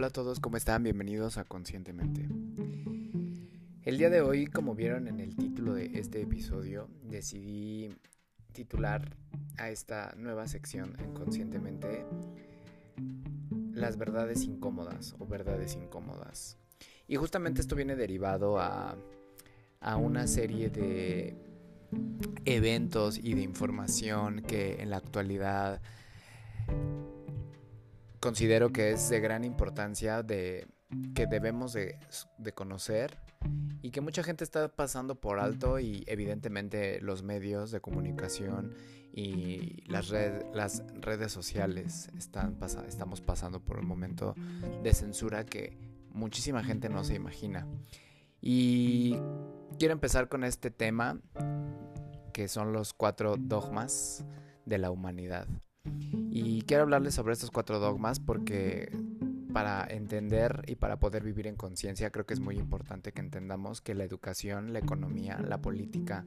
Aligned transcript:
Hola 0.00 0.06
a 0.06 0.12
todos, 0.12 0.40
¿cómo 0.40 0.56
están? 0.56 0.82
Bienvenidos 0.82 1.36
a 1.36 1.44
Conscientemente. 1.44 2.26
El 3.82 3.98
día 3.98 4.08
de 4.08 4.22
hoy, 4.22 4.46
como 4.46 4.74
vieron 4.74 5.08
en 5.08 5.20
el 5.20 5.36
título 5.36 5.74
de 5.74 5.90
este 5.98 6.22
episodio, 6.22 6.88
decidí 7.02 7.94
titular 8.54 9.14
a 9.58 9.68
esta 9.68 10.14
nueva 10.16 10.48
sección 10.48 10.96
en 11.00 11.12
Conscientemente 11.12 12.06
Las 13.74 13.98
verdades 13.98 14.44
incómodas 14.44 15.16
o 15.18 15.26
verdades 15.26 15.74
incómodas. 15.74 16.56
Y 17.06 17.16
justamente 17.16 17.60
esto 17.60 17.76
viene 17.76 17.94
derivado 17.94 18.58
a, 18.58 18.96
a 19.80 19.96
una 19.98 20.26
serie 20.28 20.70
de 20.70 21.36
eventos 22.46 23.18
y 23.18 23.34
de 23.34 23.42
información 23.42 24.40
que 24.40 24.80
en 24.80 24.88
la 24.88 24.96
actualidad 24.96 25.82
considero 28.20 28.70
que 28.70 28.92
es 28.92 29.08
de 29.08 29.20
gran 29.20 29.44
importancia 29.44 30.22
de 30.22 30.68
que 31.14 31.26
debemos 31.26 31.72
de, 31.72 31.98
conocer 32.54 33.18
y 33.80 33.90
que 33.90 34.00
mucha 34.00 34.22
gente 34.22 34.44
está 34.44 34.68
pasando 34.68 35.14
por 35.14 35.38
alto 35.38 35.78
y 35.78 36.04
evidentemente 36.06 37.00
los 37.00 37.22
medios 37.22 37.70
de 37.70 37.80
comunicación 37.80 38.74
y 39.12 39.82
las, 39.90 40.12
las 40.52 40.84
redes 41.00 41.32
sociales 41.32 42.10
están 42.16 42.58
estamos 42.86 43.20
pasando 43.20 43.60
por 43.60 43.78
un 43.78 43.86
momento 43.86 44.34
de 44.82 44.92
censura 44.92 45.46
que 45.46 45.78
muchísima 46.12 46.62
gente 46.62 46.88
no 46.88 47.04
se 47.04 47.14
imagina. 47.14 47.66
Y 48.40 49.16
quiero 49.78 49.92
empezar 49.92 50.28
con 50.28 50.44
este 50.44 50.70
tema 50.70 51.20
que 52.32 52.48
son 52.48 52.72
los 52.72 52.94
cuatro 52.94 53.36
dogmas 53.38 54.24
de 54.64 54.78
la 54.78 54.90
humanidad. 54.90 55.46
Y 56.32 56.62
quiero 56.62 56.84
hablarles 56.84 57.14
sobre 57.14 57.32
estos 57.32 57.50
cuatro 57.50 57.80
dogmas 57.80 58.20
porque 58.20 58.90
para 59.52 59.84
entender 59.84 60.62
y 60.68 60.76
para 60.76 61.00
poder 61.00 61.24
vivir 61.24 61.48
en 61.48 61.56
conciencia 61.56 62.10
creo 62.10 62.24
que 62.24 62.34
es 62.34 62.40
muy 62.40 62.56
importante 62.56 63.12
que 63.12 63.20
entendamos 63.20 63.80
que 63.80 63.94
la 63.94 64.04
educación, 64.04 64.72
la 64.72 64.78
economía, 64.78 65.40
la 65.40 65.60
política 65.60 66.24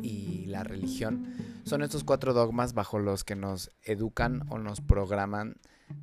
y 0.00 0.46
la 0.46 0.62
religión 0.62 1.34
son 1.64 1.82
estos 1.82 2.04
cuatro 2.04 2.32
dogmas 2.32 2.72
bajo 2.72 3.00
los 3.00 3.24
que 3.24 3.34
nos 3.34 3.72
educan 3.82 4.46
o 4.48 4.58
nos 4.58 4.80
programan 4.80 5.56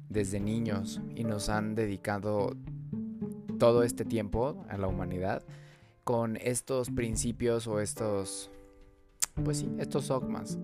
desde 0.09 0.41
niños 0.41 1.01
y 1.15 1.23
nos 1.23 1.47
han 1.47 1.75
dedicado 1.75 2.55
todo 3.57 3.83
este 3.83 4.03
tiempo 4.03 4.65
a 4.69 4.77
la 4.77 4.87
humanidad 4.87 5.43
con 6.03 6.35
estos 6.37 6.89
principios 6.89 7.67
o 7.67 7.79
estos 7.79 8.51
pues 9.45 9.59
sí, 9.59 9.71
estos 9.79 10.09
dogmas 10.09 10.57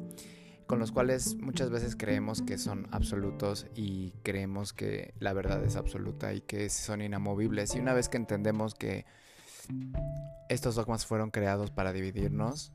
con 0.67 0.79
los 0.79 0.91
cuales 0.91 1.35
muchas 1.35 1.69
veces 1.69 1.95
creemos 1.95 2.41
que 2.41 2.57
son 2.57 2.87
absolutos 2.91 3.65
y 3.73 4.11
creemos 4.21 4.73
que 4.73 5.13
la 5.19 5.33
verdad 5.33 5.63
es 5.63 5.77
absoluta 5.77 6.33
y 6.33 6.41
que 6.41 6.69
son 6.69 7.01
inamovibles. 7.01 7.73
Y 7.75 7.79
una 7.79 7.93
vez 7.93 8.09
que 8.09 8.17
entendemos 8.17 8.75
que 8.75 9.05
estos 10.49 10.75
dogmas 10.75 11.05
fueron 11.05 11.31
creados 11.31 11.71
para 11.71 11.93
dividirnos, 11.93 12.73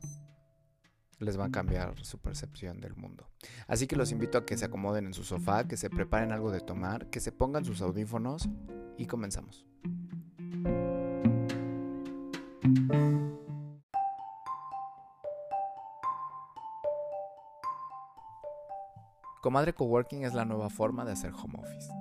les 1.19 1.39
va 1.39 1.47
a 1.47 1.51
cambiar 1.51 1.95
su 2.05 2.19
percepción 2.19 2.81
del 2.81 2.97
mundo. 2.97 3.29
Así 3.67 3.87
que 3.87 3.97
los 3.97 4.11
invito 4.11 4.39
a 4.39 4.47
que 4.47 4.57
se 4.57 4.65
acomoden 4.65 5.07
en 5.07 5.15
su 5.15 5.23
sofá, 5.23 5.69
que 5.69 5.77
se 5.77 5.91
preparen 5.91 6.33
algo 6.33 6.51
de 6.51 6.61
tomar, 6.61 7.11
que 7.11 7.21
se 7.21 7.31
pongan 7.31 7.65
sus 7.65 7.83
audífonos 7.83 8.49
y 8.99 9.07
comenzamos. 9.07 9.67
Comadre 19.43 19.75
Coworking 19.75 20.25
es 20.25 20.33
la 20.35 20.45
nueva 20.45 20.71
forma 20.71 21.05
de 21.05 21.11
hacer 21.11 21.33
home 21.33 21.59
office. 21.59 21.93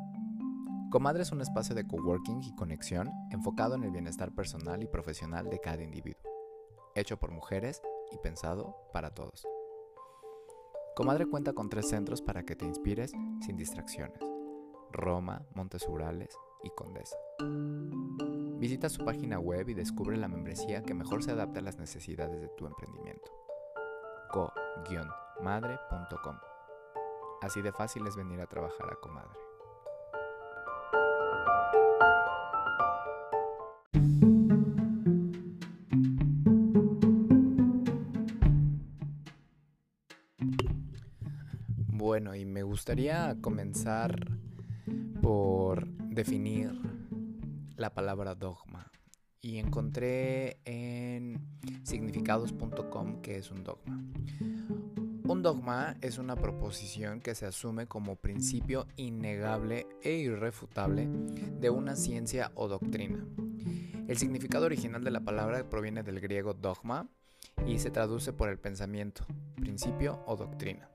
Comadre 0.91 1.23
es 1.23 1.31
un 1.31 1.41
espacio 1.41 1.73
de 1.73 1.87
coworking 1.87 2.43
y 2.43 2.53
conexión 2.53 3.09
enfocado 3.31 3.73
en 3.73 3.83
el 3.83 3.89
bienestar 3.89 4.31
personal 4.31 4.83
y 4.83 4.87
profesional 4.87 5.49
de 5.49 5.59
cada 5.59 5.81
individuo, 5.81 6.21
hecho 6.93 7.17
por 7.17 7.31
mujeres 7.31 7.81
y 8.11 8.19
pensado 8.19 8.75
para 8.93 9.15
todos. 9.15 9.47
Comadre 10.95 11.25
cuenta 11.25 11.53
con 11.53 11.67
tres 11.67 11.89
centros 11.89 12.21
para 12.21 12.43
que 12.43 12.55
te 12.55 12.65
inspires 12.65 13.11
sin 13.43 13.57
distracciones, 13.57 14.19
Roma, 14.91 15.43
Montes 15.55 15.87
Urales 15.89 16.37
y 16.61 16.69
Condesa. 16.69 17.17
Visita 18.59 18.87
su 18.87 19.03
página 19.03 19.39
web 19.39 19.67
y 19.67 19.73
descubre 19.73 20.15
la 20.15 20.27
membresía 20.27 20.83
que 20.83 20.93
mejor 20.93 21.23
se 21.23 21.31
adapta 21.31 21.59
a 21.59 21.63
las 21.63 21.79
necesidades 21.79 22.39
de 22.39 22.49
tu 22.49 22.67
emprendimiento. 22.67 23.31
co-madre.com 24.31 26.50
Así 27.41 27.61
de 27.63 27.71
fácil 27.71 28.05
es 28.05 28.15
venir 28.15 28.39
a 28.39 28.45
trabajar 28.45 28.87
a 28.91 28.95
comadre. 28.97 29.31
Bueno, 41.87 42.35
y 42.35 42.45
me 42.45 42.61
gustaría 42.61 43.35
comenzar 43.41 44.37
por 45.21 45.87
definir 45.87 46.71
la 47.75 47.93
palabra 47.93 48.35
dogma. 48.35 48.91
Y 49.41 49.57
encontré 49.57 50.59
en 50.65 51.59
significados.com 51.83 53.21
que 53.21 53.37
es 53.37 53.49
un 53.49 53.63
dogma. 53.63 54.10
Un 55.31 55.43
dogma 55.43 55.95
es 56.01 56.17
una 56.17 56.35
proposición 56.35 57.21
que 57.21 57.35
se 57.35 57.45
asume 57.45 57.87
como 57.87 58.17
principio 58.17 58.85
innegable 58.97 59.87
e 60.03 60.11
irrefutable 60.11 61.07
de 61.07 61.69
una 61.69 61.95
ciencia 61.95 62.51
o 62.53 62.67
doctrina. 62.67 63.25
El 64.09 64.17
significado 64.17 64.65
original 64.65 65.05
de 65.05 65.11
la 65.11 65.21
palabra 65.21 65.69
proviene 65.69 66.03
del 66.03 66.19
griego 66.19 66.53
dogma 66.53 67.07
y 67.65 67.79
se 67.79 67.91
traduce 67.91 68.33
por 68.33 68.49
el 68.49 68.59
pensamiento, 68.59 69.25
principio 69.55 70.21
o 70.25 70.35
doctrina. 70.35 70.89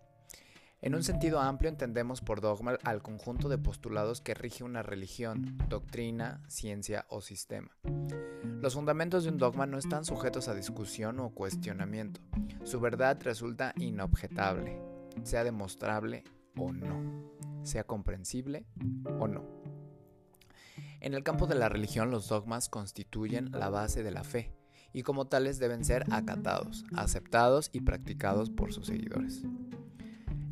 En 0.82 0.94
un 0.94 1.02
sentido 1.02 1.40
amplio 1.40 1.70
entendemos 1.70 2.20
por 2.20 2.40
dogma 2.40 2.78
al 2.84 3.02
conjunto 3.02 3.48
de 3.48 3.56
postulados 3.56 4.20
que 4.20 4.34
rige 4.34 4.62
una 4.62 4.82
religión, 4.82 5.56
doctrina, 5.68 6.42
ciencia 6.48 7.06
o 7.08 7.22
sistema. 7.22 7.70
Los 8.60 8.74
fundamentos 8.74 9.24
de 9.24 9.30
un 9.30 9.38
dogma 9.38 9.66
no 9.66 9.78
están 9.78 10.04
sujetos 10.04 10.48
a 10.48 10.54
discusión 10.54 11.18
o 11.20 11.30
cuestionamiento. 11.30 12.20
Su 12.64 12.78
verdad 12.78 13.18
resulta 13.22 13.72
inobjetable, 13.78 14.78
sea 15.22 15.44
demostrable 15.44 16.24
o 16.56 16.72
no, 16.72 17.32
sea 17.62 17.84
comprensible 17.84 18.66
o 19.18 19.28
no. 19.28 19.44
En 21.00 21.14
el 21.14 21.22
campo 21.22 21.46
de 21.46 21.54
la 21.54 21.70
religión 21.70 22.10
los 22.10 22.28
dogmas 22.28 22.68
constituyen 22.68 23.50
la 23.50 23.70
base 23.70 24.02
de 24.02 24.10
la 24.10 24.24
fe 24.24 24.52
y 24.92 25.02
como 25.02 25.26
tales 25.26 25.58
deben 25.58 25.84
ser 25.84 26.04
acatados, 26.12 26.84
aceptados 26.94 27.70
y 27.72 27.80
practicados 27.80 28.50
por 28.50 28.72
sus 28.72 28.86
seguidores. 28.86 29.42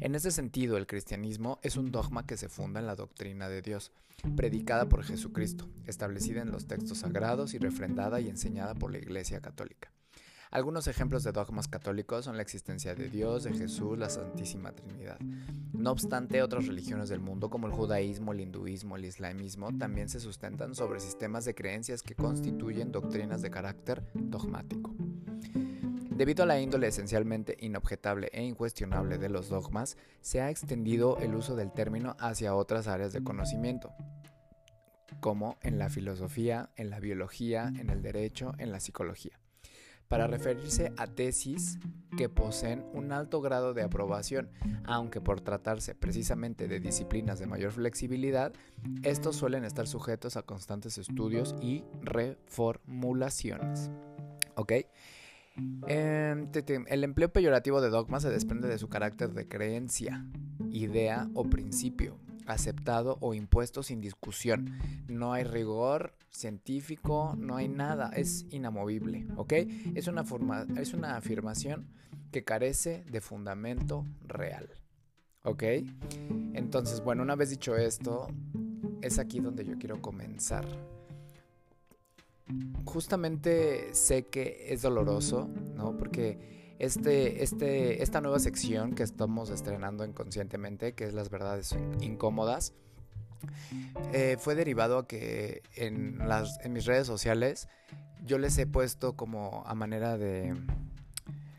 En 0.04 0.14
ese 0.14 0.30
sentido, 0.30 0.76
el 0.76 0.86
cristianismo 0.86 1.58
es 1.62 1.78
un 1.78 1.90
dogma 1.90 2.26
que 2.26 2.36
se 2.36 2.50
funda 2.50 2.78
en 2.78 2.86
la 2.86 2.94
doctrina 2.94 3.48
de 3.48 3.62
Dios, 3.62 3.90
predicada 4.36 4.86
por 4.86 5.02
Jesucristo, 5.02 5.66
establecida 5.86 6.42
en 6.42 6.50
los 6.50 6.66
textos 6.66 6.98
sagrados 6.98 7.54
y 7.54 7.58
refrendada 7.58 8.20
y 8.20 8.28
enseñada 8.28 8.74
por 8.74 8.92
la 8.92 8.98
Iglesia 8.98 9.40
Católica. 9.40 9.90
Algunos 10.50 10.88
ejemplos 10.88 11.24
de 11.24 11.32
dogmas 11.32 11.68
católicos 11.68 12.26
son 12.26 12.36
la 12.36 12.42
existencia 12.42 12.94
de 12.94 13.08
Dios, 13.08 13.44
de 13.44 13.54
Jesús, 13.54 13.96
la 13.96 14.10
Santísima 14.10 14.72
Trinidad. 14.72 15.18
No 15.72 15.92
obstante, 15.92 16.42
otras 16.42 16.66
religiones 16.66 17.08
del 17.08 17.20
mundo 17.20 17.48
como 17.48 17.66
el 17.66 17.72
judaísmo, 17.72 18.34
el 18.34 18.40
hinduismo, 18.40 18.96
el 18.96 19.06
islamismo 19.06 19.70
también 19.78 20.10
se 20.10 20.20
sustentan 20.20 20.74
sobre 20.74 21.00
sistemas 21.00 21.46
de 21.46 21.54
creencias 21.54 22.02
que 22.02 22.14
constituyen 22.14 22.92
doctrinas 22.92 23.40
de 23.40 23.50
carácter 23.50 24.02
dogmático. 24.12 24.94
Debido 26.16 26.44
a 26.44 26.46
la 26.46 26.60
índole 26.60 26.86
esencialmente 26.86 27.56
inobjetable 27.58 28.28
e 28.32 28.44
incuestionable 28.44 29.18
de 29.18 29.28
los 29.28 29.48
dogmas, 29.48 29.96
se 30.20 30.40
ha 30.40 30.48
extendido 30.48 31.18
el 31.18 31.34
uso 31.34 31.56
del 31.56 31.72
término 31.72 32.14
hacia 32.20 32.54
otras 32.54 32.86
áreas 32.86 33.12
de 33.12 33.24
conocimiento, 33.24 33.92
como 35.18 35.58
en 35.60 35.76
la 35.76 35.88
filosofía, 35.88 36.70
en 36.76 36.90
la 36.90 37.00
biología, 37.00 37.72
en 37.80 37.90
el 37.90 38.00
derecho, 38.00 38.52
en 38.58 38.70
la 38.70 38.78
psicología, 38.78 39.40
para 40.06 40.28
referirse 40.28 40.92
a 40.98 41.08
tesis 41.08 41.80
que 42.16 42.28
poseen 42.28 42.84
un 42.92 43.10
alto 43.10 43.40
grado 43.40 43.74
de 43.74 43.82
aprobación, 43.82 44.50
aunque 44.84 45.20
por 45.20 45.40
tratarse 45.40 45.96
precisamente 45.96 46.68
de 46.68 46.78
disciplinas 46.78 47.40
de 47.40 47.46
mayor 47.46 47.72
flexibilidad, 47.72 48.52
estos 49.02 49.34
suelen 49.34 49.64
estar 49.64 49.88
sujetos 49.88 50.36
a 50.36 50.42
constantes 50.42 50.96
estudios 50.96 51.56
y 51.60 51.82
reformulaciones. 52.02 53.90
¿Ok? 54.54 54.74
El 55.86 57.04
empleo 57.04 57.32
peyorativo 57.32 57.80
de 57.80 57.90
dogma 57.90 58.20
se 58.20 58.30
desprende 58.30 58.68
de 58.68 58.78
su 58.78 58.88
carácter 58.88 59.32
de 59.32 59.46
creencia, 59.46 60.24
idea 60.70 61.28
o 61.34 61.44
principio, 61.44 62.18
aceptado 62.46 63.18
o 63.20 63.34
impuesto 63.34 63.82
sin 63.82 64.00
discusión. 64.00 64.78
No 65.08 65.32
hay 65.32 65.44
rigor 65.44 66.14
científico, 66.30 67.34
no 67.38 67.56
hay 67.56 67.68
nada, 67.68 68.10
es 68.14 68.46
inamovible, 68.50 69.26
¿ok? 69.36 69.52
Es 69.94 70.08
una, 70.08 70.24
forma, 70.24 70.66
es 70.76 70.92
una 70.94 71.16
afirmación 71.16 71.86
que 72.32 72.44
carece 72.44 73.04
de 73.10 73.20
fundamento 73.20 74.04
real, 74.26 74.68
¿ok? 75.44 75.62
Entonces, 76.54 77.00
bueno, 77.00 77.22
una 77.22 77.36
vez 77.36 77.50
dicho 77.50 77.76
esto, 77.76 78.26
es 79.02 79.18
aquí 79.18 79.38
donde 79.38 79.64
yo 79.64 79.78
quiero 79.78 80.02
comenzar. 80.02 80.66
Justamente 82.84 83.94
sé 83.94 84.26
que 84.26 84.66
es 84.68 84.82
doloroso, 84.82 85.48
¿no? 85.74 85.96
Porque 85.96 86.74
este, 86.78 87.42
este, 87.42 88.02
esta 88.02 88.20
nueva 88.20 88.38
sección 88.38 88.94
que 88.94 89.02
estamos 89.02 89.50
estrenando 89.50 90.04
inconscientemente, 90.04 90.94
que 90.94 91.04
es 91.04 91.14
las 91.14 91.30
verdades 91.30 91.74
incómodas, 92.00 92.74
eh, 94.12 94.36
fue 94.38 94.54
derivado 94.54 94.98
a 94.98 95.06
que 95.06 95.62
en, 95.74 96.18
en 96.62 96.72
mis 96.72 96.86
redes 96.86 97.06
sociales 97.06 97.68
yo 98.24 98.38
les 98.38 98.56
he 98.58 98.66
puesto 98.66 99.16
como 99.16 99.62
a 99.66 99.74
manera 99.74 100.16
de 100.16 100.54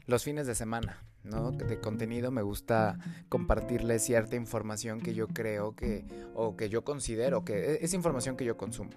los 0.08 0.24
fines 0.24 0.48
de 0.48 0.56
semana, 0.56 1.04
¿no? 1.24 1.52
De 1.52 1.80
contenido 1.80 2.32
me 2.32 2.42
gusta 2.42 2.98
compartirles 3.30 4.04
cierta 4.04 4.36
información 4.36 5.00
que 5.00 5.14
yo 5.14 5.28
creo 5.28 5.76
que, 5.76 6.06
o 6.34 6.56
que 6.56 6.70
yo 6.70 6.84
considero 6.84 7.44
que 7.44 7.74
e, 7.74 7.86
es 7.86 7.94
información 7.94 8.36
que 8.38 8.46
yo 8.46 8.58
consumo. 8.58 8.92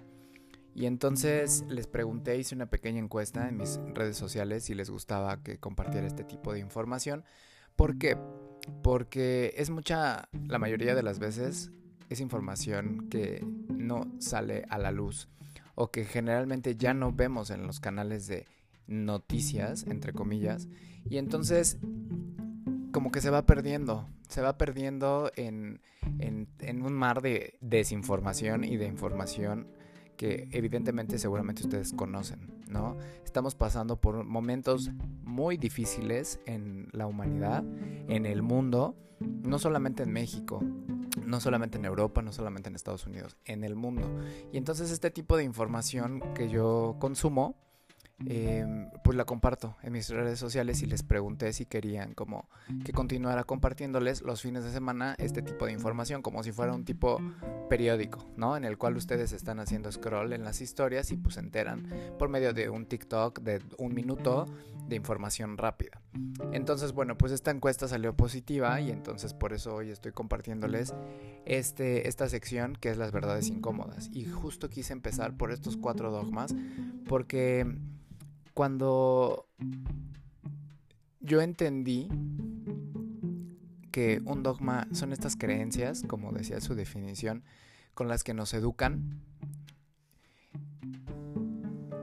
Y 0.79 0.85
entonces 0.85 1.65
les 1.67 1.87
pregunté, 1.87 2.37
hice 2.37 2.55
una 2.55 2.69
pequeña 2.69 2.99
encuesta 2.99 3.49
en 3.49 3.57
mis 3.57 3.81
redes 3.93 4.15
sociales 4.15 4.63
si 4.63 4.73
les 4.73 4.89
gustaba 4.89 5.43
que 5.43 5.57
compartiera 5.57 6.07
este 6.07 6.23
tipo 6.23 6.53
de 6.53 6.61
información. 6.61 7.25
¿Por 7.75 7.97
qué? 7.97 8.17
Porque 8.81 9.53
es 9.57 9.69
mucha, 9.69 10.29
la 10.47 10.57
mayoría 10.57 10.95
de 10.95 11.03
las 11.03 11.19
veces, 11.19 11.73
es 12.07 12.21
información 12.21 13.09
que 13.09 13.45
no 13.67 14.09
sale 14.19 14.65
a 14.69 14.77
la 14.77 14.93
luz 14.93 15.27
o 15.75 15.91
que 15.91 16.05
generalmente 16.05 16.77
ya 16.77 16.93
no 16.93 17.11
vemos 17.11 17.49
en 17.49 17.67
los 17.67 17.81
canales 17.81 18.27
de 18.27 18.45
noticias, 18.87 19.85
entre 19.85 20.13
comillas, 20.13 20.69
y 21.09 21.17
entonces 21.17 21.77
como 22.93 23.11
que 23.11 23.19
se 23.19 23.29
va 23.29 23.45
perdiendo, 23.45 24.07
se 24.29 24.41
va 24.41 24.57
perdiendo 24.57 25.29
en, 25.35 25.81
en, 26.19 26.81
un 26.81 26.93
mar 26.93 27.21
de 27.21 27.57
desinformación 27.59 28.63
y 28.63 28.77
de 28.77 28.87
información 28.87 29.67
que 30.19 30.49
evidentemente 30.51 31.17
seguramente 31.17 31.63
ustedes 31.63 31.93
conocen, 31.93 32.61
¿no? 32.67 32.97
Estamos 33.23 33.55
pasando 33.55 34.01
por 34.01 34.25
momentos 34.25 34.91
muy 35.23 35.55
difíciles 35.55 36.41
en 36.45 36.89
la 36.91 37.07
humanidad, 37.07 37.63
en 38.09 38.25
el 38.25 38.41
mundo, 38.41 38.97
no 39.21 39.59
solamente 39.59 40.03
en 40.03 40.11
México, 40.11 40.61
no 41.25 41.39
solamente 41.39 41.77
en 41.77 41.85
Europa, 41.85 42.21
no 42.21 42.33
solamente 42.33 42.67
en 42.67 42.75
Estados 42.75 43.07
Unidos, 43.07 43.37
en 43.45 43.63
el 43.63 43.77
mundo. 43.77 44.11
Y 44.51 44.57
entonces 44.57 44.91
este 44.91 45.09
tipo 45.09 45.37
de 45.37 45.45
información 45.45 46.21
que 46.35 46.49
yo 46.49 46.97
consumo, 46.99 47.55
Em, 48.25 48.89
pues 49.03 49.15
la 49.15 49.23
comparto 49.23 49.77
en 49.81 49.93
mis 49.93 50.09
redes 50.09 50.39
sociales 50.39 50.81
y 50.81 50.85
les 50.85 51.03
pregunté 51.03 51.53
si 51.53 51.65
querían 51.65 52.13
como 52.13 52.49
que 52.83 52.91
continuara 52.91 53.45
compartiéndoles 53.45 54.23
los 54.23 54.41
fines 54.41 54.65
de 54.65 54.71
semana 54.71 55.15
este 55.17 55.41
tipo 55.41 55.65
de 55.65 55.71
información 55.71 56.21
como 56.21 56.43
si 56.43 56.51
fuera 56.51 56.73
un 56.73 56.83
tipo 56.83 57.21
periódico, 57.69 58.27
¿no? 58.35 58.57
En 58.57 58.65
el 58.65 58.77
cual 58.77 58.97
ustedes 58.97 59.31
están 59.31 59.59
haciendo 59.59 59.89
scroll 59.89 60.33
en 60.33 60.43
las 60.43 60.59
historias 60.59 61.11
y 61.11 61.17
pues 61.17 61.35
se 61.35 61.39
enteran 61.39 61.87
por 62.17 62.27
medio 62.27 62.53
de 62.53 62.69
un 62.69 62.85
TikTok 62.87 63.39
de 63.39 63.61
un 63.77 63.93
minuto 63.93 64.45
de 64.87 64.95
información 64.95 65.57
rápida. 65.57 66.01
Entonces, 66.51 66.91
bueno, 66.91 67.17
pues 67.17 67.31
esta 67.31 67.51
encuesta 67.51 67.87
salió 67.87 68.15
positiva 68.15 68.81
y 68.81 68.91
entonces 68.91 69.33
por 69.33 69.53
eso 69.53 69.75
hoy 69.75 69.91
estoy 69.91 70.11
compartiéndoles 70.11 70.93
este, 71.45 72.07
esta 72.07 72.27
sección 72.27 72.75
que 72.75 72.89
es 72.89 72.97
las 72.97 73.11
verdades 73.11 73.47
incómodas. 73.47 74.09
Y 74.11 74.25
justo 74.25 74.69
quise 74.69 74.91
empezar 74.91 75.37
por 75.37 75.51
estos 75.51 75.77
cuatro 75.77 76.11
dogmas 76.11 76.53
porque 77.07 77.65
cuando 78.59 79.47
yo 81.21 81.39
entendí 81.39 82.09
que 83.89 84.21
un 84.25 84.43
dogma 84.43 84.85
son 84.91 85.13
estas 85.13 85.37
creencias, 85.37 86.03
como 86.05 86.33
decía 86.33 86.59
su 86.59 86.75
definición, 86.75 87.45
con 87.93 88.09
las 88.09 88.25
que 88.25 88.33
nos 88.33 88.53
educan, 88.53 89.21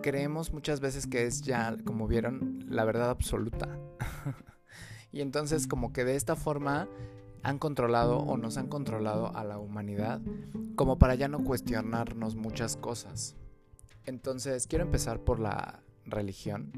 creemos 0.02 0.54
muchas 0.54 0.80
veces 0.80 1.06
que 1.06 1.26
es 1.26 1.42
ya, 1.42 1.76
como 1.84 2.08
vieron, 2.08 2.64
la 2.70 2.84
verdad 2.84 3.10
absoluta. 3.10 3.68
y 5.12 5.20
entonces 5.20 5.66
como 5.66 5.92
que 5.92 6.06
de 6.06 6.16
esta 6.16 6.36
forma 6.36 6.88
han 7.42 7.58
controlado 7.58 8.20
o 8.20 8.38
nos 8.38 8.56
han 8.56 8.68
controlado 8.68 9.36
a 9.36 9.44
la 9.44 9.58
humanidad 9.58 10.22
como 10.74 10.98
para 10.98 11.16
ya 11.16 11.28
no 11.28 11.44
cuestionarnos 11.44 12.34
muchas 12.34 12.78
cosas. 12.78 13.36
Entonces 14.06 14.66
quiero 14.66 14.86
empezar 14.86 15.20
por 15.20 15.38
la 15.38 15.82
religión, 16.06 16.72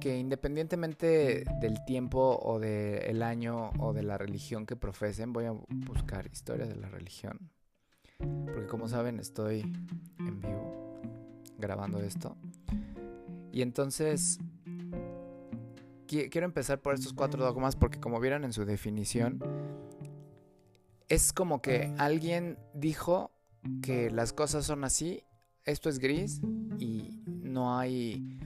que 0.00 0.18
independientemente 0.18 1.44
del 1.60 1.84
tiempo 1.84 2.38
o 2.42 2.58
del 2.58 3.22
año 3.22 3.70
o 3.78 3.92
de 3.92 4.02
la 4.02 4.18
religión 4.18 4.66
que 4.66 4.76
profesen, 4.76 5.32
voy 5.32 5.44
a 5.44 5.52
buscar 5.52 6.26
historia 6.26 6.66
de 6.66 6.76
la 6.76 6.88
religión. 6.88 7.50
Porque 8.18 8.66
como 8.66 8.88
saben 8.88 9.20
estoy 9.20 9.60
en 10.18 10.40
vivo 10.40 11.00
grabando 11.58 12.00
esto. 12.00 12.36
Y 13.52 13.62
entonces 13.62 14.38
quiero 16.06 16.44
empezar 16.44 16.80
por 16.80 16.94
estos 16.94 17.12
cuatro 17.12 17.44
dogmas 17.44 17.76
porque 17.76 18.00
como 18.00 18.20
vieron 18.20 18.44
en 18.44 18.52
su 18.52 18.64
definición, 18.64 19.38
es 21.08 21.32
como 21.32 21.60
que 21.62 21.92
alguien 21.98 22.58
dijo 22.74 23.32
que 23.82 24.10
las 24.10 24.32
cosas 24.32 24.64
son 24.64 24.84
así, 24.84 25.22
esto 25.64 25.88
es 25.88 25.98
gris 25.98 26.40
y 26.78 26.89
no 27.50 27.78
hay 27.78 28.38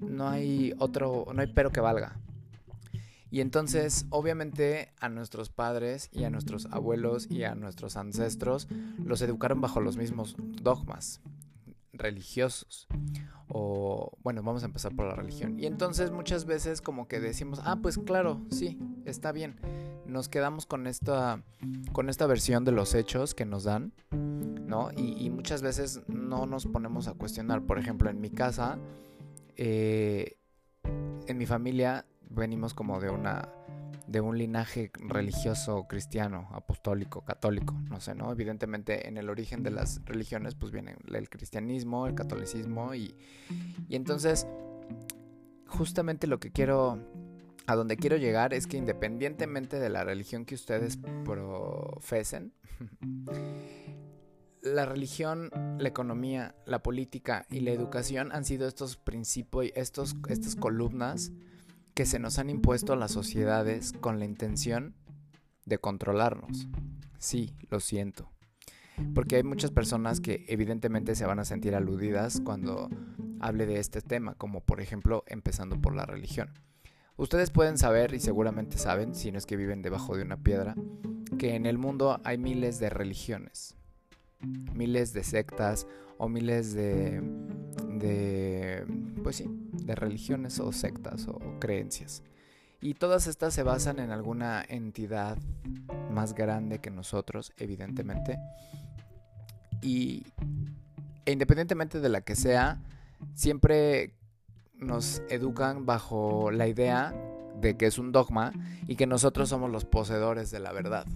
no 0.00 0.28
hay 0.28 0.74
otro 0.78 1.26
no 1.32 1.40
hay 1.40 1.52
pero 1.52 1.70
que 1.70 1.80
valga. 1.80 2.16
Y 3.30 3.40
entonces, 3.40 4.06
obviamente, 4.10 4.92
a 5.00 5.08
nuestros 5.08 5.50
padres 5.50 6.08
y 6.12 6.24
a 6.24 6.30
nuestros 6.30 6.66
abuelos 6.66 7.28
y 7.28 7.42
a 7.42 7.54
nuestros 7.54 7.96
ancestros 7.96 8.68
los 9.04 9.20
educaron 9.20 9.60
bajo 9.60 9.80
los 9.80 9.96
mismos 9.96 10.36
dogmas 10.38 11.20
religiosos. 11.92 12.86
O, 13.48 14.16
bueno, 14.22 14.42
vamos 14.42 14.62
a 14.62 14.66
empezar 14.66 14.94
por 14.94 15.06
la 15.06 15.14
religión. 15.14 15.58
Y 15.58 15.66
entonces 15.66 16.10
muchas 16.10 16.44
veces 16.44 16.80
como 16.80 17.08
que 17.08 17.20
decimos, 17.20 17.60
ah, 17.64 17.76
pues 17.82 17.98
claro, 17.98 18.40
sí, 18.50 18.78
está 19.04 19.32
bien. 19.32 19.56
Nos 20.06 20.28
quedamos 20.28 20.66
con 20.66 20.86
esta, 20.86 21.42
con 21.92 22.08
esta 22.08 22.26
versión 22.26 22.64
de 22.64 22.72
los 22.72 22.94
hechos 22.94 23.34
que 23.34 23.44
nos 23.44 23.64
dan, 23.64 23.92
¿no? 24.66 24.90
Y, 24.96 25.30
muchas 25.30 25.62
veces 25.62 26.02
no 26.08 26.46
nos 26.46 26.66
ponemos 26.66 27.08
a 27.08 27.14
cuestionar. 27.14 27.62
Por 27.62 27.78
ejemplo, 27.78 28.10
en 28.10 28.20
mi 28.20 28.30
casa, 28.30 28.78
eh, 29.56 30.38
en 31.26 31.38
mi 31.38 31.46
familia 31.46 32.06
venimos 32.28 32.74
como 32.74 33.00
de 33.00 33.10
una 33.10 33.48
de 34.06 34.20
un 34.20 34.38
linaje 34.38 34.92
religioso 34.94 35.86
cristiano, 35.88 36.48
apostólico, 36.52 37.24
católico, 37.24 37.74
no 37.90 38.00
sé, 38.00 38.14
¿no? 38.14 38.30
Evidentemente 38.30 39.08
en 39.08 39.16
el 39.16 39.28
origen 39.28 39.64
de 39.64 39.72
las 39.72 40.00
religiones 40.04 40.54
pues 40.54 40.70
viene 40.70 40.96
el 41.12 41.28
cristianismo, 41.28 42.06
el 42.06 42.14
catolicismo 42.14 42.94
y, 42.94 43.16
y 43.88 43.96
entonces 43.96 44.46
justamente 45.66 46.26
lo 46.26 46.38
que 46.38 46.52
quiero, 46.52 46.98
a 47.66 47.74
donde 47.74 47.96
quiero 47.96 48.16
llegar 48.16 48.54
es 48.54 48.66
que 48.66 48.76
independientemente 48.76 49.78
de 49.78 49.90
la 49.90 50.04
religión 50.04 50.44
que 50.44 50.54
ustedes 50.54 50.98
profesen, 51.24 52.52
la 54.66 54.84
religión, 54.84 55.50
la 55.78 55.88
economía, 55.88 56.54
la 56.66 56.82
política 56.82 57.46
y 57.50 57.60
la 57.60 57.70
educación 57.70 58.32
han 58.32 58.44
sido 58.44 58.66
estos 58.66 58.96
principios, 58.96 59.72
estos, 59.74 60.16
estas 60.28 60.56
columnas 60.56 61.32
que 61.94 62.06
se 62.06 62.18
nos 62.18 62.38
han 62.38 62.50
impuesto 62.50 62.92
a 62.92 62.96
las 62.96 63.12
sociedades 63.12 63.92
con 63.92 64.18
la 64.18 64.24
intención 64.24 64.94
de 65.64 65.78
controlarnos. 65.78 66.68
Sí, 67.18 67.54
lo 67.70 67.80
siento. 67.80 68.30
Porque 69.14 69.36
hay 69.36 69.42
muchas 69.42 69.70
personas 69.70 70.20
que 70.20 70.44
evidentemente 70.48 71.14
se 71.14 71.26
van 71.26 71.38
a 71.38 71.44
sentir 71.44 71.74
aludidas 71.74 72.40
cuando 72.40 72.88
hable 73.40 73.66
de 73.66 73.78
este 73.78 74.00
tema, 74.00 74.34
como 74.34 74.60
por 74.60 74.80
ejemplo 74.80 75.24
empezando 75.26 75.80
por 75.80 75.94
la 75.94 76.06
religión. 76.06 76.50
Ustedes 77.16 77.50
pueden 77.50 77.78
saber, 77.78 78.12
y 78.14 78.20
seguramente 78.20 78.78
saben, 78.78 79.14
si 79.14 79.32
no 79.32 79.38
es 79.38 79.46
que 79.46 79.56
viven 79.56 79.80
debajo 79.80 80.16
de 80.16 80.22
una 80.22 80.36
piedra, 80.36 80.74
que 81.38 81.54
en 81.54 81.66
el 81.66 81.78
mundo 81.78 82.20
hay 82.24 82.36
miles 82.36 82.78
de 82.78 82.90
religiones 82.90 83.76
miles 84.40 85.12
de 85.12 85.24
sectas 85.24 85.86
o 86.18 86.28
miles 86.28 86.74
de, 86.74 87.20
de, 87.98 88.86
pues 89.22 89.36
sí, 89.36 89.46
de 89.72 89.94
religiones 89.94 90.60
o 90.60 90.72
sectas 90.72 91.28
o 91.28 91.38
creencias. 91.60 92.22
Y 92.80 92.94
todas 92.94 93.26
estas 93.26 93.54
se 93.54 93.62
basan 93.62 93.98
en 93.98 94.10
alguna 94.10 94.64
entidad 94.68 95.38
más 96.10 96.34
grande 96.34 96.78
que 96.78 96.90
nosotros, 96.90 97.52
evidentemente. 97.56 98.38
Y 99.82 100.24
e 101.24 101.32
independientemente 101.32 102.00
de 102.00 102.08
la 102.08 102.20
que 102.20 102.36
sea, 102.36 102.80
siempre 103.34 104.14
nos 104.74 105.22
educan 105.28 105.86
bajo 105.86 106.50
la 106.50 106.68
idea 106.68 107.14
de 107.60 107.76
que 107.76 107.86
es 107.86 107.98
un 107.98 108.12
dogma 108.12 108.52
y 108.86 108.96
que 108.96 109.06
nosotros 109.06 109.48
somos 109.48 109.70
los 109.70 109.84
poseedores 109.84 110.50
de 110.50 110.60
la 110.60 110.72
verdad. 110.72 111.06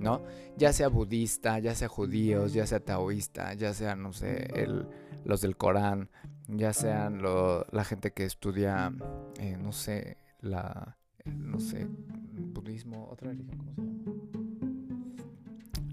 ¿no? 0.00 0.22
Ya 0.56 0.72
sea 0.72 0.88
budista, 0.88 1.58
ya 1.58 1.74
sea 1.74 1.88
judíos, 1.88 2.52
ya 2.54 2.66
sea 2.66 2.80
taoísta, 2.80 3.52
ya 3.54 3.74
sean, 3.74 4.02
no 4.02 4.12
sé, 4.12 4.48
el, 4.54 4.88
los 5.24 5.42
del 5.42 5.56
Corán, 5.56 6.08
ya 6.48 6.72
sean 6.72 7.22
la 7.22 7.84
gente 7.84 8.12
que 8.12 8.24
estudia, 8.24 8.92
eh, 9.38 9.56
no 9.58 9.72
sé, 9.72 10.16
la, 10.40 10.96
no 11.26 11.60
sé, 11.60 11.86
budismo, 11.86 13.08
otra 13.10 13.28
religión, 13.28 13.58
¿cómo 13.58 13.72
se 13.74 13.80
llama? 13.80 13.94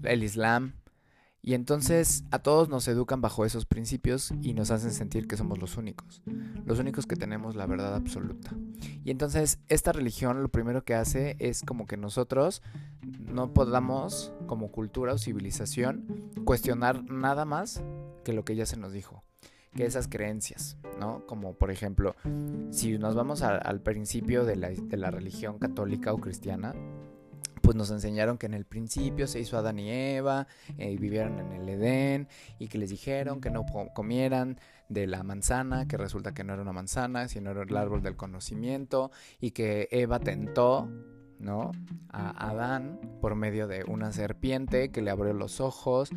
El 0.04 0.22
Islam. 0.22 0.72
Y 1.42 1.54
entonces 1.54 2.24
a 2.30 2.40
todos 2.40 2.68
nos 2.68 2.88
educan 2.88 3.20
bajo 3.20 3.44
esos 3.44 3.64
principios 3.64 4.32
y 4.42 4.54
nos 4.54 4.70
hacen 4.70 4.92
sentir 4.92 5.28
que 5.28 5.36
somos 5.36 5.58
los 5.58 5.76
únicos, 5.76 6.22
los 6.64 6.78
únicos 6.78 7.06
que 7.06 7.16
tenemos 7.16 7.56
la 7.56 7.66
verdad 7.66 7.94
absoluta. 7.94 8.50
Y 9.04 9.10
entonces 9.10 9.58
esta 9.68 9.92
religión 9.92 10.42
lo 10.42 10.48
primero 10.48 10.84
que 10.84 10.94
hace 10.94 11.36
es 11.38 11.62
como 11.62 11.86
que 11.86 11.96
nosotros 11.96 12.62
no 13.02 13.54
podamos 13.54 14.32
como 14.46 14.70
cultura 14.70 15.14
o 15.14 15.18
civilización 15.18 16.04
cuestionar 16.44 17.04
nada 17.04 17.44
más 17.44 17.82
que 18.24 18.32
lo 18.32 18.44
que 18.44 18.56
ya 18.56 18.66
se 18.66 18.76
nos 18.76 18.92
dijo 18.92 19.22
que 19.74 19.86
esas 19.86 20.08
creencias, 20.08 20.76
¿no? 20.98 21.24
Como 21.26 21.54
por 21.54 21.70
ejemplo, 21.70 22.16
si 22.70 22.98
nos 22.98 23.14
vamos 23.14 23.42
al 23.42 23.80
principio 23.80 24.44
de 24.44 24.56
la, 24.56 24.70
de 24.70 24.96
la 24.96 25.10
religión 25.10 25.58
católica 25.58 26.12
o 26.12 26.18
cristiana, 26.18 26.74
pues 27.68 27.76
nos 27.76 27.90
enseñaron 27.90 28.38
que 28.38 28.46
en 28.46 28.54
el 28.54 28.64
principio 28.64 29.26
se 29.26 29.40
hizo 29.40 29.58
Adán 29.58 29.78
y 29.78 29.90
Eva 29.90 30.46
eh, 30.78 30.90
y 30.90 30.96
vivieron 30.96 31.38
en 31.38 31.52
el 31.52 31.68
Edén 31.68 32.26
y 32.58 32.68
que 32.68 32.78
les 32.78 32.88
dijeron 32.88 33.42
que 33.42 33.50
no 33.50 33.66
comieran 33.94 34.58
de 34.88 35.06
la 35.06 35.22
manzana, 35.22 35.86
que 35.86 35.98
resulta 35.98 36.32
que 36.32 36.44
no 36.44 36.54
era 36.54 36.62
una 36.62 36.72
manzana, 36.72 37.28
sino 37.28 37.50
era 37.50 37.64
el 37.64 37.76
árbol 37.76 38.00
del 38.00 38.16
conocimiento 38.16 39.10
y 39.38 39.50
que 39.50 39.86
Eva 39.90 40.18
tentó 40.18 40.88
¿no? 41.38 41.72
A 42.08 42.48
Adán 42.48 42.98
por 43.20 43.34
medio 43.34 43.68
de 43.68 43.84
una 43.84 44.12
serpiente 44.12 44.90
que 44.90 45.02
le 45.02 45.10
abrió 45.10 45.34
los 45.34 45.60
ojos 45.60 46.08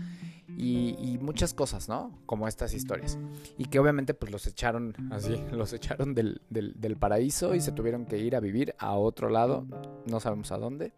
y, 0.57 1.17
muchas 1.21 1.53
cosas, 1.53 1.89
¿no? 1.89 2.17
Como 2.25 2.47
estas 2.47 2.73
historias. 2.73 3.19
Y 3.57 3.65
que 3.65 3.77
obviamente 3.77 4.13
pues 4.13 4.31
los 4.31 4.47
echaron 4.47 4.95
así, 5.11 5.35
los 5.51 5.73
echaron 5.73 6.15
del, 6.15 6.41
del 6.49 6.95
paraíso 6.95 7.55
y 7.55 7.59
se 7.59 7.73
tuvieron 7.73 8.05
que 8.05 8.19
ir 8.19 8.37
a 8.37 8.39
vivir 8.39 8.73
a 8.79 8.93
otro 8.93 9.29
lado, 9.29 9.65
no 10.05 10.21
sabemos 10.21 10.53
a 10.53 10.57
dónde. 10.57 10.93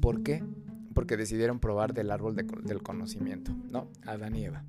¿Por 0.00 0.22
qué? 0.22 0.44
Porque 0.94 1.16
decidieron 1.16 1.60
probar 1.60 1.94
del 1.94 2.10
árbol 2.10 2.34
del 2.36 2.82
conocimiento, 2.82 3.52
¿no? 3.70 3.88
Adán 4.06 4.34
y 4.34 4.44
Eva. 4.44 4.64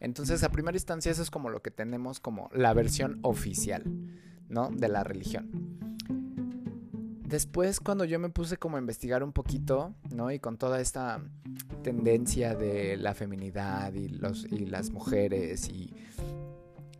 Entonces, 0.00 0.42
a 0.42 0.50
primera 0.50 0.76
instancia, 0.76 1.12
eso 1.12 1.22
es 1.22 1.30
como 1.30 1.50
lo 1.50 1.60
que 1.62 1.70
tenemos 1.70 2.20
como 2.20 2.48
la 2.54 2.72
versión 2.72 3.18
oficial, 3.22 3.84
¿no? 4.48 4.70
De 4.70 4.88
la 4.88 5.04
religión. 5.04 5.50
Después, 7.30 7.78
cuando 7.78 8.04
yo 8.04 8.18
me 8.18 8.30
puse 8.30 8.56
como 8.56 8.76
a 8.76 8.80
investigar 8.80 9.22
un 9.22 9.32
poquito, 9.32 9.94
¿no? 10.12 10.32
Y 10.32 10.40
con 10.40 10.56
toda 10.56 10.80
esta 10.80 11.22
tendencia 11.84 12.56
de 12.56 12.96
la 12.96 13.14
feminidad 13.14 13.92
y, 13.92 14.08
los, 14.08 14.46
y 14.50 14.66
las 14.66 14.90
mujeres 14.90 15.68
y, 15.68 15.94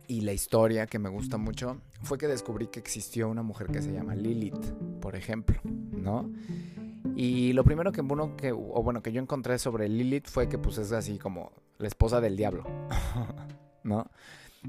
y 0.07 0.21
la 0.21 0.31
historia 0.31 0.87
que 0.87 0.99
me 0.99 1.09
gusta 1.09 1.37
mucho, 1.37 1.81
fue 2.03 2.17
que 2.17 2.27
descubrí 2.27 2.67
que 2.67 2.79
existió 2.79 3.29
una 3.29 3.43
mujer 3.43 3.67
que 3.67 3.81
se 3.81 3.91
llama 3.91 4.15
Lilith, 4.15 4.73
por 5.01 5.15
ejemplo, 5.15 5.59
¿no? 6.01 6.29
Y 7.15 7.53
lo 7.53 7.63
primero 7.63 7.91
que 7.91 8.01
que, 8.37 8.51
bueno, 8.51 9.01
que 9.01 9.11
yo 9.11 9.21
encontré 9.21 9.57
sobre 9.57 9.89
Lilith 9.89 10.27
fue 10.27 10.49
que 10.49 10.57
pues 10.57 10.77
es 10.77 10.91
así 10.91 11.17
como 11.17 11.51
la 11.77 11.87
esposa 11.87 12.21
del 12.21 12.37
diablo, 12.37 12.63
¿no? 13.83 14.09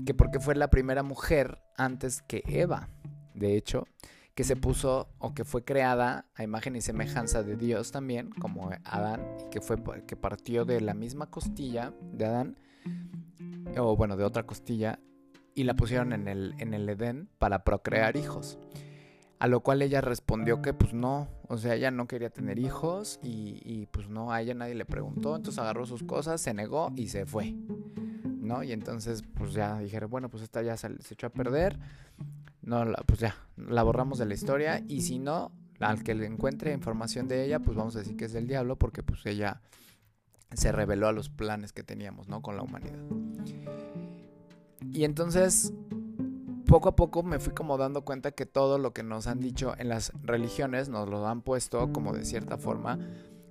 Que 0.07 0.15
porque 0.15 0.41
fue 0.41 0.55
la 0.55 0.69
primera 0.69 1.03
mujer 1.03 1.59
antes 1.77 2.23
que 2.23 2.43
Eva, 2.47 2.89
de 3.35 3.57
hecho, 3.57 3.87
que 4.35 4.45
se 4.45 4.57
puso 4.57 5.09
o 5.19 5.35
que 5.35 5.45
fue 5.45 5.65
creada 5.65 6.27
a 6.35 6.43
imagen 6.43 6.75
y 6.77 6.81
semejanza 6.81 7.43
de 7.43 7.57
Dios 7.57 7.93
también, 7.93 8.31
como 8.31 8.71
Adán, 8.85 9.21
y 9.41 9.51
que 9.51 9.61
fue 9.61 9.77
que 10.07 10.17
partió 10.17 10.65
de 10.65 10.81
la 10.81 10.95
misma 10.95 11.31
costilla 11.31 11.93
de 12.13 12.25
Adán, 12.25 12.57
o 13.77 13.95
bueno, 13.95 14.17
de 14.17 14.25
otra 14.25 14.45
costilla, 14.45 14.99
y 15.55 15.65
la 15.65 15.75
pusieron 15.75 16.15
en 16.15 16.29
el, 16.29 16.55
en 16.59 16.73
el 16.73 16.89
Edén 16.89 17.29
para 17.39 17.63
procrear 17.63 18.17
hijos. 18.17 18.59
A 19.43 19.49
lo 19.49 19.59
cual 19.59 19.83
ella 19.83 20.01
respondió 20.01 20.63
que 20.63 20.73
pues 20.73 20.95
no, 20.95 21.27
o 21.49 21.59
sea, 21.59 21.75
ella 21.75 21.91
no 21.91 22.07
quería 22.07 22.31
tener 22.31 22.61
hijos 22.61 23.19
y, 23.25 23.89
pues 23.91 24.09
no, 24.09 24.31
a 24.31 24.41
ella 24.41 24.55
nadie 24.55 24.77
le 24.77 24.85
preguntó, 24.85 25.35
entonces 25.35 25.59
agarró 25.59 25.85
sus 25.85 26.05
cosas, 26.05 26.41
se 26.41 26.55
negó 26.55 26.93
y 26.95 27.09
se 27.09 27.27
fue. 27.27 27.57
¿No? 28.25 28.63
Y 28.63 28.71
entonces 28.71 29.25
pues 29.35 29.53
ya 29.53 29.81
dijeron, 29.81 30.09
bueno, 30.13 30.29
pues 30.29 30.45
esta 30.45 30.63
ya 30.63 30.77
se, 30.77 30.93
echó 31.11 31.27
a 31.27 31.31
perder, 31.31 31.77
no, 32.61 32.85
pues 33.05 33.19
ya, 33.19 33.35
la 33.57 33.83
borramos 33.83 34.21
de 34.21 34.27
la 34.27 34.35
historia 34.35 34.85
y 34.87 35.01
si 35.01 35.19
no, 35.19 35.51
al 35.81 36.05
que 36.05 36.15
le 36.15 36.27
encuentre 36.27 36.73
información 36.73 37.27
de 37.27 37.45
ella, 37.45 37.59
pues 37.59 37.77
vamos 37.77 37.97
a 37.97 37.99
decir 37.99 38.17
que 38.17 38.27
es 38.27 38.33
del 38.33 38.47
diablo 38.47 38.77
porque 38.77 39.03
pues 39.03 39.27
ella 39.27 39.61
se 40.53 40.71
reveló 40.71 41.09
a 41.09 41.13
los 41.13 41.31
planes 41.31 41.73
que 41.73 41.83
teníamos, 41.83 42.29
¿no? 42.29 42.43
Con 42.43 42.57
la 42.57 42.63
humanidad. 42.63 43.03
Y 44.93 45.03
entonces, 45.03 45.73
poco 46.73 46.89
a 46.89 46.97
poco 46.97 47.23
me 47.23 47.39
fui 47.39 47.53
como 47.53 47.77
dando 47.77 48.03
cuenta 48.03 48.31
que 48.31 48.47
todo 48.47 48.79
lo 48.79 48.95
que 48.95 49.03
nos 49.03 49.27
han 49.27 49.41
dicho 49.41 49.75
en 49.77 49.91
las 49.91 50.11
religiones 50.23 50.89
nos 50.89 51.07
lo 51.07 51.29
han 51.29 51.43
puesto 51.43 51.93
como 51.93 52.15
de 52.15 52.25
cierta 52.25 52.57
forma 52.57 52.99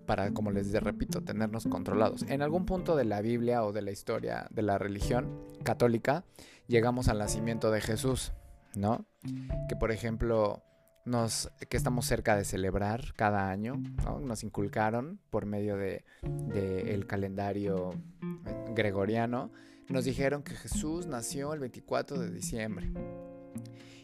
para, 0.07 0.33
como 0.33 0.49
les 0.49 0.73
repito, 0.73 1.21
tenernos 1.21 1.67
controlados. 1.67 2.23
En 2.23 2.41
algún 2.41 2.65
punto 2.65 2.95
de 2.95 3.05
la 3.05 3.21
Biblia 3.21 3.63
o 3.63 3.73
de 3.73 3.83
la 3.83 3.91
historia 3.91 4.47
de 4.49 4.63
la 4.63 4.79
religión 4.79 5.39
católica, 5.63 6.23
llegamos 6.65 7.09
al 7.09 7.19
nacimiento 7.19 7.69
de 7.69 7.81
Jesús, 7.81 8.31
¿no? 8.73 9.05
Que 9.69 9.75
por 9.75 9.91
ejemplo, 9.91 10.63
nos, 11.05 11.51
que 11.69 11.77
estamos 11.77 12.07
cerca 12.07 12.35
de 12.35 12.43
celebrar 12.43 13.13
cada 13.15 13.51
año, 13.51 13.83
¿no? 14.03 14.19
Nos 14.19 14.43
inculcaron 14.43 15.19
por 15.29 15.45
medio 15.45 15.77
de, 15.77 16.05
de 16.23 16.95
el 16.95 17.05
calendario 17.05 17.91
gregoriano 18.73 19.51
nos 19.89 20.05
dijeron 20.05 20.43
que 20.43 20.55
Jesús 20.55 21.07
nació 21.07 21.53
el 21.53 21.59
24 21.59 22.19
de 22.19 22.31
diciembre 22.31 22.91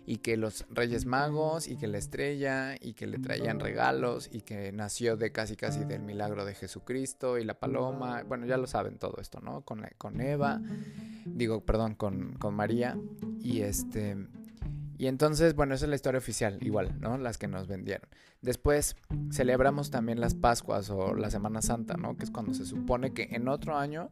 y 0.07 0.19
que 0.19 0.37
los 0.37 0.65
Reyes 0.69 1.05
Magos 1.05 1.67
y 1.67 1.75
que 1.75 1.85
la 1.85 1.97
estrella 1.97 2.75
y 2.79 2.93
que 2.93 3.07
le 3.07 3.19
traían 3.19 3.59
regalos 3.59 4.29
y 4.31 4.39
que 4.39 4.71
nació 4.71 5.17
de 5.17 5.33
casi 5.33 5.57
casi 5.57 5.83
del 5.83 6.01
milagro 6.01 6.45
de 6.45 6.55
Jesucristo 6.55 7.37
y 7.37 7.43
la 7.43 7.59
paloma, 7.59 8.23
bueno, 8.23 8.45
ya 8.45 8.55
lo 8.55 8.67
saben 8.67 8.97
todo 8.97 9.17
esto, 9.19 9.41
¿no? 9.41 9.65
Con, 9.65 9.85
con 9.97 10.21
Eva, 10.21 10.61
digo, 11.25 11.65
perdón, 11.65 11.95
con, 11.95 12.33
con 12.33 12.55
María 12.55 12.97
y 13.41 13.61
este... 13.61 14.15
Y 14.99 15.05
entonces, 15.05 15.53
bueno, 15.53 15.75
esa 15.75 15.85
es 15.85 15.89
la 15.89 15.95
historia 15.95 16.17
oficial, 16.17 16.57
igual, 16.61 16.95
¿no? 16.99 17.19
Las 17.19 17.37
que 17.37 17.47
nos 17.47 17.67
vendieron. 17.67 18.09
Después 18.41 18.95
celebramos 19.29 19.91
también 19.91 20.19
las 20.19 20.33
Pascuas 20.33 20.89
o 20.89 21.13
la 21.13 21.29
Semana 21.29 21.61
Santa, 21.61 21.97
¿no? 21.97 22.17
Que 22.17 22.23
es 22.23 22.31
cuando 22.31 22.55
se 22.55 22.65
supone 22.65 23.13
que 23.13 23.27
en 23.31 23.47
otro 23.47 23.77
año 23.77 24.09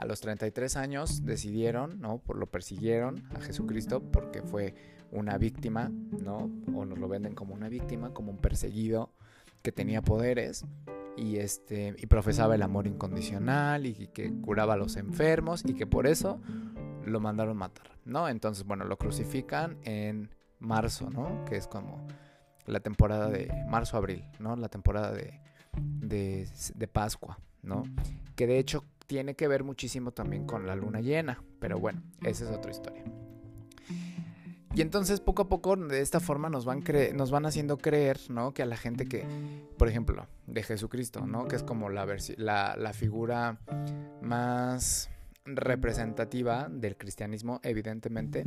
a 0.00 0.06
los 0.06 0.20
33 0.22 0.76
años 0.76 1.26
decidieron, 1.26 2.00
¿no? 2.00 2.18
Por 2.18 2.38
lo 2.38 2.46
persiguieron 2.46 3.22
a 3.36 3.40
Jesucristo 3.40 4.00
porque 4.00 4.40
fue 4.40 4.74
una 5.12 5.36
víctima, 5.36 5.90
¿no? 5.90 6.50
O 6.74 6.86
nos 6.86 6.98
lo 6.98 7.06
venden 7.06 7.34
como 7.34 7.52
una 7.52 7.68
víctima, 7.68 8.14
como 8.14 8.30
un 8.30 8.38
perseguido 8.38 9.12
que 9.60 9.72
tenía 9.72 10.00
poderes 10.00 10.64
y 11.18 11.36
este 11.36 11.94
y 11.98 12.06
profesaba 12.06 12.54
el 12.54 12.62
amor 12.62 12.86
incondicional 12.86 13.84
y 13.84 14.06
que 14.06 14.32
curaba 14.40 14.72
a 14.72 14.76
los 14.78 14.96
enfermos 14.96 15.64
y 15.66 15.74
que 15.74 15.86
por 15.86 16.06
eso 16.06 16.40
lo 17.04 17.20
mandaron 17.20 17.58
matar, 17.58 17.90
¿no? 18.06 18.26
Entonces, 18.26 18.64
bueno, 18.64 18.86
lo 18.86 18.96
crucifican 18.96 19.76
en 19.84 20.30
marzo, 20.60 21.10
¿no? 21.10 21.44
Que 21.44 21.56
es 21.56 21.66
como 21.66 22.06
la 22.64 22.80
temporada 22.80 23.28
de 23.28 23.52
marzo-abril, 23.68 24.24
¿no? 24.38 24.56
La 24.56 24.70
temporada 24.70 25.12
de, 25.12 25.42
de, 25.76 26.48
de 26.74 26.88
Pascua, 26.88 27.38
¿no? 27.60 27.82
Que 28.34 28.46
de 28.46 28.58
hecho 28.58 28.86
tiene 29.10 29.34
que 29.34 29.48
ver 29.48 29.64
muchísimo 29.64 30.12
también 30.12 30.46
con 30.46 30.68
la 30.68 30.76
luna 30.76 31.00
llena, 31.00 31.42
pero 31.58 31.80
bueno, 31.80 32.00
esa 32.22 32.44
es 32.44 32.50
otra 32.52 32.70
historia. 32.70 33.02
Y 34.72 34.82
entonces 34.82 35.20
poco 35.20 35.42
a 35.42 35.48
poco 35.48 35.74
de 35.74 36.00
esta 36.00 36.20
forma 36.20 36.48
nos 36.48 36.64
van, 36.64 36.84
nos 37.14 37.32
van 37.32 37.44
haciendo 37.44 37.76
creer, 37.76 38.20
¿no? 38.28 38.54
Que 38.54 38.62
a 38.62 38.66
la 38.66 38.76
gente 38.76 39.06
que, 39.06 39.26
por 39.76 39.88
ejemplo, 39.88 40.28
de 40.46 40.62
Jesucristo, 40.62 41.26
¿no? 41.26 41.48
Que 41.48 41.56
es 41.56 41.64
como 41.64 41.88
la, 41.88 42.06
la, 42.36 42.76
la 42.76 42.92
figura 42.92 43.58
más 44.22 45.10
representativa 45.44 46.68
del 46.70 46.96
cristianismo, 46.96 47.58
evidentemente 47.64 48.44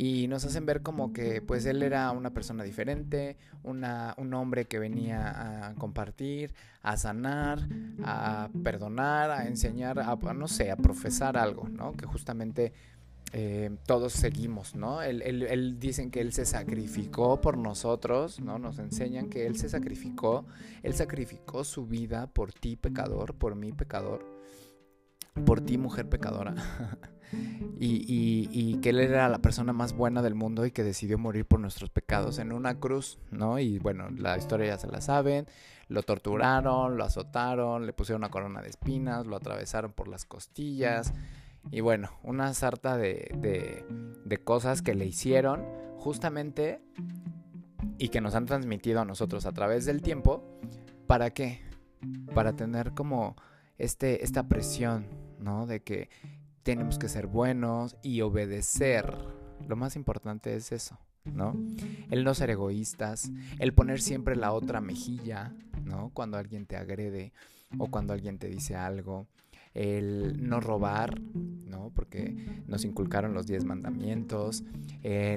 y 0.00 0.28
nos 0.28 0.44
hacen 0.44 0.64
ver 0.64 0.82
como 0.82 1.12
que 1.12 1.42
pues 1.42 1.66
él 1.66 1.82
era 1.82 2.12
una 2.12 2.30
persona 2.30 2.62
diferente, 2.62 3.36
una, 3.64 4.14
un 4.16 4.32
hombre 4.32 4.66
que 4.66 4.78
venía 4.78 5.66
a 5.66 5.74
compartir, 5.74 6.54
a 6.82 6.96
sanar, 6.96 7.68
a 8.04 8.48
perdonar, 8.62 9.32
a 9.32 9.48
enseñar, 9.48 9.98
a, 9.98 10.14
no 10.34 10.46
sé, 10.46 10.70
a 10.70 10.76
profesar 10.76 11.36
algo, 11.36 11.68
¿no? 11.68 11.94
Que 11.94 12.06
justamente 12.06 12.72
eh, 13.32 13.76
todos 13.86 14.12
seguimos, 14.12 14.76
¿no? 14.76 15.02
Él, 15.02 15.20
él, 15.20 15.80
dicen 15.80 16.12
que 16.12 16.20
Él 16.20 16.32
se 16.32 16.46
sacrificó 16.46 17.40
por 17.40 17.58
nosotros, 17.58 18.38
¿no? 18.38 18.60
Nos 18.60 18.78
enseñan 18.78 19.28
que 19.28 19.48
Él 19.48 19.56
se 19.56 19.68
sacrificó, 19.68 20.46
Él 20.84 20.94
sacrificó 20.94 21.64
su 21.64 21.88
vida 21.88 22.28
por 22.28 22.52
ti, 22.52 22.76
pecador, 22.76 23.34
por 23.34 23.56
mí, 23.56 23.72
pecador, 23.72 24.24
por 25.44 25.60
ti, 25.60 25.76
mujer 25.76 26.08
pecadora. 26.08 26.54
y, 27.78 28.78
que 28.80 28.90
él 28.90 29.00
era 29.00 29.28
la 29.28 29.38
persona 29.38 29.72
más 29.72 29.92
buena 29.92 30.22
del 30.22 30.34
mundo 30.34 30.66
y 30.66 30.70
que 30.70 30.82
decidió 30.82 31.18
morir 31.18 31.46
por 31.46 31.60
nuestros 31.60 31.90
pecados 31.90 32.38
en 32.38 32.52
una 32.52 32.78
cruz, 32.78 33.18
¿no? 33.30 33.58
Y 33.58 33.78
bueno, 33.78 34.10
la 34.10 34.36
historia 34.36 34.66
ya 34.68 34.78
se 34.78 34.88
la 34.88 35.00
saben, 35.00 35.46
lo 35.88 36.02
torturaron, 36.02 36.96
lo 36.96 37.04
azotaron, 37.04 37.86
le 37.86 37.92
pusieron 37.92 38.20
una 38.20 38.30
corona 38.30 38.62
de 38.62 38.68
espinas, 38.68 39.26
lo 39.26 39.36
atravesaron 39.36 39.92
por 39.92 40.08
las 40.08 40.24
costillas 40.24 41.12
y 41.70 41.80
bueno, 41.80 42.10
una 42.22 42.54
sarta 42.54 42.96
de, 42.96 43.84
de 44.24 44.38
cosas 44.38 44.82
que 44.82 44.94
le 44.94 45.06
hicieron 45.06 45.64
justamente 45.96 46.80
y 47.98 48.08
que 48.08 48.20
nos 48.20 48.34
han 48.34 48.46
transmitido 48.46 49.00
a 49.00 49.04
nosotros 49.04 49.44
a 49.46 49.52
través 49.52 49.84
del 49.84 50.02
tiempo, 50.02 50.44
¿para 51.06 51.30
qué? 51.30 51.68
para 52.34 52.54
tener 52.54 52.92
como 52.92 53.36
este, 53.78 54.24
esta 54.24 54.48
presión, 54.48 55.06
¿no? 55.38 55.66
De 55.66 55.80
que 55.80 56.08
tenemos 56.68 56.98
que 56.98 57.08
ser 57.08 57.28
buenos 57.28 57.96
y 58.02 58.20
obedecer. 58.20 59.16
Lo 59.66 59.74
más 59.74 59.96
importante 59.96 60.54
es 60.54 60.70
eso, 60.70 60.98
¿no? 61.24 61.56
El 62.10 62.24
no 62.24 62.34
ser 62.34 62.50
egoístas, 62.50 63.32
el 63.58 63.72
poner 63.72 64.02
siempre 64.02 64.36
la 64.36 64.52
otra 64.52 64.82
mejilla, 64.82 65.54
¿no? 65.86 66.10
Cuando 66.12 66.36
alguien 66.36 66.66
te 66.66 66.76
agrede 66.76 67.32
o 67.78 67.86
cuando 67.86 68.12
alguien 68.12 68.38
te 68.38 68.48
dice 68.48 68.76
algo, 68.76 69.26
el 69.72 70.46
no 70.46 70.60
robar, 70.60 71.18
¿no? 71.32 71.90
Porque 71.94 72.36
nos 72.66 72.84
inculcaron 72.84 73.32
los 73.32 73.46
diez 73.46 73.64
mandamientos, 73.64 74.62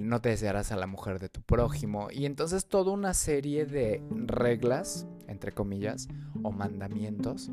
no 0.02 0.20
te 0.20 0.28
desearás 0.28 0.74
a 0.74 0.76
la 0.76 0.88
mujer 0.88 1.18
de 1.20 1.30
tu 1.30 1.42
prójimo, 1.42 2.10
y 2.12 2.26
entonces 2.26 2.66
toda 2.66 2.92
una 2.92 3.14
serie 3.14 3.66
de 3.66 4.04
reglas, 4.10 5.08
entre 5.30 5.54
comillas, 5.54 6.10
o 6.44 6.52
mandamientos, 6.52 7.52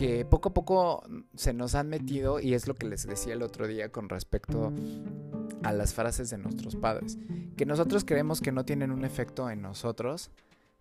que 0.00 0.24
poco 0.24 0.48
a 0.48 0.54
poco 0.54 1.04
se 1.34 1.52
nos 1.52 1.74
han 1.74 1.90
metido, 1.90 2.40
y 2.40 2.54
es 2.54 2.66
lo 2.66 2.74
que 2.74 2.88
les 2.88 3.06
decía 3.06 3.34
el 3.34 3.42
otro 3.42 3.66
día 3.66 3.92
con 3.92 4.08
respecto 4.08 4.72
a 5.62 5.72
las 5.74 5.92
frases 5.92 6.30
de 6.30 6.38
nuestros 6.38 6.74
padres, 6.74 7.18
que 7.54 7.66
nosotros 7.66 8.06
creemos 8.06 8.40
que 8.40 8.50
no 8.50 8.64
tienen 8.64 8.92
un 8.92 9.04
efecto 9.04 9.50
en 9.50 9.60
nosotros, 9.60 10.30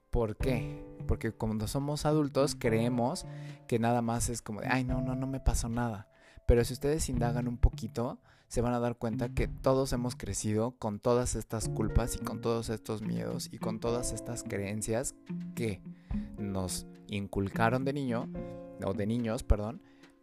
¿Por 0.09 0.37
qué? 0.37 0.83
Porque 1.05 1.33
cuando 1.33 1.67
somos 1.67 2.05
adultos 2.05 2.55
creemos 2.57 3.25
que 3.67 3.77
nada 3.77 4.01
más 4.01 4.29
es 4.29 4.41
como 4.41 4.61
de, 4.61 4.67
ay, 4.67 4.85
no, 4.85 5.01
no, 5.01 5.15
no 5.15 5.27
me 5.27 5.41
pasó 5.41 5.67
nada. 5.67 6.07
Pero 6.47 6.63
si 6.63 6.73
ustedes 6.73 7.09
indagan 7.09 7.47
un 7.47 7.57
poquito, 7.57 8.19
se 8.47 8.61
van 8.61 8.73
a 8.73 8.79
dar 8.79 8.95
cuenta 8.95 9.29
que 9.29 9.47
todos 9.47 9.91
hemos 9.93 10.15
crecido 10.15 10.71
con 10.79 10.99
todas 10.99 11.35
estas 11.35 11.67
culpas 11.69 12.15
y 12.15 12.19
con 12.19 12.41
todos 12.41 12.69
estos 12.69 13.03
miedos 13.03 13.49
y 13.51 13.59
con 13.59 13.79
todas 13.79 14.13
estas 14.13 14.43
creencias 14.43 15.13
que 15.53 15.83
nos 16.39 16.87
inculcaron 17.07 17.85
de 17.85 17.93
niño, 17.93 18.29
o 18.83 18.93
de 18.93 19.07
niños, 19.07 19.43
perdón, 19.43 19.81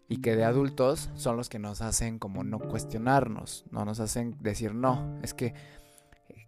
y 0.08 0.18
que 0.18 0.36
de 0.36 0.44
adultos 0.44 1.10
son 1.14 1.36
los 1.36 1.48
que 1.48 1.58
nos 1.58 1.82
hacen 1.82 2.18
como 2.18 2.44
no 2.44 2.58
cuestionarnos, 2.58 3.64
no 3.70 3.84
nos 3.84 4.00
hacen 4.00 4.36
decir, 4.40 4.75
no, 4.75 5.18
es 5.22 5.34
que 5.34 5.54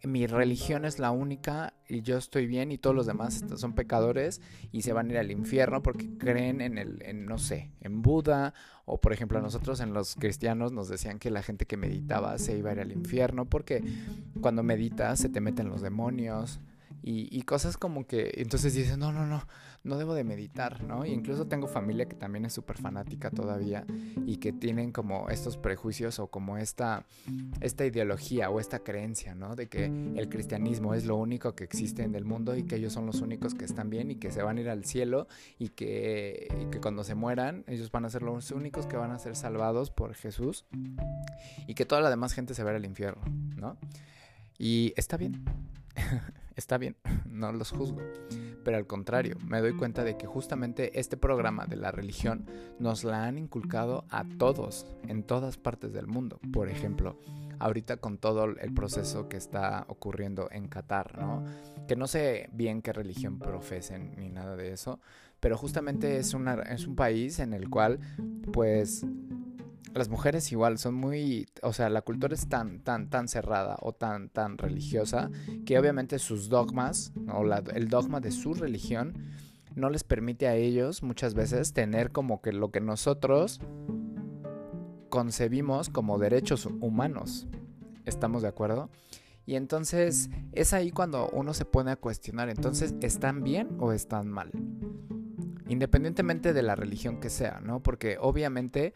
mi 0.05 0.27
religión 0.27 0.85
es 0.85 1.01
la 1.01 1.11
única 1.11 1.75
y 1.89 2.03
yo 2.03 2.19
estoy 2.19 2.47
bien 2.47 2.71
y 2.71 2.79
todos 2.79 2.95
los 2.95 3.07
demás 3.07 3.45
son 3.57 3.75
pecadores 3.75 4.41
y 4.71 4.83
se 4.83 4.93
van 4.93 5.09
a 5.09 5.13
ir 5.13 5.19
al 5.19 5.33
infierno 5.33 5.83
porque 5.83 6.17
creen 6.19 6.61
en 6.61 6.79
el, 6.79 7.03
en, 7.03 7.27
no 7.27 7.39
sé, 7.39 7.73
en 7.81 8.01
Buda 8.03 8.55
o 8.85 9.01
por 9.01 9.13
ejemplo 9.13 9.39
a 9.39 9.43
nosotros 9.43 9.81
en 9.81 9.93
los 9.93 10.15
cristianos 10.15 10.73
nos 10.73 10.89
decían 10.89 11.19
que 11.19 11.31
la 11.31 11.43
gente 11.43 11.67
que 11.67 11.77
meditaba 11.77 12.39
se 12.39 12.57
iba 12.57 12.71
a 12.71 12.75
ir 12.75 12.81
al 12.81 12.93
infierno 12.93 13.47
porque 13.47 13.83
cuando 14.41 14.63
meditas 14.63 15.19
se 15.19 15.29
te 15.29 15.41
meten 15.41 15.69
los 15.69 15.83
demonios 15.83 16.61
y, 17.03 17.43
cosas 17.43 17.79
como 17.79 18.07
que 18.07 18.33
entonces 18.37 18.75
dices, 18.75 18.99
no, 18.99 19.13
no, 19.13 19.25
no, 19.27 19.47
no 19.89 19.97
debo 19.97 20.15
de 20.15 20.25
meditar, 20.25 20.83
¿no? 20.85 21.05
Y 21.05 21.11
incluso 21.11 21.47
tengo 21.47 21.67
familia 21.67 22.07
que 22.07 22.15
también 22.15 22.45
es 22.45 22.53
súper 22.53 22.77
fanática 22.77 23.31
todavía 23.31 23.85
y 24.27 24.37
que 24.37 24.53
tienen 24.53 24.93
como 24.93 25.29
estos 25.31 25.57
prejuicios 25.57 26.19
o 26.19 26.29
como 26.29 26.59
esta, 26.59 27.07
esta 27.61 27.87
ideología 27.87 28.51
o 28.51 28.61
esta 28.61 28.81
creencia, 28.81 29.35
¿no? 29.35 29.57
De 29.57 29.69
que 29.69 29.87
el 29.87 30.29
cristianismo 30.29 30.95
es 30.95 31.07
lo 31.07 31.17
único 31.17 31.55
que 31.55 31.65
existe 31.65 32.03
en 32.03 32.15
el 32.15 32.25
mundo 32.25 32.57
y 32.57 32.65
que 32.65 32.77
ellos 32.77 32.93
son 32.93 33.07
los 33.07 33.21
únicos 33.21 33.55
que 33.55 33.65
están 33.65 33.91
bien 33.91 34.11
y 34.11 34.17
que 34.17 34.31
se 34.31 34.43
van 34.43 34.59
a 34.59 34.61
ir 34.61 34.69
al 34.69 34.85
cielo 34.85 35.27
y 35.59 35.71
que, 35.71 36.49
cuando 36.83 37.03
se 37.03 37.15
mueran 37.15 37.65
ellos 37.67 37.91
van 37.91 38.05
a 38.05 38.11
ser 38.11 38.23
los 38.23 38.51
únicos 38.51 38.87
que 38.87 38.97
van 38.97 39.11
a 39.11 39.19
ser 39.19 39.35
salvados 39.35 39.91
por 39.91 40.15
Jesús 40.15 40.65
y 41.67 41.75
que 41.75 41.85
toda 41.85 42.01
la 42.01 42.11
demás 42.11 42.35
gente 42.35 42.55
se 42.55 42.63
va 42.63 42.71
al 42.71 42.85
infierno, 42.85 43.23
¿no? 43.57 43.77
Y 44.59 44.93
está 44.97 45.17
bien. 45.17 45.45
está 46.59 46.77
bien, 46.77 46.97
no 47.31 47.53
los 47.53 47.71
juzgo. 47.71 48.03
Pero 48.65 48.77
al 48.77 48.87
contrario, 48.87 49.37
me 49.47 49.61
doy 49.61 49.75
cuenta 49.75 50.05
de 50.05 50.19
que 50.19 50.27
justamente 50.27 50.99
este 50.99 51.17
programa 51.17 51.65
de 51.67 51.77
la 51.77 51.91
religión 51.91 52.45
nos 52.79 53.05
la 53.05 53.25
han 53.25 53.39
inculcado 53.39 54.05
a 54.11 54.25
todos, 54.37 54.87
en 55.07 55.23
todas 55.23 55.57
partes 55.57 55.93
del 55.93 56.07
mundo. 56.07 56.39
Por 56.53 56.69
ejemplo, 56.69 57.19
ahorita 57.61 57.97
con 57.97 58.19
todo 58.19 58.45
el 58.45 58.75
proceso 58.75 59.29
que 59.29 59.39
está 59.39 59.87
ocurriendo 59.89 60.49
en 60.51 60.69
Qatar, 60.69 61.17
¿no? 61.19 61.45
Que 61.87 61.97
no 61.97 62.07
sé 62.07 62.51
bien 62.53 62.83
qué 62.83 62.93
religión 62.93 63.39
profesen 63.39 64.15
ni 64.19 64.29
nada 64.29 64.57
de 64.57 64.73
eso, 64.73 65.01
pero 65.41 65.57
justamente 65.57 66.19
es, 66.19 66.35
una, 66.35 66.55
es 66.63 66.87
un 66.87 66.97
país 66.97 67.39
en 67.39 67.55
el 67.55 67.71
cual, 67.71 68.01
pues, 68.53 69.07
las 69.95 70.09
mujeres 70.09 70.51
igual 70.53 70.79
son 70.79 70.95
muy, 70.95 71.49
o 71.63 71.73
sea, 71.73 71.89
la 71.89 72.03
cultura 72.03 72.35
es 72.35 72.49
tan, 72.49 72.81
tan, 72.81 73.11
tan 73.11 73.29
cerrada 73.29 73.77
o 73.81 73.93
tan, 73.93 74.29
tan 74.29 74.59
religiosa 74.59 75.31
que 75.67 75.79
obviamente 75.79 76.19
sus 76.19 76.49
dogmas 76.49 77.13
o 77.33 77.45
el 77.45 77.89
dogma 77.89 78.21
de 78.21 78.31
su 78.31 78.55
religión 78.55 79.15
no 79.75 79.91
les 79.91 80.05
permite 80.05 80.49
a 80.49 80.55
ellos 80.55 81.03
muchas 81.03 81.35
veces 81.35 81.73
tener 81.73 82.11
como 82.11 82.41
que 82.41 82.53
lo 82.53 82.71
que 82.71 82.81
nosotros 82.81 83.61
concebimos 85.09 85.89
como 85.89 86.19
derechos 86.19 86.67
humanos. 86.67 87.47
¿Estamos 88.05 88.43
de 88.43 88.49
acuerdo? 88.49 88.91
Y 89.47 89.57
entonces 89.57 90.29
es 90.53 90.75
ahí 90.75 90.91
cuando 90.91 91.31
uno 91.31 91.55
se 91.55 91.65
pone 91.65 91.91
a 91.91 91.97
cuestionar, 91.97 92.51
entonces, 92.51 92.95
¿están 93.01 93.43
bien 93.43 93.77
o 93.79 93.93
están 93.93 94.29
mal? 94.29 94.51
Independientemente 95.69 96.53
de 96.53 96.63
la 96.63 96.75
religión 96.75 97.19
que 97.21 97.31
sea, 97.31 97.61
¿no? 97.61 97.83
Porque 97.83 98.19
obviamente 98.21 98.93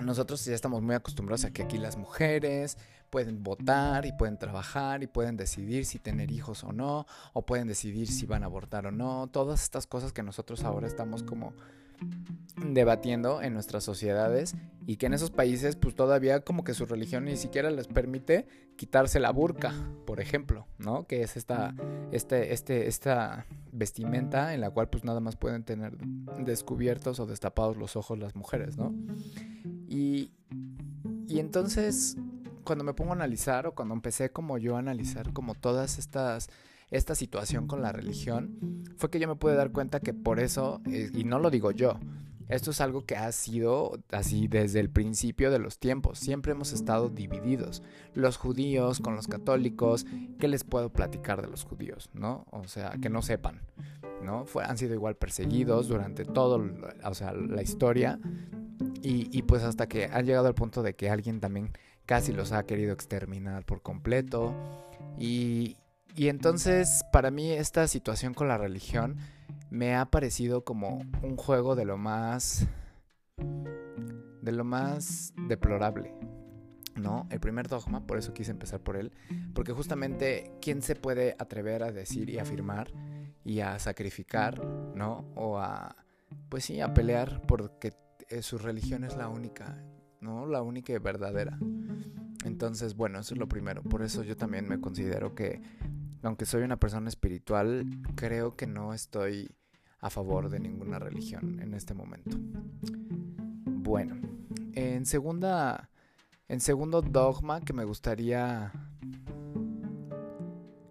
nosotros 0.00 0.44
ya 0.44 0.54
estamos 0.54 0.82
muy 0.82 0.94
acostumbrados 0.94 1.44
a 1.44 1.52
que 1.52 1.62
aquí 1.62 1.78
las 1.78 1.96
mujeres 1.96 2.78
pueden 3.10 3.42
votar 3.42 4.06
y 4.06 4.12
pueden 4.12 4.38
trabajar 4.38 5.02
y 5.02 5.06
pueden 5.06 5.36
decidir 5.36 5.84
si 5.84 5.98
tener 5.98 6.32
hijos 6.32 6.64
o 6.64 6.72
no, 6.72 7.06
o 7.32 7.46
pueden 7.46 7.68
decidir 7.68 8.08
si 8.08 8.26
van 8.26 8.42
a 8.42 8.46
abortar 8.46 8.86
o 8.86 8.90
no, 8.90 9.28
todas 9.28 9.62
estas 9.62 9.86
cosas 9.86 10.12
que 10.12 10.22
nosotros 10.22 10.64
ahora 10.64 10.88
estamos 10.88 11.22
como 11.22 11.52
debatiendo 12.56 13.42
en 13.42 13.54
nuestras 13.54 13.84
sociedades 13.84 14.54
y 14.86 14.96
que 14.96 15.06
en 15.06 15.14
esos 15.14 15.30
países 15.30 15.76
pues 15.76 15.94
todavía 15.94 16.40
como 16.40 16.64
que 16.64 16.74
su 16.74 16.86
religión 16.86 17.24
ni 17.24 17.36
siquiera 17.36 17.70
les 17.70 17.88
permite 17.88 18.46
quitarse 18.76 19.20
la 19.20 19.30
burka, 19.30 19.72
por 20.06 20.20
ejemplo, 20.20 20.66
¿no? 20.78 21.06
Que 21.06 21.22
es 21.22 21.36
esta, 21.36 21.74
este, 22.12 22.52
este, 22.52 22.88
esta 22.88 23.46
vestimenta 23.72 24.54
en 24.54 24.60
la 24.60 24.70
cual 24.70 24.88
pues 24.88 25.04
nada 25.04 25.20
más 25.20 25.36
pueden 25.36 25.64
tener 25.64 25.96
descubiertos 26.38 27.20
o 27.20 27.26
destapados 27.26 27.76
los 27.76 27.96
ojos 27.96 28.18
las 28.18 28.34
mujeres, 28.34 28.76
¿no? 28.76 28.92
Y, 29.88 30.30
y 31.26 31.38
entonces 31.38 32.16
cuando 32.64 32.84
me 32.84 32.94
pongo 32.94 33.12
a 33.12 33.14
analizar 33.14 33.66
o 33.66 33.74
cuando 33.74 33.94
empecé 33.94 34.30
como 34.30 34.58
yo 34.58 34.76
a 34.76 34.78
analizar 34.78 35.32
como 35.32 35.54
todas 35.54 35.98
estas 35.98 36.48
esta 36.90 37.14
situación 37.14 37.66
con 37.66 37.82
la 37.82 37.92
religión, 37.92 38.84
fue 38.96 39.10
que 39.10 39.18
yo 39.18 39.26
me 39.26 39.36
pude 39.36 39.54
dar 39.54 39.72
cuenta 39.72 40.00
que 40.00 40.14
por 40.14 40.38
eso, 40.38 40.80
eh, 40.86 41.10
y 41.12 41.24
no 41.24 41.38
lo 41.38 41.50
digo 41.50 41.72
yo, 41.72 41.98
esto 42.48 42.70
es 42.72 42.80
algo 42.80 43.04
que 43.04 43.16
ha 43.16 43.32
sido 43.32 43.98
así 44.10 44.48
desde 44.48 44.80
el 44.80 44.90
principio 44.90 45.50
de 45.50 45.58
los 45.58 45.78
tiempos. 45.78 46.18
Siempre 46.18 46.52
hemos 46.52 46.72
estado 46.72 47.08
divididos. 47.08 47.82
Los 48.12 48.36
judíos 48.36 49.00
con 49.00 49.16
los 49.16 49.28
católicos. 49.28 50.04
¿Qué 50.38 50.46
les 50.46 50.62
puedo 50.62 50.92
platicar 50.92 51.40
de 51.40 51.48
los 51.48 51.64
judíos? 51.64 52.10
¿No? 52.12 52.46
O 52.50 52.68
sea, 52.68 52.92
que 53.00 53.08
no 53.08 53.22
sepan. 53.22 53.62
¿No? 54.22 54.44
Fue, 54.44 54.62
han 54.64 54.76
sido 54.76 54.94
igual 54.94 55.16
perseguidos 55.16 55.88
durante 55.88 56.24
todo, 56.24 56.62
o 57.02 57.14
sea, 57.14 57.32
la 57.32 57.62
historia. 57.62 58.20
Y, 59.02 59.28
y 59.36 59.42
pues 59.42 59.62
hasta 59.62 59.86
que 59.86 60.06
han 60.06 60.26
llegado 60.26 60.46
al 60.46 60.54
punto 60.54 60.82
de 60.82 60.94
que 60.94 61.10
alguien 61.10 61.40
también 61.40 61.70
casi 62.06 62.32
los 62.32 62.52
ha 62.52 62.64
querido 62.64 62.92
exterminar 62.92 63.64
por 63.64 63.82
completo. 63.82 64.54
Y, 65.18 65.76
y 66.14 66.28
entonces, 66.28 67.04
para 67.12 67.30
mí, 67.30 67.50
esta 67.50 67.88
situación 67.88 68.34
con 68.34 68.48
la 68.48 68.58
religión 68.58 69.16
me 69.70 69.94
ha 69.94 70.06
parecido 70.06 70.64
como 70.64 71.02
un 71.22 71.36
juego 71.36 71.74
de 71.74 71.84
lo 71.84 71.96
más. 71.96 72.66
de 73.36 74.52
lo 74.52 74.64
más 74.64 75.32
deplorable. 75.48 76.14
¿No? 76.96 77.26
El 77.30 77.40
primer 77.40 77.66
dogma, 77.66 78.06
por 78.06 78.18
eso 78.18 78.32
quise 78.32 78.52
empezar 78.52 78.80
por 78.80 78.96
él. 78.96 79.12
Porque 79.52 79.72
justamente, 79.72 80.52
¿quién 80.60 80.80
se 80.80 80.94
puede 80.94 81.34
atrever 81.40 81.82
a 81.82 81.90
decir 81.90 82.30
y 82.30 82.38
afirmar 82.38 82.92
y 83.44 83.60
a 83.60 83.78
sacrificar, 83.80 84.64
¿no? 84.94 85.24
O 85.34 85.58
a. 85.58 85.96
Pues 86.48 86.64
sí, 86.64 86.80
a 86.80 86.94
pelear 86.94 87.42
porque 87.46 87.92
eh, 88.28 88.42
su 88.42 88.58
religión 88.58 89.04
es 89.04 89.16
la 89.16 89.28
única, 89.28 89.82
¿no? 90.20 90.46
La 90.46 90.62
única 90.62 90.92
y 90.92 90.98
verdadera. 90.98 91.58
Entonces, 92.44 92.94
bueno, 92.94 93.18
eso 93.20 93.34
es 93.34 93.40
lo 93.40 93.48
primero. 93.48 93.82
Por 93.82 94.02
eso 94.02 94.22
yo 94.22 94.36
también 94.36 94.68
me 94.68 94.80
considero 94.80 95.34
que 95.34 95.62
aunque 96.22 96.46
soy 96.46 96.62
una 96.62 96.78
persona 96.78 97.08
espiritual, 97.08 97.86
creo 98.14 98.56
que 98.56 98.66
no 98.66 98.94
estoy 98.94 99.54
a 100.00 100.10
favor 100.10 100.48
de 100.48 100.60
ninguna 100.60 100.98
religión 100.98 101.60
en 101.60 101.74
este 101.74 101.94
momento. 101.94 102.36
Bueno, 103.66 104.16
en 104.72 105.06
segunda 105.06 105.90
en 106.48 106.60
segundo 106.60 107.00
dogma 107.00 107.62
que 107.62 107.72
me 107.72 107.84
gustaría 107.84 108.72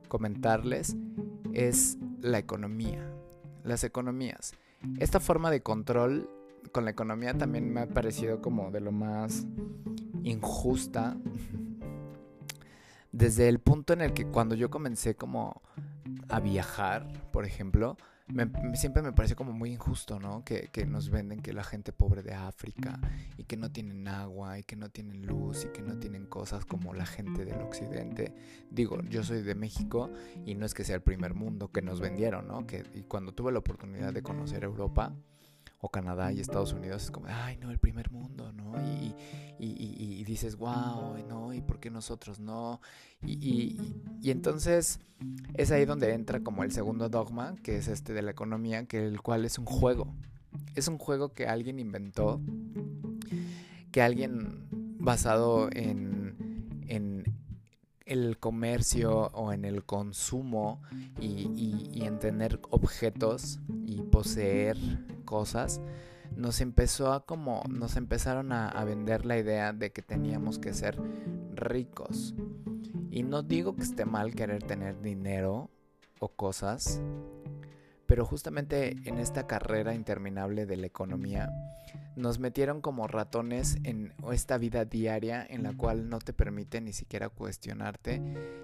comentarles 0.08 0.96
es 1.54 1.98
la 2.22 2.40
economía, 2.40 3.08
las 3.64 3.84
economías. 3.84 4.54
Esta 5.00 5.20
forma 5.20 5.52
de 5.52 5.62
control 5.62 6.30
con 6.74 6.84
la 6.84 6.92
economía 6.92 7.38
también 7.38 7.72
me 7.72 7.82
ha 7.82 7.88
parecido 7.88 8.42
como 8.42 8.72
de 8.72 8.82
lo 8.82 8.92
más 8.92 9.46
injusta 10.24 11.16
desde 13.14 13.48
el 13.48 13.60
punto 13.60 13.94
en 13.94 14.02
el 14.02 14.14
que 14.14 14.26
cuando 14.26 14.56
yo 14.56 14.70
comencé 14.70 15.16
como 15.16 15.62
a 16.28 16.40
viajar, 16.40 17.08
por 17.32 17.46
ejemplo, 17.46 17.96
siempre 18.74 19.04
me 19.04 19.12
parece 19.14 19.36
como 19.36 19.54
muy 19.54 19.72
injusto, 19.72 20.20
¿no? 20.20 20.44
Que, 20.44 20.70
que, 20.72 20.86
nos 20.86 21.10
venden 21.10 21.42
que 21.42 21.54
la 21.54 21.64
gente 21.64 21.92
pobre 21.92 22.24
de 22.24 22.34
África 22.34 23.00
y 23.38 23.44
que 23.44 23.56
no 23.56 23.72
tienen 23.72 24.08
agua 24.08 24.58
y 24.58 24.64
que 24.64 24.76
no 24.76 24.90
tienen 24.90 25.28
luz 25.28 25.66
y 25.66 25.68
que 25.68 25.84
no 25.84 26.00
tienen 26.00 26.26
cosas 26.26 26.66
como 26.66 26.94
la 26.94 27.06
gente 27.06 27.46
del 27.46 27.62
occidente. 27.62 28.34
Digo, 28.72 29.00
yo 29.04 29.24
soy 29.24 29.44
de 29.44 29.54
México 29.54 30.10
y 30.46 30.56
no 30.56 30.66
es 30.66 30.74
que 30.74 30.84
sea 30.84 30.96
el 30.96 31.04
primer 31.04 31.36
mundo 31.36 31.72
que 31.72 31.84
nos 31.84 32.00
vendieron, 32.00 32.48
¿no? 32.48 32.66
Que 32.66 32.84
y 32.96 33.04
cuando 33.04 33.34
tuve 33.34 33.52
la 33.52 33.60
oportunidad 33.60 34.12
de 34.12 34.24
conocer 34.24 34.64
Europa, 34.64 35.14
o 35.86 35.90
Canadá 35.90 36.32
y 36.32 36.40
Estados 36.40 36.72
Unidos 36.72 37.04
es 37.04 37.12
como, 37.12 37.28
ay, 37.30 37.58
no, 37.58 37.70
el 37.70 37.78
primer 37.78 38.10
mundo, 38.10 38.54
¿no? 38.54 38.74
Y, 38.82 39.14
y, 39.60 40.24
dices, 40.24 40.56
wow, 40.56 41.18
¿no? 41.28 41.54
¿Y 41.54 41.60
por 41.60 41.82
qué 41.82 41.90
nosotros 41.90 42.40
no? 42.40 42.80
Y, 43.22 43.78
entonces 44.24 45.02
es 45.56 45.72
ahí 45.72 45.84
donde 45.84 46.14
entra 46.14 46.40
como 46.40 46.64
el 46.64 46.72
segundo 46.72 47.10
dogma, 47.10 47.58
que 47.64 47.76
es 47.76 47.90
este 47.90 48.14
de 48.14 48.22
la 48.22 48.32
economía, 48.32 48.86
que 48.86 49.06
el 49.06 49.22
cual 49.22 49.44
es 49.44 49.60
un 49.60 49.66
juego. 49.66 50.16
Es 50.74 50.88
un 50.88 50.98
juego 50.98 51.34
que 51.34 51.48
alguien 51.48 51.80
inventó, 51.80 52.40
que 53.92 54.02
alguien 54.02 54.70
basado 55.02 55.68
en, 55.74 56.86
en 56.88 57.26
el 58.06 58.38
comercio 58.38 59.32
o 59.34 59.52
en 59.52 59.66
el 59.66 59.84
consumo 59.84 60.82
y, 61.20 61.90
y 61.94 62.06
en 62.06 62.20
tener 62.20 62.62
objetos 62.70 63.60
y 63.86 64.02
poseer 64.04 64.78
cosas, 65.24 65.82
nos 66.36 66.62
empezó 66.62 67.14
a 67.14 67.26
como, 67.26 67.64
nos 67.70 67.96
empezaron 67.96 68.52
a, 68.52 68.84
vender 68.84 69.26
la 69.26 69.38
idea 69.38 69.74
de 69.74 69.92
que 69.92 70.02
teníamos 70.02 70.60
que 70.60 70.74
ser 70.74 71.00
ricos. 71.54 72.36
Y 73.12 73.24
no 73.24 73.44
digo 73.44 73.76
que 73.76 73.84
esté 73.84 74.06
mal 74.06 74.34
querer 74.34 74.64
tener 74.64 75.02
dinero 75.02 75.70
o 76.20 76.30
cosas, 76.30 77.02
pero 78.06 78.26
justamente 78.26 78.98
en 79.06 79.18
esta 79.18 79.48
carrera 79.48 79.94
interminable 79.94 80.66
de 80.66 80.78
la 80.78 80.88
economía, 80.88 81.50
nos 82.16 82.40
metieron 82.40 82.82
como 82.82 83.08
ratones 83.08 83.78
en 83.84 84.14
esta 84.32 84.58
vida 84.58 84.86
diaria 84.86 85.46
en 85.50 85.64
la 85.64 85.76
cual 85.76 86.10
no 86.10 86.20
te 86.20 86.34
permite 86.34 86.80
ni 86.80 86.94
siquiera 86.94 87.30
cuestionarte 87.30 88.22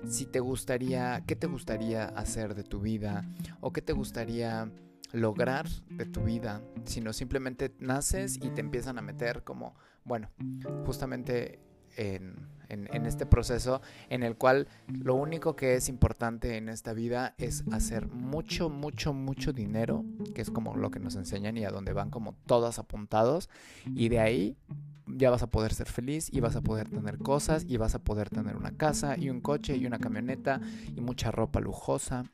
si 0.08 0.26
te 0.26 0.40
gustaría, 0.40 1.24
qué 1.26 1.36
te 1.36 1.48
gustaría 1.48 2.06
hacer 2.06 2.54
de 2.54 2.64
tu 2.64 2.80
vida 2.80 3.26
o 3.60 3.74
qué 3.74 3.82
te 3.82 3.94
gustaría 3.94 4.70
lograr 5.12 5.68
de 5.90 6.06
tu 6.06 6.24
vida, 6.24 6.62
sino 6.86 7.14
simplemente 7.14 7.74
naces 7.80 8.38
y 8.38 8.50
te 8.50 8.62
empiezan 8.62 8.98
a 8.98 9.02
meter 9.02 9.44
como, 9.44 9.76
bueno, 10.04 10.30
justamente 10.86 11.60
en, 11.98 12.48
en, 12.70 13.06
este 13.06 13.26
proceso 13.26 13.82
en 14.10 14.24
el 14.24 14.36
cual 14.36 14.68
lo 14.88 15.16
único 15.16 15.56
que 15.56 15.76
es 15.76 15.90
importante 15.90 16.58
en 16.58 16.70
esta 16.70 16.94
vida 16.94 17.34
es 17.38 17.64
hacer 17.72 18.08
mucho, 18.08 18.70
mucho, 18.70 19.14
mucho 19.14 19.54
dinero, 19.54 20.06
que 20.34 20.42
es 20.42 20.52
como 20.52 20.76
lo 20.76 20.92
que 20.92 21.00
nos 21.00 21.16
enseñan 21.16 21.58
y 21.58 21.66
a 21.66 21.72
donde 21.72 21.94
van 21.94 22.10
como 22.10 22.36
todos 22.46 22.80
apuntados, 22.80 23.50
y 23.86 24.10
de 24.10 24.20
ahí 24.20 24.58
ya 25.08 25.32
vas 25.32 25.42
a 25.42 25.48
poder 25.48 25.74
ser 25.74 25.88
feliz 25.88 26.30
y 26.32 26.40
vas 26.40 26.56
a 26.56 26.62
poder 26.62 26.90
tener 26.90 27.18
cosas 27.18 27.66
y 27.68 27.78
vas 27.78 27.96
a 27.96 28.00
poder 28.00 28.30
tener 28.30 28.56
una 28.56 28.78
casa 28.78 29.18
y 29.18 29.30
un 29.30 29.42
coche 29.42 29.76
y 29.76 29.86
una 29.86 30.00
camioneta 30.00 30.62
y 30.96 31.02
mucha 31.02 31.32
ropa 31.32 31.60
lujosa 31.60 32.26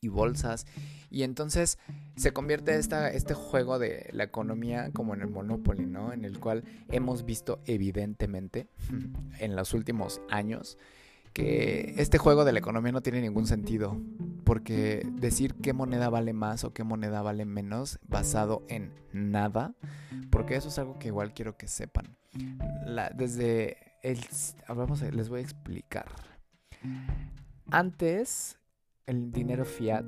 y 0.00 0.08
bolsas. 0.08 0.66
Y 1.10 1.22
entonces 1.22 1.78
se 2.16 2.32
convierte 2.32 2.76
esta, 2.76 3.10
este 3.10 3.34
juego 3.34 3.78
de 3.78 4.08
la 4.12 4.24
economía 4.24 4.90
como 4.92 5.14
en 5.14 5.22
el 5.22 5.28
Monopoly, 5.28 5.86
¿no? 5.86 6.12
En 6.12 6.24
el 6.24 6.38
cual 6.38 6.64
hemos 6.88 7.24
visto 7.24 7.60
evidentemente 7.64 8.68
en 9.38 9.56
los 9.56 9.74
últimos 9.74 10.20
años 10.28 10.78
que 11.32 11.94
este 11.98 12.18
juego 12.18 12.44
de 12.44 12.52
la 12.52 12.58
economía 12.58 12.92
no 12.92 13.00
tiene 13.00 13.20
ningún 13.20 13.46
sentido. 13.46 14.00
Porque 14.44 15.06
decir 15.12 15.54
qué 15.56 15.74
moneda 15.74 16.08
vale 16.08 16.32
más 16.32 16.64
o 16.64 16.72
qué 16.72 16.82
moneda 16.82 17.20
vale 17.20 17.44
menos 17.44 17.98
basado 18.08 18.64
en 18.68 18.94
nada, 19.12 19.74
porque 20.30 20.56
eso 20.56 20.68
es 20.68 20.78
algo 20.78 20.98
que 20.98 21.08
igual 21.08 21.34
quiero 21.34 21.56
que 21.56 21.68
sepan. 21.68 22.16
Desde 23.14 23.76
el... 24.02 24.18
Vamos 24.68 25.02
a, 25.02 25.10
les 25.10 25.28
voy 25.28 25.40
a 25.40 25.42
explicar. 25.42 26.06
Antes 27.70 28.57
el 29.08 29.32
dinero 29.32 29.64
fiat 29.64 30.04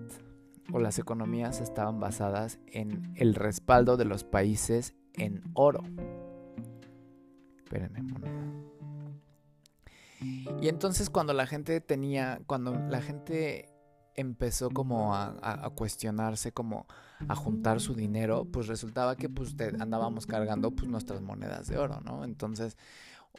o 0.72 0.78
las 0.78 0.98
economías 0.98 1.60
estaban 1.60 1.98
basadas 1.98 2.60
en 2.66 3.12
el 3.16 3.34
respaldo 3.34 3.96
de 3.96 4.04
los 4.04 4.24
países 4.24 4.94
en 5.14 5.42
oro. 5.54 5.82
Espérenme, 7.56 8.02
moneda. 8.02 8.30
Y 10.60 10.68
entonces 10.68 11.08
cuando 11.08 11.32
la 11.32 11.46
gente 11.46 11.80
tenía, 11.80 12.40
cuando 12.46 12.74
la 12.74 13.00
gente 13.00 13.70
empezó 14.14 14.68
como 14.68 15.14
a, 15.14 15.70
cuestionarse, 15.74 16.52
como 16.52 16.86
a 17.26 17.34
juntar 17.34 17.80
su 17.80 17.94
dinero, 17.94 18.44
pues 18.44 18.66
resultaba 18.66 19.16
que 19.16 19.30
pues 19.30 19.54
andábamos 19.78 20.26
cargando 20.26 20.72
pues 20.72 20.88
nuestras 20.90 21.22
monedas 21.22 21.68
de 21.68 21.78
oro, 21.78 22.02
¿no? 22.04 22.24
Entonces 22.24 22.76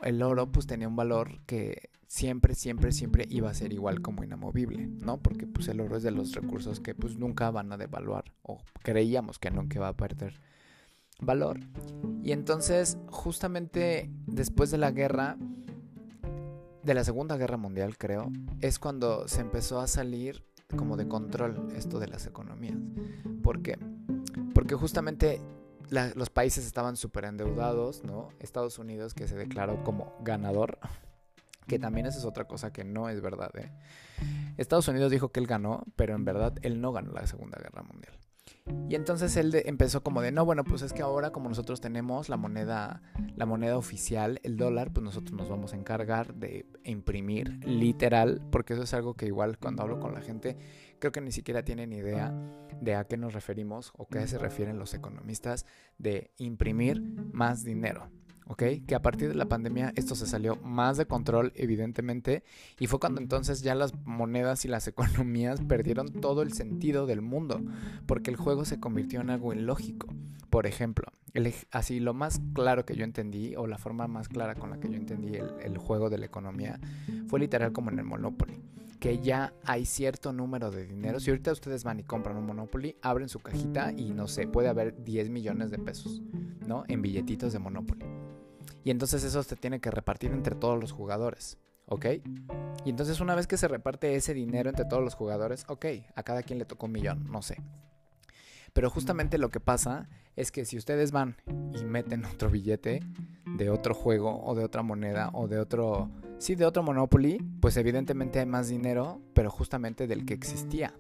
el 0.04 0.22
oro 0.22 0.52
pues 0.52 0.68
tenía 0.68 0.88
un 0.88 0.96
valor 0.96 1.42
que 1.46 1.90
siempre, 2.08 2.56
siempre, 2.56 2.92
siempre 2.92 3.26
iba 3.30 3.50
a 3.50 3.54
ser 3.54 3.72
igual 3.72 4.02
como 4.02 4.24
inamovible, 4.24 4.88
¿no? 4.88 5.18
Porque 5.18 5.48
pues 5.48 5.68
el 5.70 5.80
oro 5.80 5.96
es 5.96 6.04
de 6.04 6.12
los 6.12 6.34
recursos 6.34 6.80
que 6.80 6.94
pues 6.94 7.18
nunca 7.18 7.52
van 7.52 7.72
a 7.72 7.78
devaluar 7.78 8.26
o 8.42 8.62
creíamos 8.84 9.40
que 9.40 9.50
nunca 9.50 9.80
va 9.80 9.90
a 9.90 9.98
perder 9.98 10.42
valor. 11.22 11.60
Y 12.24 12.34
entonces 12.34 12.98
justamente 13.08 14.12
después 14.28 14.72
de 14.72 14.78
la 14.78 14.92
guerra, 14.92 15.38
de 16.84 16.94
la 16.94 17.04
Segunda 17.04 17.38
Guerra 17.38 17.58
Mundial 17.58 17.98
creo, 17.98 18.32
es 18.60 18.78
cuando 18.78 19.28
se 19.28 19.42
empezó 19.42 19.80
a 19.80 19.88
salir 19.88 20.44
como 20.76 20.98
de 20.98 21.08
control 21.08 21.70
esto 21.76 22.00
de 22.00 22.08
las 22.08 22.26
economías. 22.26 22.78
¿Por 23.42 23.62
qué? 23.62 23.78
Porque 24.54 24.76
justamente 24.76 25.42
los 25.92 26.30
países 26.30 26.66
estaban 26.66 26.96
súper 26.96 27.26
endeudados, 27.26 28.04
¿no? 28.04 28.30
Estados 28.40 28.80
Unidos 28.80 29.14
que 29.14 29.28
se 29.28 29.36
declaró 29.36 29.84
como 29.84 30.16
ganador, 30.22 30.80
que 31.68 31.80
también 31.80 32.06
esa 32.06 32.18
es 32.18 32.26
otra 32.26 32.46
cosa 32.46 32.72
que 32.72 32.84
no 32.84 33.10
es 33.10 33.22
verdad, 33.22 33.52
¿eh? 33.58 33.72
Estados 34.58 34.88
Unidos 34.88 35.12
dijo 35.12 35.30
que 35.30 35.40
él 35.40 35.48
ganó, 35.48 35.84
pero 35.96 36.16
en 36.16 36.26
verdad 36.26 36.54
él 36.62 36.82
no 36.82 36.92
ganó 36.92 37.12
la 37.12 37.28
Segunda 37.28 37.58
Guerra 37.62 37.84
Mundial. 37.84 38.14
Y 38.90 38.96
entonces 38.96 39.36
él 39.38 39.54
empezó 39.66 40.04
como 40.04 40.22
de, 40.22 40.32
no, 40.32 40.46
bueno, 40.46 40.64
pues 40.64 40.82
es 40.82 40.94
que 40.94 41.02
ahora 41.02 41.32
como 41.32 41.50
nosotros 41.50 41.82
tenemos 41.82 42.30
la 42.30 42.38
moneda, 42.38 43.02
la 43.36 43.46
moneda 43.46 43.78
oficial, 43.78 44.40
el 44.44 44.58
dólar, 44.58 44.92
pues 44.94 45.04
nosotros 45.04 45.38
nos 45.38 45.50
vamos 45.50 45.74
a 45.74 45.78
encargar 45.78 46.36
de 46.36 46.66
imprimir 46.84 47.66
literal, 47.66 48.42
porque 48.52 48.74
eso 48.74 48.84
es 48.84 48.94
algo 48.94 49.16
que 49.16 49.26
igual 49.26 49.58
cuando 49.58 49.84
hablo 49.84 50.00
con 50.00 50.14
la 50.14 50.22
gente, 50.22 50.58
creo 51.02 51.12
que 51.12 51.20
ni 51.20 51.34
siquiera 51.34 51.66
tienen 51.66 51.92
idea 51.92 52.34
de 52.80 52.96
a 52.96 53.04
qué 53.04 53.18
nos 53.18 53.34
referimos 53.34 53.92
o 53.98 54.08
qué 54.08 54.26
se 54.28 54.38
refieren 54.38 54.80
los 54.80 54.94
economistas 54.94 55.66
de 55.98 56.32
imprimir 56.38 57.02
más 57.34 57.66
dinero. 57.66 58.10
Que 58.58 58.96
a 58.96 59.02
partir 59.02 59.30
de 59.30 59.36
la 59.36 59.46
pandemia 59.46 59.94
esto 59.96 60.14
se 60.14 60.28
salió 60.28 60.56
más 60.58 60.98
de 60.98 61.06
control, 61.06 61.54
evidentemente, 61.56 62.44
y 62.80 62.88
fue 62.88 63.00
cuando 63.00 63.22
entonces 63.22 63.62
ya 63.62 63.76
las 63.76 63.94
monedas 64.06 64.66
y 64.66 64.68
las 64.68 64.88
economías 64.90 65.62
perdieron 65.62 66.12
todo 66.22 66.42
el 66.42 66.54
sentido 66.54 67.06
del 67.06 67.22
mundo, 67.22 67.62
porque 68.06 68.30
el 68.30 68.36
juego 68.36 68.66
se 68.66 68.80
convirtió 68.80 69.22
en 69.22 69.30
algo 69.30 69.54
ilógico. 69.54 70.14
Por 70.50 70.68
ejemplo, 70.68 71.08
así 71.72 72.00
lo 72.00 72.14
más 72.14 72.42
claro 72.54 72.86
que 72.86 72.96
yo 72.96 73.06
entendí, 73.06 73.56
o 73.56 73.68
la 73.68 73.78
forma 73.78 74.08
más 74.08 74.28
clara 74.28 74.56
con 74.56 74.70
la 74.70 74.80
que 74.80 74.90
yo 74.90 74.98
entendí 74.98 75.36
el, 75.36 75.50
el 75.62 75.78
juego 75.78 76.10
de 76.10 76.18
la 76.18 76.26
economía, 76.26 76.80
fue 77.28 77.40
literal 77.40 77.72
como 77.72 77.90
en 77.90 78.00
el 78.00 78.06
Monopoly 78.06 78.62
que 79.02 79.18
ya 79.18 79.52
hay 79.64 79.88
cierto 79.88 80.32
número 80.32 80.70
de 80.70 80.86
dinero. 80.86 81.20
Si 81.20 81.32
ahorita 81.32 81.52
ustedes 81.52 81.84
van 81.84 82.00
y 82.00 82.04
compran 82.04 82.38
un 82.38 82.46
Monopoly, 82.46 82.98
abren 83.02 83.30
su 83.30 83.40
cajita 83.40 83.92
y 83.98 84.12
no 84.12 84.28
sé, 84.28 84.46
puede 84.46 84.70
haber 84.70 85.04
10 85.04 85.32
millones 85.32 85.72
de 85.72 85.80
pesos, 85.80 86.22
¿no? 86.68 86.84
En 86.88 87.02
billetitos 87.02 87.52
de 87.52 87.58
Monopoly. 87.58 88.06
Y 88.84 88.92
entonces 88.92 89.24
eso 89.24 89.42
se 89.42 89.56
tiene 89.56 89.82
que 89.82 89.90
repartir 89.90 90.32
entre 90.32 90.54
todos 90.54 90.80
los 90.80 90.92
jugadores. 90.92 91.58
¿Ok? 91.88 92.06
Y 92.86 92.92
entonces 92.92 93.20
una 93.20 93.34
vez 93.34 93.48
que 93.48 93.58
se 93.58 93.68
reparte 93.68 94.14
ese 94.16 94.36
dinero 94.36 94.70
entre 94.70 94.86
todos 94.86 95.04
los 95.04 95.16
jugadores, 95.16 95.66
ok, 95.68 95.86
a 96.14 96.22
cada 96.22 96.44
quien 96.44 96.60
le 96.60 96.66
tocó 96.66 96.86
un 96.86 96.92
millón, 96.92 97.26
no 97.32 97.42
sé. 97.42 97.58
Pero 98.74 98.90
justamente 98.90 99.38
lo 99.38 99.50
que 99.50 99.60
pasa 99.60 100.10
es 100.36 100.52
que 100.52 100.66
si 100.66 100.78
ustedes 100.78 101.12
van 101.12 101.36
y 101.74 101.84
meten 101.84 102.26
otro 102.26 102.50
billete 102.50 103.02
de 103.58 103.70
otro 103.70 103.94
juego 103.94 104.44
o 104.44 104.56
de 104.56 104.64
otra 104.64 104.82
moneda 104.82 105.30
o 105.34 105.48
de 105.48 105.60
otro, 105.60 106.10
sí, 106.38 106.56
de 106.56 106.66
otro 106.66 106.84
Monopoly, 106.84 107.38
pues 107.60 107.76
evidentemente 107.78 108.40
hay 108.40 108.46
más 108.46 108.70
dinero, 108.70 109.22
pero 109.34 109.52
justamente 109.52 110.08
del 110.08 110.26
que 110.26 110.34
existía. 110.34 110.94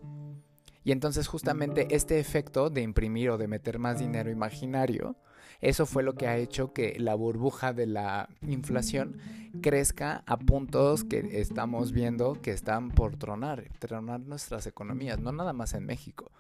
Y 0.84 0.92
entonces 0.92 1.28
justamente 1.28 1.88
este 1.92 2.20
efecto 2.20 2.70
de 2.70 2.82
imprimir 2.82 3.30
o 3.30 3.38
de 3.38 3.48
meter 3.48 3.80
más 3.80 4.00
dinero 4.00 4.32
imaginario 4.32 5.16
eso 5.62 5.86
fue 5.86 6.02
lo 6.02 6.16
que 6.16 6.28
ha 6.28 6.38
hecho 6.38 6.74
que 6.74 6.96
la 7.00 7.14
burbuja 7.14 7.72
de 7.72 7.86
la 7.86 8.30
inflación 8.42 9.18
crezca 9.62 10.24
a 10.26 10.38
puntos 10.38 11.04
que 11.04 11.40
estamos 11.40 11.92
viendo 11.92 12.42
que 12.42 12.52
están 12.52 12.90
por 12.90 13.16
tronar, 13.16 13.70
tronar 13.78 14.22
nuestras 14.22 14.66
economías, 14.66 15.20
no 15.20 15.32
nada 15.32 15.54
más 15.54 15.76
en 15.76 15.86
México. 15.86 16.32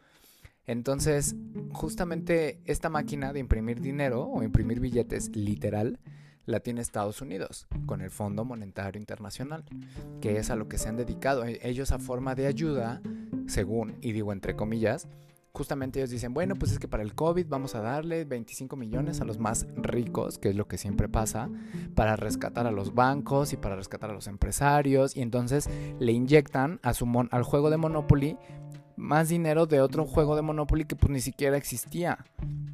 Entonces, 0.67 1.35
justamente 1.71 2.59
esta 2.65 2.89
máquina 2.89 3.33
de 3.33 3.39
imprimir 3.39 3.81
dinero 3.81 4.23
o 4.23 4.43
imprimir 4.43 4.79
billetes 4.79 5.35
literal 5.35 5.99
la 6.45 6.59
tiene 6.59 6.81
Estados 6.81 7.21
Unidos 7.21 7.67
con 7.85 8.01
el 8.01 8.09
Fondo 8.09 8.45
Monetario 8.45 8.99
Internacional, 8.99 9.63
que 10.21 10.37
es 10.37 10.49
a 10.49 10.55
lo 10.55 10.67
que 10.67 10.77
se 10.77 10.89
han 10.89 10.97
dedicado 10.97 11.43
ellos 11.45 11.91
a 11.91 11.99
forma 11.99 12.35
de 12.35 12.47
ayuda, 12.47 13.01
según, 13.47 13.97
y 14.01 14.11
digo 14.11 14.31
entre 14.31 14.55
comillas, 14.55 15.07
justamente 15.53 15.99
ellos 15.99 16.09
dicen, 16.09 16.33
bueno, 16.33 16.55
pues 16.55 16.71
es 16.71 16.79
que 16.79 16.87
para 16.87 17.03
el 17.03 17.13
COVID 17.13 17.47
vamos 17.47 17.75
a 17.75 17.81
darle 17.81 18.25
25 18.25 18.75
millones 18.75 19.21
a 19.21 19.25
los 19.25 19.37
más 19.37 19.67
ricos, 19.75 20.37
que 20.37 20.49
es 20.49 20.55
lo 20.55 20.67
que 20.67 20.77
siempre 20.77 21.09
pasa, 21.09 21.49
para 21.95 22.15
rescatar 22.15 22.67
a 22.67 22.71
los 22.71 22.93
bancos 22.93 23.53
y 23.53 23.57
para 23.57 23.75
rescatar 23.75 24.09
a 24.09 24.13
los 24.13 24.27
empresarios. 24.27 25.15
Y 25.15 25.21
entonces 25.21 25.69
le 25.99 26.11
inyectan 26.13 26.79
a 26.83 26.93
su 26.93 27.05
al 27.31 27.43
juego 27.43 27.69
de 27.69 27.77
Monopoly 27.77 28.37
más 29.01 29.29
dinero 29.29 29.65
de 29.65 29.81
otro 29.81 30.05
juego 30.05 30.35
de 30.35 30.41
Monopoly 30.43 30.85
que 30.85 30.95
pues 30.95 31.11
ni 31.11 31.19
siquiera 31.19 31.57
existía. 31.57 32.25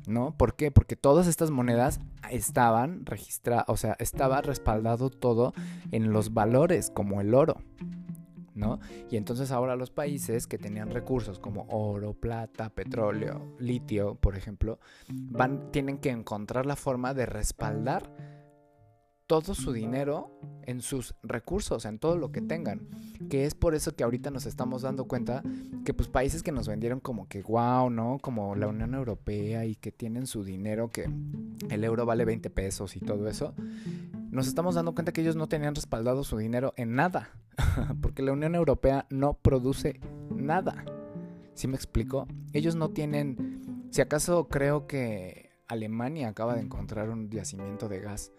¿No? 0.07 0.37
¿Por 0.37 0.55
qué? 0.55 0.71
Porque 0.71 0.95
todas 0.95 1.27
estas 1.27 1.51
monedas 1.51 1.99
estaban 2.31 3.05
registradas, 3.05 3.65
o 3.67 3.75
sea, 3.75 3.95
estaba 3.99 4.41
respaldado 4.41 5.09
todo 5.09 5.53
en 5.91 6.13
los 6.13 6.33
valores, 6.33 6.91
como 6.91 7.19
el 7.19 7.33
oro. 7.33 7.57
¿no? 8.55 8.79
Y 9.11 9.17
entonces 9.17 9.51
ahora 9.51 9.75
los 9.75 9.91
países 9.91 10.47
que 10.47 10.57
tenían 10.57 10.89
recursos 10.89 11.39
como 11.39 11.67
oro, 11.69 12.13
plata, 12.13 12.69
petróleo, 12.69 13.55
litio, 13.59 14.15
por 14.15 14.35
ejemplo, 14.35 14.79
van, 15.09 15.71
tienen 15.71 15.99
que 15.99 16.09
encontrar 16.09 16.65
la 16.65 16.75
forma 16.75 17.13
de 17.13 17.27
respaldar 17.27 18.11
todo 19.27 19.53
su 19.53 19.73
dinero 19.73 20.31
en 20.63 20.81
sus 20.81 21.15
recursos, 21.21 21.85
en 21.85 21.99
todo 21.99 22.17
lo 22.17 22.31
que 22.31 22.41
tengan. 22.41 22.87
Que 23.29 23.45
es 23.45 23.55
por 23.55 23.75
eso 23.75 23.95
que 23.95 24.03
ahorita 24.03 24.31
nos 24.31 24.45
estamos 24.45 24.81
dando 24.81 25.05
cuenta 25.05 25.43
que 25.85 25.93
pues 25.93 26.09
países 26.09 26.43
que 26.43 26.51
nos 26.51 26.67
vendieron 26.67 26.99
como 26.99 27.27
que 27.27 27.43
wow, 27.43 27.89
¿no? 27.89 28.17
Como 28.21 28.55
la 28.55 28.67
Unión 28.67 28.93
Europea 28.93 29.65
y 29.65 29.75
que 29.75 29.91
tienen 29.91 30.27
su 30.27 30.43
dinero, 30.43 30.89
que 30.89 31.09
el 31.69 31.83
euro 31.83 32.05
vale 32.05 32.25
20 32.25 32.49
pesos 32.49 32.95
y 32.95 32.99
todo 33.01 33.27
eso, 33.27 33.53
nos 34.31 34.47
estamos 34.47 34.75
dando 34.75 34.93
cuenta 34.93 35.11
que 35.11 35.21
ellos 35.21 35.35
no 35.35 35.47
tenían 35.47 35.75
respaldado 35.75 36.23
su 36.23 36.37
dinero 36.37 36.73
en 36.77 36.95
nada. 36.95 37.29
Porque 38.01 38.23
la 38.23 38.31
Unión 38.31 38.55
Europea 38.55 39.05
no 39.09 39.33
produce 39.33 39.99
nada. 40.29 40.85
¿Sí 41.53 41.67
me 41.67 41.75
explico? 41.75 42.27
Ellos 42.53 42.75
no 42.75 42.89
tienen, 42.89 43.87
si 43.91 44.01
acaso 44.01 44.47
creo 44.47 44.87
que 44.87 45.49
Alemania 45.67 46.29
acaba 46.29 46.55
de 46.55 46.61
encontrar 46.61 47.09
un 47.09 47.29
yacimiento 47.29 47.89
de 47.89 47.99
gas 47.99 48.31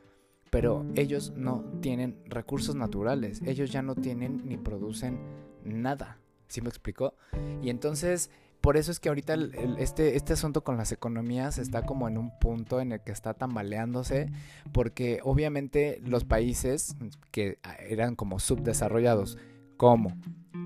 pero 0.50 0.86
ellos 0.94 1.32
no 1.36 1.64
tienen 1.80 2.18
recursos 2.26 2.74
naturales, 2.74 3.40
ellos 3.44 3.70
ya 3.70 3.82
no 3.82 3.94
tienen 3.94 4.42
ni 4.46 4.56
producen 4.56 5.18
nada. 5.64 6.18
¿Sí 6.48 6.62
me 6.62 6.68
explicó? 6.68 7.14
Y 7.62 7.68
entonces, 7.68 8.30
por 8.60 8.76
eso 8.76 8.90
es 8.90 9.00
que 9.00 9.10
ahorita 9.10 9.36
este, 9.78 10.16
este 10.16 10.32
asunto 10.32 10.64
con 10.64 10.76
las 10.76 10.92
economías 10.92 11.58
está 11.58 11.82
como 11.82 12.08
en 12.08 12.16
un 12.16 12.38
punto 12.38 12.80
en 12.80 12.92
el 12.92 13.00
que 13.00 13.12
está 13.12 13.34
tambaleándose, 13.34 14.30
porque 14.72 15.20
obviamente 15.22 16.00
los 16.04 16.24
países 16.24 16.96
que 17.30 17.58
eran 17.88 18.16
como 18.16 18.38
subdesarrollados, 18.38 19.36
como 19.76 20.16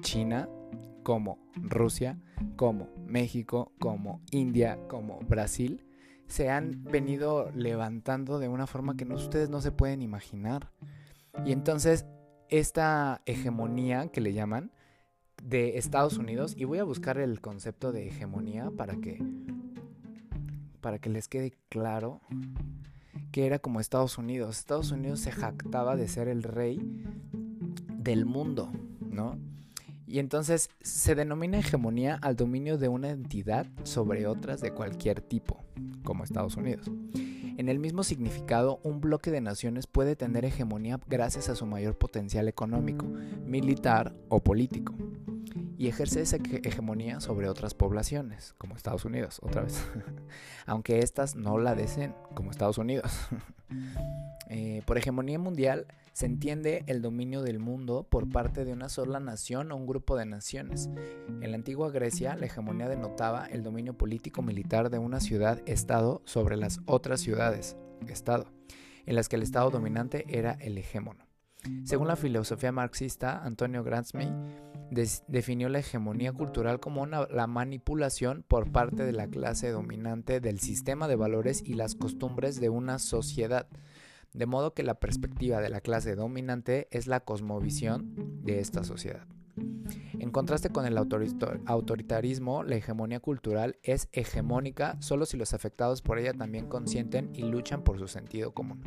China, 0.01 0.49
como 1.03 1.39
Rusia, 1.57 2.19
como 2.57 2.89
México, 3.07 3.73
como 3.79 4.21
India, 4.31 4.79
como 4.89 5.19
Brasil, 5.21 5.85
se 6.33 6.49
han 6.49 6.83
venido 6.85 7.51
levantando 7.55 8.39
de 8.39 8.49
una 8.49 8.67
forma 8.67 8.97
que 8.97 9.05
ustedes 9.05 9.51
no 9.51 9.61
se 9.61 9.71
pueden 9.71 10.01
imaginar. 10.01 10.71
Y 11.45 11.53
entonces 11.53 12.07
esta 12.49 13.21
hegemonía 13.27 14.09
que 14.09 14.23
le 14.23 14.33
llaman 14.33 14.73
de 15.43 15.77
Estados 15.77 16.17
Unidos, 16.17 16.55
y 16.57 16.65
voy 16.65 16.79
a 16.79 16.85
buscar 16.85 17.19
el 17.19 17.43
concepto 17.43 17.93
de 17.93 18.09
hegemonía 18.09 18.71
para 18.71 18.97
que, 18.97 19.23
para 20.81 20.99
que 20.99 21.11
les 21.11 21.29
quede 21.29 21.53
claro 21.69 22.23
que 23.31 23.45
era 23.45 23.59
como 23.59 23.79
Estados 23.79 24.17
Unidos. 24.17 24.59
Estados 24.59 24.91
Unidos 24.91 25.21
se 25.21 25.33
jactaba 25.33 25.97
de 25.97 26.09
ser 26.09 26.29
el 26.29 26.45
rey 26.45 27.05
del 27.89 28.25
mundo, 28.25 28.73
¿no? 29.01 29.37
Y 30.13 30.19
entonces 30.19 30.69
se 30.83 31.15
denomina 31.15 31.59
hegemonía 31.59 32.19
al 32.21 32.37
dominio 32.37 32.77
de 32.77 32.89
una 32.89 33.09
entidad 33.09 33.67
sobre 33.83 34.27
otras 34.27 34.61
de 34.61 34.71
cualquier 34.71 35.23
tipo, 35.23 35.65
como 36.05 36.23
Estados 36.23 36.55
Unidos. 36.59 36.91
En 37.57 37.71
el 37.71 37.79
mismo 37.79 38.03
significado, 38.05 38.79
un 38.83 39.01
bloque 39.01 39.31
de 39.31 39.41
naciones 39.41 39.87
puede 39.87 40.15
tener 40.15 40.45
hegemonía 40.45 41.01
gracias 41.09 41.49
a 41.49 41.55
su 41.55 41.65
mayor 41.65 41.97
potencial 41.97 42.47
económico, 42.47 43.07
militar 43.47 44.15
o 44.29 44.41
político, 44.41 44.95
y 45.79 45.89
ejerce 45.89 46.21
esa 46.21 46.37
hegemonía 46.37 47.21
sobre 47.21 47.49
otras 47.49 47.73
poblaciones, 47.73 48.55
como 48.59 48.77
Estados 48.77 49.07
Unidos, 49.07 49.41
otra 49.43 49.63
vez, 49.63 49.83
aunque 50.67 50.99
éstas 50.99 51.37
no 51.37 51.57
la 51.57 51.75
deseen, 51.75 52.15
como 52.35 52.51
Estados 52.51 52.77
Unidos. 52.77 53.11
Eh, 54.49 54.83
por 54.85 54.99
hegemonía 54.99 55.39
mundial 55.39 55.87
se 56.13 56.27
entiende 56.27 56.85
el 56.87 57.01
dominio 57.01 57.43
del 57.43 57.59
mundo 57.59 58.07
por 58.09 58.29
parte 58.29 58.65
de 58.65 58.73
una 58.73 58.91
sola 58.91 59.19
nación 59.19 59.73
o 59.73 59.77
un 59.77 59.87
grupo 59.87 60.17
de 60.17 60.27
naciones. 60.27 60.91
En 61.41 61.51
la 61.51 61.57
antigua 61.57 61.91
Grecia, 61.91 62.37
la 62.37 62.47
hegemonía 62.47 62.89
denotaba 62.89 63.47
el 63.47 63.63
dominio 63.63 63.97
político-militar 63.97 64.91
de 64.91 64.99
una 64.99 65.21
ciudad-estado 65.21 66.21
sobre 66.27 66.57
las 66.57 66.81
otras 66.85 67.21
ciudades-estado, 67.21 68.53
en 69.07 69.17
las 69.17 69.29
que 69.29 69.37
el 69.37 69.43
estado 69.43 69.71
dominante 69.71 70.27
era 70.29 70.53
el 70.61 70.77
hegemono. 70.77 71.27
Según 71.85 72.09
la 72.09 72.17
filosofía 72.17 72.73
marxista, 72.73 73.43
Antonio 73.43 73.85
Gramsci 73.85 74.19
definió 75.29 75.69
la 75.69 75.79
hegemonía 75.79 76.33
cultural 76.33 76.81
como 76.81 77.07
la 77.07 77.47
manipulación 77.47 78.45
por 78.47 78.71
parte 78.71 79.05
de 79.05 79.13
la 79.13 79.29
clase 79.29 79.71
dominante 79.71 80.41
del 80.41 80.61
sistema 80.61 81.09
de 81.09 81.17
valores 81.17 81.63
y 81.65 81.75
las 81.75 81.95
costumbres 81.95 82.61
de 82.61 82.69
una 82.69 82.99
sociedad 82.99 83.67
de 84.33 84.47
modo 84.47 84.73
que 84.75 84.83
la 84.83 84.95
perspectiva 84.95 85.61
de 85.61 85.69
la 85.69 85.81
clase 85.81 86.15
dominante 86.15 86.89
es 86.91 87.07
la 87.07 87.21
cosmovisión 87.21 88.15
de 88.45 88.61
esta 88.61 88.83
sociedad. 88.83 89.27
En 90.19 90.31
contraste 90.31 90.71
con 90.71 90.87
el 90.87 90.97
autoritarismo, 90.97 92.63
la 92.63 92.77
hegemonía 92.77 93.21
cultural 93.21 93.77
es 93.83 94.09
hegemónica 94.13 94.97
solo 95.01 95.27
si 95.27 95.37
los 95.37 95.53
afectados 95.53 96.01
por 96.01 96.19
ella 96.19 96.33
también 96.33 96.69
consienten 96.69 97.31
y 97.35 97.43
luchan 97.43 97.83
por 97.83 97.99
su 97.99 98.09
sentido 98.09 98.53
común. 98.53 98.81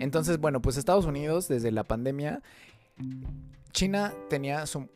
Entonces, 0.00 0.38
bueno, 0.38 0.60
pues 0.60 0.76
Estados 0.76 1.06
Unidos 1.06 1.46
desde 1.46 1.70
la 1.70 1.84
pandemia, 1.84 2.42
China 3.76 4.14
tenía 4.30 4.64
su, 4.64 4.88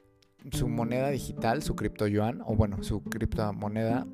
moneda 0.66 1.11
digital, 1.11 1.62
su 1.62 1.77
cripto 1.77 2.07
yuan, 2.07 2.40
o 2.47 2.57
bueno, 2.57 2.83
su 2.83 3.03
criptomoneda, 3.03 4.07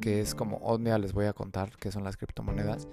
que 0.00 0.20
es 0.20 0.34
como, 0.34 0.56
un 0.56 0.82
día 0.82 0.98
les 0.98 1.12
voy 1.12 1.26
a 1.26 1.32
contar 1.32 1.70
qué 1.78 1.92
son 1.92 2.02
las 2.02 2.16
criptomonedas. 2.16 2.88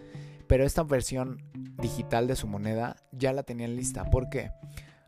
Pero 0.45 0.65
esta 0.65 0.83
versión 0.83 1.41
digital 1.81 2.27
de 2.27 2.35
su 2.35 2.45
moneda 2.45 2.95
ya 3.11 3.33
la 3.33 3.41
tenían 3.41 3.75
lista. 3.75 4.05
¿Por 4.11 4.29
qué? 4.29 4.51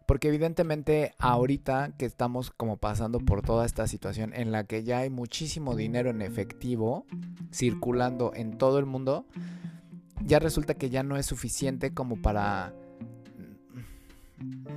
Porque 0.08 0.30
evidentemente 0.30 1.14
ahorita 1.20 1.92
que 1.96 2.08
estamos 2.08 2.50
como 2.50 2.78
pasando 2.78 3.20
por 3.20 3.44
toda 3.44 3.68
esta 3.68 3.86
situación 3.86 4.34
en 4.34 4.52
la 4.52 4.64
que 4.64 4.84
ya 4.84 4.98
hay 4.98 5.12
muchísimo 5.12 5.76
dinero 5.76 6.10
en 6.10 6.24
efectivo 6.24 7.06
circulando 7.54 8.32
en 8.34 8.58
todo 8.58 8.80
el 8.80 8.88
mundo, 8.88 9.28
ya 10.26 10.40
resulta 10.40 10.74
que 10.74 10.90
ya 10.90 11.04
no 11.04 11.16
es 11.16 11.28
suficiente 11.28 11.94
como 11.94 12.20
para 12.24 12.74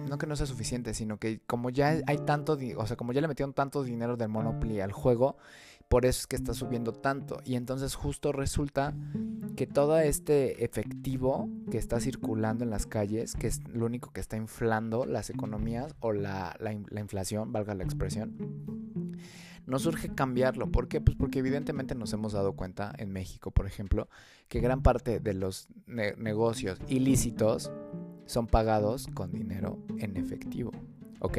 no 0.09 0.19
que 0.19 0.27
no 0.27 0.37
sea 0.37 0.47
suficiente, 0.47 0.95
sino 0.95 1.19
que 1.19 1.41
como 1.47 1.71
ya 1.71 2.01
hay 2.07 2.19
tanto, 2.19 2.59
o 2.77 2.87
sea, 2.87 2.97
como 2.97 3.13
ya 3.13 3.21
le 3.21 3.29
metieron 3.29 3.55
tanto 3.55 3.83
dinero 3.83 4.17
del 4.17 4.29
Monopoly 4.29 4.81
al 4.81 4.93
juego, 4.93 5.37
por 5.89 6.07
eso 6.07 6.21
es 6.21 6.27
que 6.27 6.37
está 6.37 6.55
subiendo 6.55 6.93
tanto. 6.93 7.41
Y 7.45 7.57
entonces 7.57 7.95
justo 7.95 8.33
resulta 8.33 8.95
que 9.57 9.67
todo 9.67 9.99
este 9.99 10.65
efectivo 10.65 11.49
que 11.71 11.79
está 11.79 12.01
circulando 12.01 12.65
en 12.65 12.71
las 12.71 12.87
calles, 12.87 13.35
que 13.35 13.47
es 13.47 13.67
lo 13.69 13.87
único 13.87 14.13
que 14.13 14.21
está 14.21 14.37
inflando 14.37 15.07
las 15.07 15.31
economías 15.31 15.95
o 16.01 16.13
la, 16.13 16.57
inflación, 16.97 17.53
valga 17.53 17.75
la 17.75 17.85
expresión, 17.85 18.37
no 19.67 19.79
surge 19.79 20.15
cambiarlo. 20.15 20.71
¿Por 20.71 20.89
qué? 20.89 21.01
Pues 21.01 21.17
porque 21.17 21.39
evidentemente 21.39 21.95
nos 21.95 22.13
hemos 22.13 22.33
dado 22.33 22.55
cuenta 22.55 22.93
en 22.99 23.13
México, 23.13 23.51
por 23.51 23.67
ejemplo, 23.67 24.09
que 24.49 24.61
gran 24.61 24.83
parte 24.83 25.21
de 25.21 25.35
los 25.35 25.69
negocios 25.87 26.79
ilícitos 26.89 27.71
son 28.27 28.47
pagados 28.47 29.09
con 29.15 29.33
dinero 29.33 29.79
en 29.99 30.17
efectivo. 30.17 30.73
¿ok? 31.25 31.39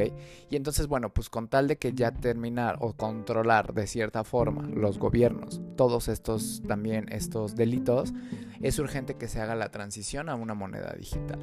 Y 0.50 0.56
entonces, 0.56 0.88
bueno, 0.88 1.14
pues 1.14 1.30
con 1.30 1.48
tal 1.48 1.68
de 1.68 1.78
que 1.78 1.92
ya 1.92 2.10
terminar 2.10 2.76
o 2.80 2.94
controlar 2.94 3.72
de 3.72 3.86
cierta 3.86 4.24
forma 4.24 4.66
los 4.68 4.98
gobiernos, 4.98 5.60
todos 5.76 6.08
estos 6.08 6.62
también, 6.66 7.06
estos 7.12 7.54
delitos, 7.54 8.12
es 8.60 8.80
urgente 8.80 9.14
que 9.14 9.28
se 9.28 9.40
haga 9.40 9.54
la 9.54 9.70
transición 9.70 10.28
a 10.28 10.34
una 10.34 10.54
moneda 10.54 10.92
digital. 10.98 11.38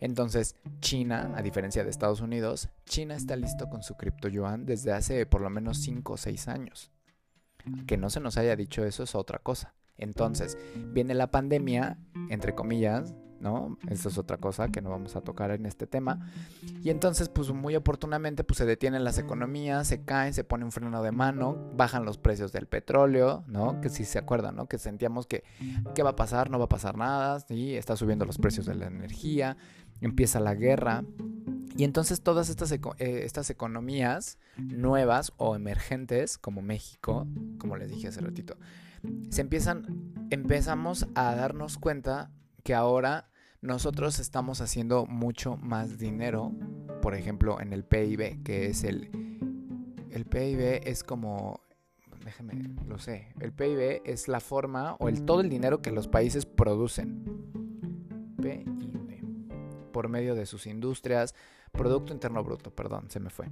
Entonces, 0.00 0.56
China, 0.80 1.34
a 1.36 1.42
diferencia 1.42 1.84
de 1.84 1.90
Estados 1.90 2.22
Unidos, 2.22 2.70
China 2.86 3.14
está 3.14 3.36
listo 3.36 3.68
con 3.68 3.82
su 3.82 3.96
cripto 3.96 4.28
yuan 4.28 4.64
desde 4.64 4.92
hace 4.92 5.26
por 5.26 5.42
lo 5.42 5.50
menos 5.50 5.78
5 5.78 6.14
o 6.14 6.16
6 6.16 6.48
años. 6.48 6.90
Que 7.86 7.98
no 7.98 8.08
se 8.08 8.20
nos 8.20 8.38
haya 8.38 8.56
dicho 8.56 8.84
eso 8.84 9.02
es 9.02 9.14
otra 9.14 9.40
cosa. 9.40 9.74
Entonces, 9.98 10.56
viene 10.92 11.14
la 11.14 11.30
pandemia, 11.30 11.98
entre 12.30 12.54
comillas, 12.54 13.14
¿no? 13.40 13.78
Esa 13.88 14.08
es 14.08 14.18
otra 14.18 14.38
cosa 14.38 14.68
que 14.68 14.80
no 14.80 14.90
vamos 14.90 15.16
a 15.16 15.20
tocar 15.20 15.50
en 15.50 15.66
este 15.66 15.86
tema. 15.86 16.30
Y 16.82 16.90
entonces, 16.90 17.28
pues 17.28 17.50
muy 17.50 17.76
oportunamente, 17.76 18.44
pues 18.44 18.58
se 18.58 18.66
detienen 18.66 19.04
las 19.04 19.18
economías, 19.18 19.86
se 19.86 20.02
caen, 20.02 20.34
se 20.34 20.44
pone 20.44 20.64
un 20.64 20.72
freno 20.72 21.02
de 21.02 21.12
mano, 21.12 21.56
bajan 21.76 22.04
los 22.04 22.18
precios 22.18 22.52
del 22.52 22.66
petróleo, 22.66 23.44
¿no? 23.46 23.80
Que 23.80 23.88
si 23.88 24.04
se 24.04 24.18
acuerdan, 24.18 24.56
¿no? 24.56 24.66
Que 24.66 24.78
sentíamos 24.78 25.26
que, 25.26 25.44
¿qué 25.94 26.02
va 26.02 26.10
a 26.10 26.16
pasar? 26.16 26.50
No 26.50 26.58
va 26.58 26.66
a 26.66 26.68
pasar 26.68 26.96
nada, 26.96 27.40
¿sí? 27.40 27.76
Está 27.76 27.96
subiendo 27.96 28.24
los 28.24 28.38
precios 28.38 28.66
de 28.66 28.74
la 28.74 28.86
energía, 28.86 29.56
empieza 30.00 30.40
la 30.40 30.54
guerra. 30.54 31.04
Y 31.76 31.84
entonces 31.84 32.22
todas 32.22 32.48
estas, 32.48 32.72
eh, 32.72 32.80
estas 32.98 33.50
economías 33.50 34.38
nuevas 34.56 35.32
o 35.36 35.54
emergentes, 35.54 36.38
como 36.38 36.60
México, 36.60 37.26
como 37.58 37.76
les 37.76 37.90
dije 37.90 38.08
hace 38.08 38.20
ratito, 38.20 38.56
se 39.30 39.42
empiezan, 39.42 39.86
empezamos 40.30 41.06
a 41.14 41.34
darnos 41.34 41.78
cuenta 41.78 42.32
que 42.68 42.74
ahora 42.74 43.30
nosotros 43.62 44.18
estamos 44.18 44.60
haciendo 44.60 45.06
mucho 45.06 45.56
más 45.56 45.96
dinero, 45.96 46.52
por 47.00 47.14
ejemplo, 47.14 47.62
en 47.62 47.72
el 47.72 47.82
PIB, 47.82 48.42
que 48.42 48.66
es 48.66 48.84
el... 48.84 49.08
El 50.10 50.26
PIB 50.26 50.82
es 50.84 51.02
como... 51.02 51.62
Déjeme, 52.22 52.68
lo 52.86 52.98
sé. 52.98 53.28
El 53.40 53.54
PIB 53.54 54.02
es 54.04 54.28
la 54.28 54.40
forma 54.40 54.96
o 54.98 55.08
el 55.08 55.24
todo 55.24 55.40
el 55.40 55.48
dinero 55.48 55.80
que 55.80 55.90
los 55.90 56.08
países 56.08 56.44
producen. 56.44 57.24
PIB. 58.36 58.66
Por 59.90 60.10
medio 60.10 60.34
de 60.34 60.44
sus 60.44 60.66
industrias, 60.66 61.34
Producto 61.72 62.12
Interno 62.12 62.42
Bruto, 62.44 62.70
perdón, 62.70 63.06
se 63.08 63.20
me 63.20 63.30
fue. 63.30 63.46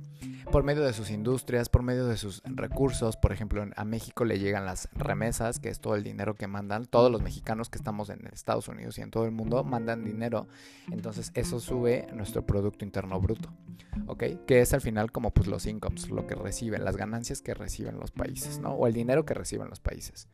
Por 0.51 0.63
medio 0.63 0.83
de 0.83 0.93
sus 0.93 1.11
industrias, 1.11 1.69
por 1.69 1.83
medio 1.83 2.07
de 2.07 2.17
sus 2.17 2.43
recursos, 2.45 3.17
por 3.17 3.33
ejemplo, 3.33 3.65
a 3.75 3.85
México 3.85 4.25
le 4.25 4.39
llegan 4.39 4.65
las 4.65 4.89
remesas, 4.95 5.59
que 5.59 5.69
es 5.69 5.81
todo 5.81 5.95
el 5.95 6.03
dinero 6.03 6.35
que 6.35 6.47
mandan. 6.47 6.87
Todos 6.87 7.11
los 7.11 7.23
mexicanos 7.23 7.69
que 7.69 7.79
estamos 7.79 8.11
en 8.11 8.27
Estados 8.33 8.69
Unidos 8.69 8.99
y 8.99 9.03
en 9.03 9.11
todo 9.11 9.25
el 9.25 9.33
mundo 9.33 9.65
mandan 9.65 10.05
dinero. 10.05 10.47
Entonces 10.91 11.31
eso 11.35 11.61
sube 11.61 12.07
nuestro 12.13 12.47
Producto 12.47 12.85
Interno 12.85 13.21
Bruto, 13.21 13.51
¿ok? 14.07 14.25
Que 14.47 14.61
es 14.61 14.73
al 14.73 14.81
final 14.81 15.13
como 15.13 15.31
pues 15.33 15.47
los 15.47 15.67
incomes, 15.67 16.11
lo 16.11 16.27
que 16.27 16.35
reciben, 16.35 16.85
las 16.85 16.97
ganancias 16.97 17.43
que 17.43 17.55
reciben 17.55 17.99
los 17.99 18.11
países, 18.11 18.59
¿no? 18.59 18.71
O 18.71 18.87
el 18.87 18.93
dinero 18.93 19.25
que 19.25 19.35
reciben 19.35 19.69
los 19.69 19.81
países. 19.81 20.29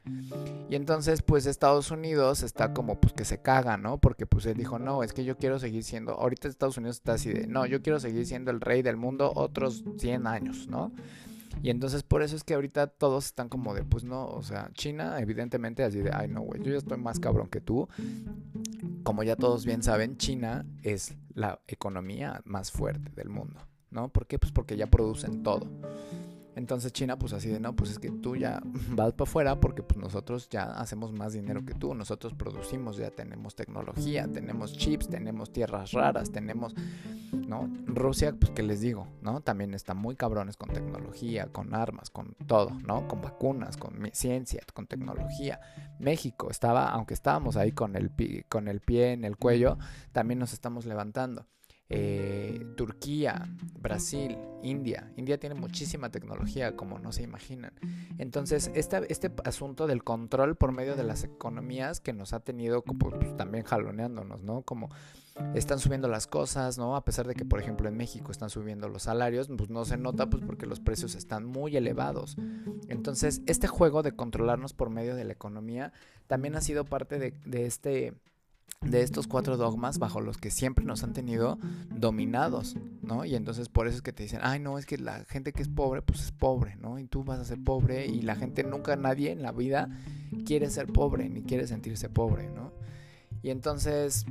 Y 0.69 0.75
entonces 0.75 1.23
pues 1.23 1.47
Estados 1.47 1.91
Unidos 1.91 2.43
está 2.43 2.73
como 2.73 3.01
pues 3.01 3.13
que 3.13 3.25
se 3.25 3.41
caga, 3.41 3.77
¿no? 3.77 3.99
Porque 3.99 4.27
pues 4.27 4.47
él 4.47 4.57
dijo, 4.57 4.79
no, 4.79 5.03
es 5.03 5.13
que 5.13 5.25
yo 5.25 5.37
quiero 5.37 5.59
seguir 5.59 5.85
siendo, 5.85 6.13
ahorita 6.13 6.49
Estados 6.49 6.77
Unidos 6.77 6.97
está 6.97 7.15
así 7.15 7.33
de, 7.33 7.47
no, 7.47 7.67
quiero 7.81 8.01
seguir 8.01 8.27
siendo 8.27 8.51
el 8.51 8.61
rey 8.61 8.83
del 8.83 8.97
mundo 8.97 9.33
otros 9.35 9.85
100 9.97 10.27
años, 10.27 10.67
¿no? 10.69 10.93
Y 11.63 11.71
entonces 11.71 12.03
por 12.03 12.23
eso 12.23 12.35
es 12.35 12.43
que 12.43 12.55
ahorita 12.55 12.89
todos 12.89 13.27
están 13.27 13.49
como 13.49 13.73
de, 13.75 13.85
pues 13.85 14.03
no, 14.03 14.27
o 14.27 14.43
sea, 14.43 14.71
China 14.75 15.21
evidentemente 15.21 15.85
así 15.85 16.01
de, 16.01 16.11
ay 16.13 16.29
no, 16.29 16.41
güey, 16.41 16.61
yo 16.63 16.73
ya 16.73 16.79
estoy 16.79 16.99
más 16.99 17.21
cabrón 17.21 17.49
que 17.49 17.61
tú. 17.61 17.89
Como 19.05 19.23
ya 19.23 19.37
todos 19.37 19.65
bien 19.65 19.83
saben, 19.83 20.17
China 20.17 20.67
es 20.83 21.17
la 21.35 21.61
economía 21.69 22.41
más 22.45 22.73
fuerte 22.73 23.13
del 23.15 23.29
mundo, 23.29 23.61
¿no? 23.91 24.09
¿Por 24.09 24.27
qué? 24.27 24.39
Pues 24.39 24.53
porque 24.53 24.77
ya 24.77 24.89
producen 24.89 25.43
todo. 25.43 25.67
Entonces 26.55 26.93
China 26.93 27.19
pues 27.19 27.33
así 27.33 27.49
de 27.49 27.61
no, 27.61 27.75
pues 27.75 27.91
es 27.91 27.99
que 27.99 28.11
tú 28.11 28.37
ya 28.37 28.61
vas 28.91 29.13
para 29.13 29.29
afuera 29.29 29.61
porque 29.61 29.83
pues 29.83 29.99
nosotros 29.99 30.49
ya 30.49 30.65
hacemos 30.65 31.13
más 31.13 31.33
dinero 31.33 31.65
que 31.65 31.75
tú, 31.75 31.95
nosotros 31.95 32.35
producimos, 32.35 32.97
ya 32.97 33.11
tenemos 33.11 33.55
tecnología, 33.55 34.29
tenemos 34.29 34.77
chips, 34.77 35.09
tenemos 35.09 35.53
tierras 35.53 35.93
raras, 35.93 36.31
tenemos, 36.31 36.75
¿no? 37.33 37.71
Rusia 37.87 38.35
pues 38.39 38.53
que 38.53 38.63
les 38.63 38.81
digo, 38.81 39.09
¿no? 39.23 39.41
También 39.41 39.75
está 39.75 39.95
muy 39.95 40.17
cabrones 40.17 40.57
con 40.57 40.71
tecnología, 40.71 41.47
con 41.47 41.75
armas, 41.75 42.11
con 42.11 42.35
todo, 42.47 42.71
¿no? 42.87 43.09
Con 43.09 43.23
vacunas, 43.23 43.77
con 43.77 44.11
ciencia, 44.13 44.63
con 44.75 44.87
tecnología. 44.87 45.61
México 45.99 46.51
estaba, 46.51 46.91
aunque 46.91 47.15
estábamos 47.15 47.57
ahí 47.57 47.73
con 47.73 47.97
el, 47.97 48.11
con 48.49 48.69
el 48.69 48.81
pie 48.81 49.13
en 49.13 49.25
el 49.25 49.37
cuello, 49.37 49.79
también 50.13 50.39
nos 50.39 50.53
estamos 50.53 50.87
levantando. 50.87 51.47
Eh, 51.95 52.65
Turquía, 52.75 53.49
Brasil, 53.79 54.39
India. 54.63 55.13
India 55.17 55.39
tiene 55.39 55.55
muchísima 55.55 56.11
tecnología, 56.11 56.75
como 56.75 56.99
no 56.99 57.13
se 57.13 57.23
imaginan. 57.23 57.75
Entonces, 58.17 58.71
este, 58.75 59.31
asunto 59.45 59.87
del 59.87 60.03
control 60.03 60.57
por 60.57 60.73
medio 60.73 60.97
de 60.97 61.05
las 61.05 61.23
economías 61.23 62.01
que 62.01 62.15
nos 62.15 62.33
ha 62.33 62.41
tenido 62.41 62.81
como, 62.83 63.11
pues, 63.11 63.37
también 63.37 63.65
jaloneándonos, 63.65 64.43
¿no? 64.43 64.63
Como 64.63 64.89
están 65.55 65.81
subiendo 65.81 66.09
las 66.09 66.27
cosas, 66.27 66.79
¿no? 66.79 66.97
A 66.97 67.05
pesar 67.05 67.27
de 67.27 67.35
que, 67.35 67.45
por 67.45 67.61
ejemplo, 67.61 67.89
en 67.89 67.97
México 67.97 68.33
están 68.33 68.49
subiendo 68.49 68.89
los 68.89 69.03
salarios, 69.03 69.49
pues 69.55 69.69
no 69.69 69.85
se 69.85 69.99
nota, 69.99 70.31
pues 70.31 70.43
porque 70.47 70.65
los 70.65 70.81
precios 70.81 71.15
están 71.15 71.45
muy 71.45 71.77
elevados. 71.77 72.37
Entonces, 72.89 73.43
este 73.47 73.67
juego 73.67 74.03
de 74.03 74.13
controlarnos 74.13 74.73
por 74.73 74.89
medio 74.89 75.15
de 75.15 75.25
la 75.25 75.35
economía 75.35 75.93
también 76.27 76.57
ha 76.57 76.63
sido 76.63 76.87
parte 76.87 77.19
de 77.19 77.67
este 77.67 78.15
de 78.83 79.03
estos 79.03 79.27
cuatro 79.27 79.57
dogmas 79.57 79.99
bajo 79.99 80.21
los 80.21 80.39
que 80.39 80.51
siempre 80.51 80.85
nos 80.85 81.03
han 81.03 81.13
tenido 81.13 81.59
dominados, 81.91 82.77
¿no? 83.01 83.25
Y 83.25 83.35
entonces 83.35 83.69
por 83.69 83.87
eso 83.87 83.97
es 83.97 84.03
que 84.03 84.13
te 84.13 84.25
dicen, 84.25 84.41
ay, 84.43 84.59
no, 84.61 84.79
es 84.79 84.87
que 84.87 84.99
la 84.99 85.25
gente 85.25 85.53
que 85.53 85.63
es 85.63 85.69
pobre, 85.69 86.03
pues 86.03 86.23
es 86.23 86.33
pobre, 86.33 86.77
¿no? 86.77 86.99
Y 86.99 87.05
tú 87.05 87.23
vas 87.25 87.39
a 87.39 87.45
ser 87.45 87.63
pobre 87.63 88.07
y 88.07 88.23
la 88.23 88.35
gente 88.35 88.65
nunca, 88.65 88.97
nadie 88.97 89.31
en 89.31 89.43
la 89.43 89.53
vida 89.53 89.89
quiere 90.45 90.69
ser 90.71 90.87
pobre 90.87 91.29
ni 91.29 91.43
quiere 91.43 91.67
sentirse 91.67 92.09
pobre, 92.09 92.51
¿no? 92.51 92.73
Y 93.43 93.51
entonces, 93.51 94.27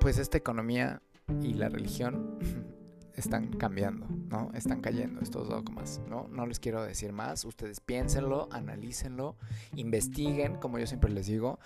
pues 0.00 0.18
esta 0.18 0.38
economía 0.38 1.02
y 1.42 1.54
la 1.54 1.68
religión 1.68 2.38
están 3.14 3.48
cambiando, 3.48 4.06
¿no? 4.28 4.50
Están 4.54 4.80
cayendo 4.80 5.20
estos 5.20 5.48
dogmas, 5.48 6.00
¿no? 6.08 6.28
No 6.28 6.46
les 6.46 6.60
quiero 6.60 6.82
decir 6.84 7.12
más, 7.12 7.44
ustedes 7.44 7.80
piénsenlo, 7.80 8.48
analícenlo, 8.52 9.36
investiguen, 9.74 10.56
como 10.56 10.78
yo 10.78 10.86
siempre 10.86 11.10
les 11.10 11.26
digo 11.26 11.58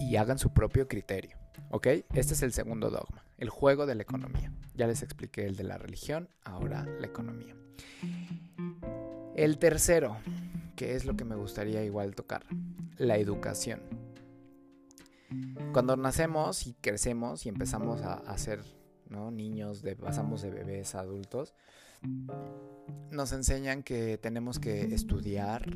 y 0.00 0.16
hagan 0.16 0.38
su 0.38 0.52
propio 0.52 0.88
criterio. 0.88 1.36
¿Ok? 1.70 1.86
Este 2.14 2.34
es 2.34 2.42
el 2.42 2.52
segundo 2.52 2.90
dogma, 2.90 3.24
el 3.38 3.48
juego 3.48 3.86
de 3.86 3.94
la 3.94 4.02
economía. 4.02 4.52
Ya 4.74 4.86
les 4.86 5.02
expliqué 5.02 5.46
el 5.46 5.56
de 5.56 5.64
la 5.64 5.78
religión, 5.78 6.28
ahora 6.44 6.84
la 6.84 7.06
economía. 7.06 7.54
El 9.36 9.58
tercero, 9.58 10.16
que 10.76 10.96
es 10.96 11.04
lo 11.04 11.16
que 11.16 11.24
me 11.24 11.36
gustaría 11.36 11.84
igual 11.84 12.14
tocar, 12.14 12.44
la 12.96 13.18
educación. 13.18 13.82
Cuando 15.72 15.96
nacemos 15.96 16.66
y 16.66 16.74
crecemos 16.74 17.46
y 17.46 17.48
empezamos 17.48 18.02
a, 18.02 18.36
ser 18.36 18.64
niños, 19.08 19.82
de, 19.82 19.94
pasamos 19.94 20.42
de 20.42 20.50
bebés 20.50 20.94
a 20.94 21.00
adultos, 21.00 21.54
nos 23.10 23.32
enseñan 23.32 23.82
que 23.82 24.18
tenemos 24.18 24.58
que 24.58 24.94
estudiar, 24.94 25.70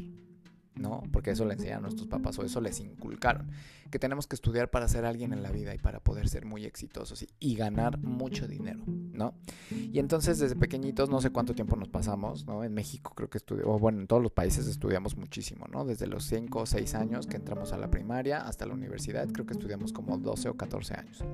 ¿no? 0.76 1.02
Porque 1.12 1.30
eso 1.30 1.44
le 1.44 1.54
enseñaron 1.54 1.82
nuestros 1.82 2.08
papás 2.08 2.38
o 2.38 2.44
eso 2.44 2.60
les 2.60 2.80
inculcaron, 2.80 3.50
que 3.90 3.98
tenemos 3.98 4.26
que 4.26 4.34
estudiar 4.34 4.70
para 4.70 4.88
ser 4.88 5.04
alguien 5.04 5.32
en 5.32 5.42
la 5.42 5.50
vida 5.50 5.74
y 5.74 5.78
para 5.78 6.00
poder 6.00 6.28
ser 6.28 6.44
muy 6.44 6.64
exitosos 6.64 7.24
y, 7.38 7.54
ganar 7.54 7.98
mucho 7.98 8.48
dinero, 8.48 8.82
¿no? 8.86 9.34
Y 9.70 10.00
entonces 10.00 10.40
desde 10.40 10.56
pequeñitos, 10.56 11.08
no 11.08 11.20
sé 11.20 11.30
cuánto 11.30 11.54
tiempo 11.54 11.76
nos 11.76 11.88
pasamos, 11.88 12.46
¿no? 12.46 12.64
En 12.64 12.74
México 12.74 13.12
creo 13.14 13.30
que 13.30 13.38
estudiamos, 13.38 13.80
bueno, 13.80 14.00
en 14.00 14.08
todos 14.08 14.22
los 14.22 14.32
países 14.32 14.66
estudiamos 14.66 15.16
muchísimo, 15.16 15.66
¿no? 15.70 15.84
Desde 15.84 16.08
los 16.08 16.24
5 16.24 16.58
o 16.58 16.66
6 16.66 16.94
años 16.94 17.26
que 17.26 17.36
entramos 17.36 17.72
a 17.72 17.78
la 17.78 17.90
primaria 17.90 18.38
hasta 18.46 18.66
la 18.66 18.74
universidad, 18.74 19.28
creo 19.28 19.46
que 19.46 19.52
estudiamos 19.52 19.92
como 19.92 20.18
12 20.18 20.48
o 20.48 20.56
14 20.56 20.94
años. 20.94 21.24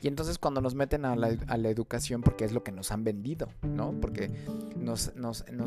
Y 0.00 0.08
entonces 0.08 0.38
cuando 0.38 0.60
nos 0.60 0.74
meten 0.74 1.04
a 1.04 1.16
la, 1.16 1.68
educación, 1.68 2.22
porque 2.22 2.44
es 2.44 2.52
lo 2.52 2.62
que 2.62 2.72
nos 2.72 2.92
han 2.92 3.04
vendido, 3.04 3.48
¿no? 3.62 3.92
Porque 4.00 4.30
nos, 4.76 5.12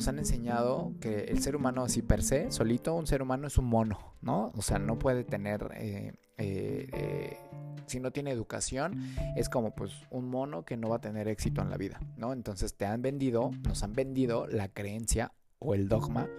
han 0.08 0.20
enseñado 0.20 0.94
que 1.02 1.26
el 1.26 1.42
ser 1.42 1.56
humano 1.56 1.84
así 1.84 2.02
per 2.02 2.24
se, 2.24 2.52
solito, 2.52 2.96
un 2.96 3.08
ser 3.08 3.22
humano 3.22 3.48
es 3.48 3.58
un 3.58 3.66
mono, 3.66 4.16
¿no? 4.22 4.52
O 4.56 4.62
sea, 4.62 4.80
no 4.80 4.98
puede 4.98 5.24
tener... 5.24 5.70
Eh, 5.76 6.14
eh, 6.38 6.88
eh, 6.94 7.38
si 7.86 8.00
no 8.00 8.12
tiene 8.12 8.32
educación, 8.32 9.04
es 9.36 9.50
como 9.50 9.76
pues 9.76 9.92
un 10.10 10.30
mono 10.30 10.64
que 10.64 10.78
no 10.78 10.88
va 10.88 10.96
a 10.96 11.02
tener 11.02 11.28
éxito 11.28 11.62
en 11.62 11.70
la 11.70 11.78
vida, 11.78 12.00
¿no? 12.16 12.32
Entonces 12.32 12.76
te 12.76 12.86
han 12.86 13.02
vendido, 13.02 13.52
nos 13.68 13.84
han 13.84 13.92
vendido 13.94 14.48
la 14.48 14.70
creencia 14.70 15.34
o 15.60 15.76
el 15.76 15.90
dogma 15.90 16.30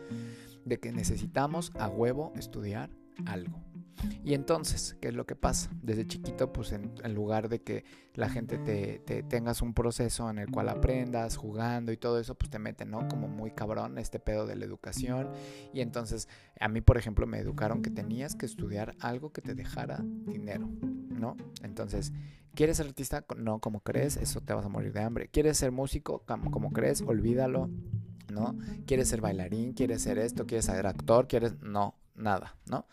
de 0.65 0.81
que 0.81 0.93
necesitamos 0.93 1.71
a 1.79 1.89
huevo 1.89 2.33
estudiar 2.37 2.91
algo. 3.27 3.61
Y 4.25 4.35
entonces, 4.35 4.97
¿qué 5.01 5.09
es 5.09 5.15
lo 5.15 5.27
que 5.27 5.37
pasa? 5.37 5.71
Desde 5.83 6.07
chiquito, 6.07 6.53
pues 6.53 6.73
en, 6.73 6.93
lugar 7.15 7.49
de 7.49 7.63
que 7.63 7.85
la 8.15 8.29
gente 8.29 8.59
te, 8.59 9.23
tengas 9.25 9.63
un 9.63 9.75
proceso 9.75 10.29
en 10.31 10.39
el 10.39 10.51
cual 10.51 10.69
aprendas 10.69 11.37
jugando 11.37 11.93
y 11.93 11.97
todo 11.97 12.19
eso, 12.19 12.35
pues 12.35 12.51
te 12.51 12.59
meten, 12.59 12.91
¿no? 12.91 13.07
Como 13.09 13.29
muy 13.29 13.53
cabrón 13.53 13.99
este 13.99 14.19
pedo 14.19 14.47
de 14.47 14.57
la 14.57 14.65
educación. 14.65 15.31
Y 15.73 15.81
entonces, 15.81 16.29
a 16.61 16.69
mí, 16.69 16.81
por 16.81 16.99
ejemplo, 16.99 17.27
me 17.27 17.39
educaron 17.39 17.83
que 17.83 17.91
tenías 17.91 18.35
que 18.35 18.47
estudiar 18.47 18.95
algo 19.01 19.33
que 19.33 19.43
te 19.43 19.55
dejara 19.55 20.03
dinero, 20.03 20.69
¿no? 21.09 21.37
Entonces, 21.63 22.13
¿quieres 22.55 22.79
ser 22.79 22.87
artista? 22.87 23.25
No, 23.37 23.61
como 23.61 23.81
crees, 23.81 24.17
eso 24.17 24.41
te 24.41 24.53
vas 24.53 24.65
a 24.65 24.69
morir 24.69 24.93
de 24.93 25.03
hambre. 25.03 25.29
¿Quieres 25.29 25.59
ser 25.59 25.73
músico? 25.73 26.25
Como 26.51 26.73
crees, 26.73 27.03
olvídalo. 27.03 27.71
¿no? 28.33 28.57
¿Quieres 28.87 29.09
ser 29.09 29.21
bailarín? 29.21 29.75
¿Quieres 29.75 30.03
ser 30.03 30.19
esto? 30.19 30.47
¿Quieres 30.47 30.65
ser 30.65 30.87
actor? 30.87 31.29
¿Quieres...? 31.29 31.61
No, 31.61 31.97
nada, 32.15 32.57
¿no? 32.67 32.87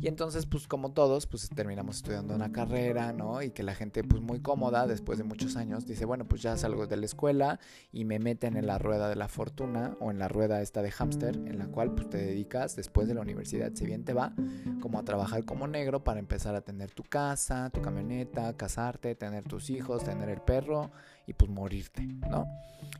Y 0.00 0.08
entonces, 0.08 0.46
pues 0.46 0.66
como 0.68 0.92
todos, 0.92 1.26
pues 1.26 1.48
terminamos 1.48 1.96
estudiando 1.96 2.34
una 2.34 2.52
carrera, 2.52 3.12
¿no? 3.12 3.42
Y 3.42 3.50
que 3.50 3.62
la 3.62 3.74
gente, 3.74 4.04
pues 4.04 4.22
muy 4.22 4.40
cómoda, 4.40 4.86
después 4.86 5.18
de 5.18 5.24
muchos 5.24 5.56
años, 5.56 5.86
dice, 5.86 6.04
bueno, 6.04 6.26
pues 6.26 6.42
ya 6.42 6.56
salgo 6.56 6.86
de 6.86 6.96
la 6.96 7.06
escuela 7.06 7.60
y 7.92 8.04
me 8.04 8.18
meten 8.18 8.56
en 8.56 8.66
la 8.66 8.78
rueda 8.78 9.08
de 9.08 9.16
la 9.16 9.28
fortuna 9.28 9.96
o 10.00 10.10
en 10.10 10.18
la 10.18 10.28
rueda 10.28 10.60
esta 10.60 10.82
de 10.82 10.90
hámster, 10.90 11.36
en 11.36 11.58
la 11.58 11.66
cual 11.66 11.94
pues 11.94 12.10
te 12.10 12.18
dedicas 12.18 12.76
después 12.76 13.08
de 13.08 13.14
la 13.14 13.20
universidad, 13.20 13.72
si 13.74 13.86
bien 13.86 14.04
te 14.04 14.12
va, 14.12 14.34
como 14.80 14.98
a 14.98 15.04
trabajar 15.04 15.44
como 15.44 15.66
negro 15.66 16.04
para 16.04 16.20
empezar 16.20 16.54
a 16.54 16.60
tener 16.60 16.90
tu 16.92 17.02
casa, 17.02 17.70
tu 17.70 17.80
camioneta, 17.80 18.56
casarte, 18.56 19.14
tener 19.14 19.44
tus 19.44 19.70
hijos, 19.70 20.04
tener 20.04 20.28
el 20.28 20.40
perro 20.40 20.90
y 21.26 21.32
pues 21.32 21.50
morirte, 21.50 22.02
¿no? 22.02 22.46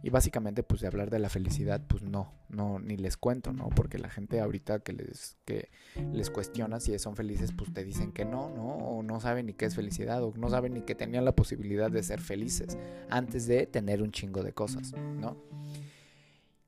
Y 0.02 0.10
básicamente 0.10 0.62
pues 0.62 0.80
de 0.80 0.88
hablar 0.88 1.10
de 1.10 1.18
la 1.18 1.28
felicidad 1.28 1.80
pues 1.86 2.02
no, 2.02 2.32
no, 2.48 2.78
ni 2.78 2.96
les 2.96 3.16
cuento, 3.16 3.52
¿no? 3.52 3.68
Porque 3.70 3.98
la 3.98 4.08
gente 4.08 4.40
ahorita 4.40 4.80
que 4.80 4.92
les, 4.92 5.36
que 5.44 5.70
les 6.12 6.30
cuestiona 6.30 6.80
si 6.80 6.98
son 6.98 7.16
felices 7.16 7.52
pues 7.56 7.72
te 7.72 7.84
dicen 7.84 8.12
que 8.12 8.24
no, 8.24 8.50
¿no? 8.50 8.66
O 8.66 9.02
no 9.02 9.20
saben 9.20 9.46
ni 9.46 9.54
qué 9.54 9.66
es 9.66 9.76
felicidad 9.76 10.22
o 10.22 10.32
no 10.36 10.50
saben 10.50 10.74
ni 10.74 10.82
que 10.82 10.94
tenían 10.94 11.24
la 11.24 11.36
posibilidad 11.36 11.90
de 11.90 12.02
ser 12.02 12.20
felices 12.20 12.76
antes 13.08 13.46
de 13.46 13.66
tener 13.66 14.02
un 14.02 14.10
chingo 14.10 14.42
de 14.42 14.52
cosas, 14.52 14.92
¿no? 14.92 15.36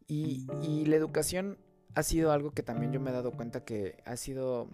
Y, 0.07 0.47
y 0.63 0.87
la 0.87 0.97
educación 0.97 1.59
ha 1.95 2.03
sido 2.03 2.33
algo 2.33 2.53
que 2.53 2.63
también 2.63 2.93
yo 2.93 3.01
me 3.01 3.11
he 3.11 3.13
dado 3.13 3.33
cuenta 3.33 3.65
que 3.65 3.97
ha 4.05 4.17
sido 4.17 4.71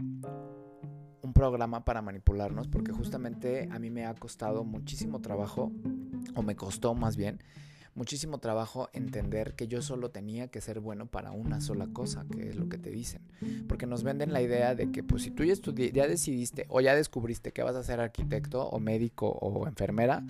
un 1.24 1.32
programa 1.32 1.84
para 1.84 2.02
manipularnos 2.02 2.68
porque 2.68 2.92
justamente 2.92 3.68
a 3.72 3.78
mí 3.78 3.90
me 3.90 4.04
ha 4.04 4.14
costado 4.14 4.62
muchísimo 4.62 5.20
trabajo, 5.20 5.72
o 6.34 6.42
me 6.42 6.54
costó 6.54 6.94
más 6.94 7.16
bien, 7.16 7.40
muchísimo 7.94 8.38
trabajo 8.38 8.90
entender 8.92 9.54
que 9.54 9.66
yo 9.66 9.80
solo 9.80 10.10
tenía 10.10 10.48
que 10.48 10.60
ser 10.60 10.80
bueno 10.80 11.06
para 11.06 11.30
una 11.30 11.62
sola 11.62 11.86
cosa, 11.86 12.26
que 12.30 12.50
es 12.50 12.56
lo 12.56 12.68
que 12.68 12.76
te 12.76 12.90
dicen. 12.90 13.22
Porque 13.68 13.86
nos 13.86 14.02
venden 14.02 14.32
la 14.32 14.42
idea 14.42 14.74
de 14.74 14.90
que 14.90 15.02
pues 15.02 15.22
si 15.22 15.30
tú 15.30 15.44
ya, 15.44 15.54
ya 15.92 16.06
decidiste 16.06 16.66
o 16.68 16.80
ya 16.80 16.94
descubriste 16.94 17.52
que 17.52 17.62
vas 17.62 17.76
a 17.76 17.82
ser 17.82 18.00
arquitecto 18.00 18.68
o 18.68 18.78
médico 18.78 19.28
o 19.28 19.66
enfermera, 19.66 20.24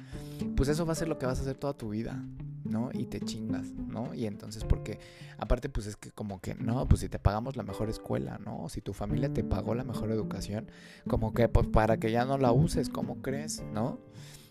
pues 0.56 0.68
eso 0.68 0.86
va 0.86 0.92
a 0.92 0.96
ser 0.96 1.08
lo 1.08 1.18
que 1.18 1.26
vas 1.26 1.38
a 1.40 1.42
hacer 1.42 1.56
toda 1.56 1.74
tu 1.74 1.90
vida. 1.90 2.22
¿No? 2.64 2.90
Y 2.92 3.06
te 3.06 3.20
chingas, 3.20 3.66
¿no? 3.72 4.14
Y 4.14 4.26
entonces, 4.26 4.64
porque 4.64 4.98
aparte, 5.38 5.68
pues 5.68 5.86
es 5.86 5.96
que 5.96 6.10
como 6.10 6.40
que, 6.40 6.54
no, 6.54 6.86
pues 6.88 7.00
si 7.00 7.08
te 7.08 7.18
pagamos 7.18 7.56
la 7.56 7.62
mejor 7.62 7.90
escuela, 7.90 8.38
¿no? 8.38 8.68
Si 8.68 8.80
tu 8.80 8.92
familia 8.92 9.32
te 9.32 9.44
pagó 9.44 9.74
la 9.74 9.84
mejor 9.84 10.10
educación, 10.10 10.70
como 11.08 11.34
que, 11.34 11.48
pues 11.48 11.66
para 11.68 11.98
que 11.98 12.10
ya 12.10 12.24
no 12.24 12.38
la 12.38 12.52
uses, 12.52 12.88
¿cómo 12.88 13.22
crees, 13.22 13.62
¿no? 13.72 14.00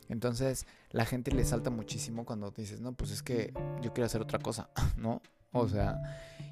Entonces, 0.09 0.67
la 0.91 1.05
gente 1.05 1.31
le 1.31 1.43
salta 1.43 1.69
muchísimo 1.69 2.25
cuando 2.25 2.51
dices, 2.51 2.81
no, 2.81 2.93
pues 2.93 3.11
es 3.11 3.23
que 3.23 3.53
yo 3.81 3.93
quiero 3.93 4.05
hacer 4.05 4.21
otra 4.21 4.39
cosa, 4.39 4.69
¿no? 4.97 5.21
O 5.51 5.67
sea, 5.69 6.01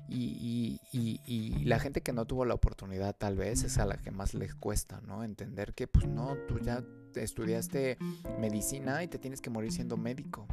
y, 0.07 0.79
y, 0.91 1.21
y, 1.25 1.63
la 1.65 1.79
gente 1.79 2.01
que 2.01 2.13
no 2.13 2.25
tuvo 2.25 2.45
la 2.45 2.53
oportunidad 2.53 3.15
tal 3.15 3.35
vez 3.35 3.63
es 3.63 3.79
a 3.79 3.85
la 3.85 3.97
que 3.97 4.11
más 4.11 4.35
les 4.35 4.53
cuesta, 4.53 5.01
¿no? 5.01 5.23
Entender 5.23 5.73
que 5.73 5.87
pues 5.87 6.07
no, 6.07 6.35
tú 6.47 6.59
ya 6.59 6.83
estudiaste 7.15 7.97
medicina 8.39 9.03
y 9.03 9.07
te 9.07 9.17
tienes 9.17 9.41
que 9.41 9.49
morir 9.49 9.71
siendo 9.71 9.97
médico. 9.97 10.47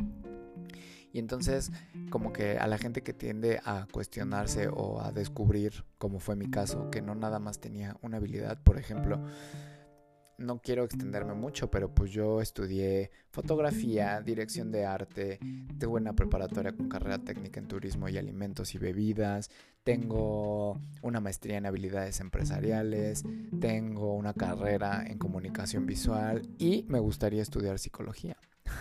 Y 1.12 1.18
entonces 1.18 1.72
como 2.10 2.32
que 2.32 2.58
a 2.58 2.66
la 2.66 2.78
gente 2.78 3.02
que 3.02 3.12
tiende 3.12 3.60
a 3.64 3.86
cuestionarse 3.90 4.68
o 4.68 5.00
a 5.00 5.12
descubrir, 5.12 5.84
como 5.98 6.20
fue 6.20 6.36
mi 6.36 6.50
caso, 6.50 6.90
que 6.90 7.02
no 7.02 7.14
nada 7.14 7.38
más 7.38 7.60
tenía 7.60 7.96
una 8.02 8.18
habilidad, 8.18 8.62
por 8.62 8.78
ejemplo, 8.78 9.22
no 10.38 10.60
quiero 10.60 10.84
extenderme 10.84 11.34
mucho, 11.34 11.70
pero 11.70 11.92
pues 11.92 12.12
yo 12.12 12.40
estudié 12.40 13.10
fotografía, 13.32 14.20
dirección 14.20 14.70
de 14.70 14.86
arte, 14.86 15.40
tengo 15.78 15.94
una 15.94 16.14
preparatoria 16.14 16.72
con 16.72 16.88
carrera 16.88 17.18
técnica 17.18 17.58
en 17.58 17.66
turismo 17.66 18.08
y 18.08 18.16
alimentos 18.16 18.74
y 18.74 18.78
bebidas, 18.78 19.50
tengo 19.82 20.80
una 21.02 21.20
maestría 21.20 21.58
en 21.58 21.66
habilidades 21.66 22.20
empresariales, 22.20 23.24
tengo 23.60 24.14
una 24.14 24.32
carrera 24.32 25.04
en 25.06 25.18
comunicación 25.18 25.86
visual 25.86 26.48
y 26.58 26.84
me 26.88 27.00
gustaría 27.00 27.42
estudiar 27.42 27.80
psicología. 27.80 28.36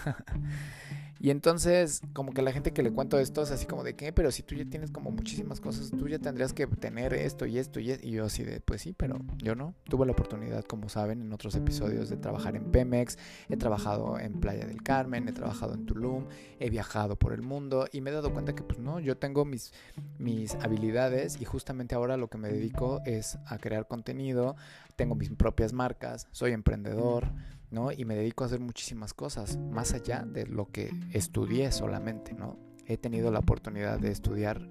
Y 1.20 1.32
entonces, 1.32 2.02
como 2.14 2.32
que 2.32 2.42
la 2.42 2.52
gente 2.52 2.74
que 2.74 2.84
le 2.84 2.92
cuento 2.92 3.20
esto 3.20 3.42
es 3.42 3.52
así 3.52 3.66
como 3.66 3.84
de 3.84 3.96
que, 3.96 4.14
pero 4.14 4.32
si 4.32 4.44
tú 4.44 4.56
ya 4.56 4.66
tienes 4.66 4.92
como 4.92 5.12
muchísimas 5.12 5.60
cosas, 5.60 5.90
tú 5.90 6.08
ya 6.08 6.20
tendrías 6.20 6.54
que 6.54 6.68
tener 6.68 7.14
esto 7.14 7.46
y 7.46 7.58
esto 7.58 7.80
y 7.80 7.92
esto. 7.92 8.06
Y 8.06 8.12
yo 8.12 8.26
así 8.26 8.44
de, 8.44 8.60
pues 8.62 8.82
sí, 8.82 8.94
pero 8.94 9.20
yo 9.38 9.56
no. 9.56 9.74
Tuve 9.90 10.06
la 10.06 10.12
oportunidad, 10.12 10.64
como 10.66 10.90
saben, 10.90 11.22
en 11.22 11.34
otros 11.34 11.56
episodios 11.56 12.10
de 12.10 12.18
trabajar 12.18 12.56
en 12.56 12.72
Pemex, 12.72 13.18
he 13.50 13.58
trabajado 13.58 14.20
en 14.20 14.40
Playa 14.40 14.68
del 14.68 14.84
Carmen, 14.84 15.28
he 15.28 15.34
trabajado 15.34 15.74
en 15.74 15.86
Tulum, 15.86 16.28
he 16.60 16.70
viajado 16.70 17.16
por 17.16 17.34
el 17.34 17.42
mundo 17.42 17.88
y 17.92 18.02
me 18.02 18.12
he 18.12 18.14
dado 18.14 18.32
cuenta 18.32 18.54
que 18.54 18.64
pues 18.64 18.80
no, 18.80 19.00
yo 19.00 19.18
tengo 19.18 19.44
mis, 19.44 19.74
mis 20.20 20.54
habilidades 20.56 21.42
y 21.42 21.46
justamente 21.46 21.96
ahora 21.96 22.18
lo 22.18 22.30
que 22.30 22.38
me 22.38 22.50
dedico 22.50 23.02
es 23.06 23.40
a 23.48 23.58
crear 23.58 23.88
contenido, 23.88 24.56
tengo 24.96 25.16
mis 25.16 25.32
propias 25.32 25.74
marcas, 25.74 26.28
soy 26.32 26.52
emprendedor. 26.52 27.32
¿No? 27.70 27.92
Y 27.92 28.06
me 28.06 28.16
dedico 28.16 28.44
a 28.44 28.48
hacer 28.48 28.60
muchísimas 28.60 29.14
cosas, 29.14 29.58
más 29.58 29.94
allá 29.94 30.24
de 30.26 30.46
lo 30.46 30.72
que 30.72 30.92
estudié 31.12 31.72
solamente, 31.72 32.34
¿no? 32.34 32.58
He 32.86 32.98
tenido 32.98 33.32
la 33.32 33.40
oportunidad 33.40 34.00
de 34.00 34.12
estudiar 34.12 34.70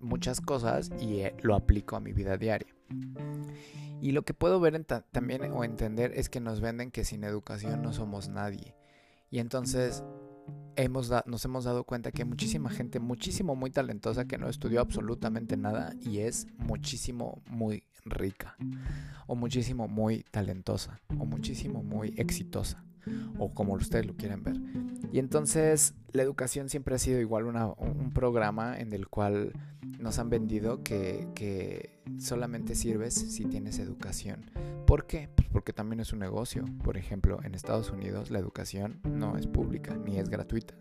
muchas 0.00 0.40
cosas 0.40 0.90
y 1.00 1.20
eh, 1.20 1.34
lo 1.42 1.54
aplico 1.54 1.96
a 1.96 2.00
mi 2.00 2.12
vida 2.12 2.36
diaria. 2.36 2.74
Y 4.00 4.12
lo 4.12 4.22
que 4.22 4.34
puedo 4.34 4.60
ver 4.60 4.84
también 4.84 5.50
o 5.52 5.64
entender 5.64 6.12
es 6.14 6.28
que 6.28 6.40
nos 6.40 6.60
venden 6.60 6.92
que 6.92 7.04
sin 7.04 7.24
educación 7.24 7.82
no 7.82 7.92
somos 7.92 8.28
nadie. 8.28 8.76
Y 9.30 9.40
entonces 9.40 10.04
hemos 10.76 11.10
nos 11.26 11.44
hemos 11.44 11.64
dado 11.64 11.84
cuenta 11.84 12.12
que 12.12 12.22
hay 12.22 12.28
muchísima 12.28 12.70
gente, 12.70 13.00
muchísimo 13.00 13.56
muy 13.56 13.70
talentosa 13.70 14.26
que 14.26 14.38
no 14.38 14.48
estudió 14.48 14.80
absolutamente 14.80 15.56
nada 15.56 15.92
y 16.00 16.18
es 16.18 16.46
muchísimo 16.56 17.42
muy 17.46 17.84
rica, 18.04 18.56
o 19.26 19.34
muchísimo 19.34 19.88
muy 19.88 20.24
talentosa, 20.30 21.00
o 21.18 21.26
muchísimo 21.26 21.82
muy 21.82 22.14
exitosa, 22.16 22.84
o 23.38 23.52
como 23.54 23.74
ustedes 23.74 24.06
lo 24.06 24.16
quieren 24.16 24.42
ver. 24.42 24.56
Y 25.12 25.18
entonces 25.18 25.94
la 26.12 26.22
educación 26.22 26.68
siempre 26.68 26.94
ha 26.94 26.98
sido 26.98 27.20
igual 27.20 27.44
un 27.46 28.10
programa 28.12 28.78
en 28.78 28.92
el 28.92 29.08
cual 29.08 29.52
nos 29.98 30.18
han 30.18 30.30
vendido 30.30 30.82
que, 30.82 31.98
solamente 32.18 32.74
sirves 32.74 33.14
si 33.14 33.44
tienes 33.44 33.78
educación. 33.78 34.50
¿Por 34.86 35.06
qué? 35.06 35.28
Pues 35.34 35.48
porque 35.52 35.72
también 35.72 36.00
es 36.00 36.12
un 36.12 36.20
negocio. 36.20 36.64
Por 36.82 36.96
ejemplo, 36.96 37.40
en 37.44 37.54
Estados 37.54 37.90
Unidos 37.90 38.30
la 38.30 38.38
educación 38.38 39.00
no 39.04 39.36
es 39.36 39.46
pública 39.46 39.96
ni 39.96 40.18
es 40.18 40.28
gratuita. 40.28 40.74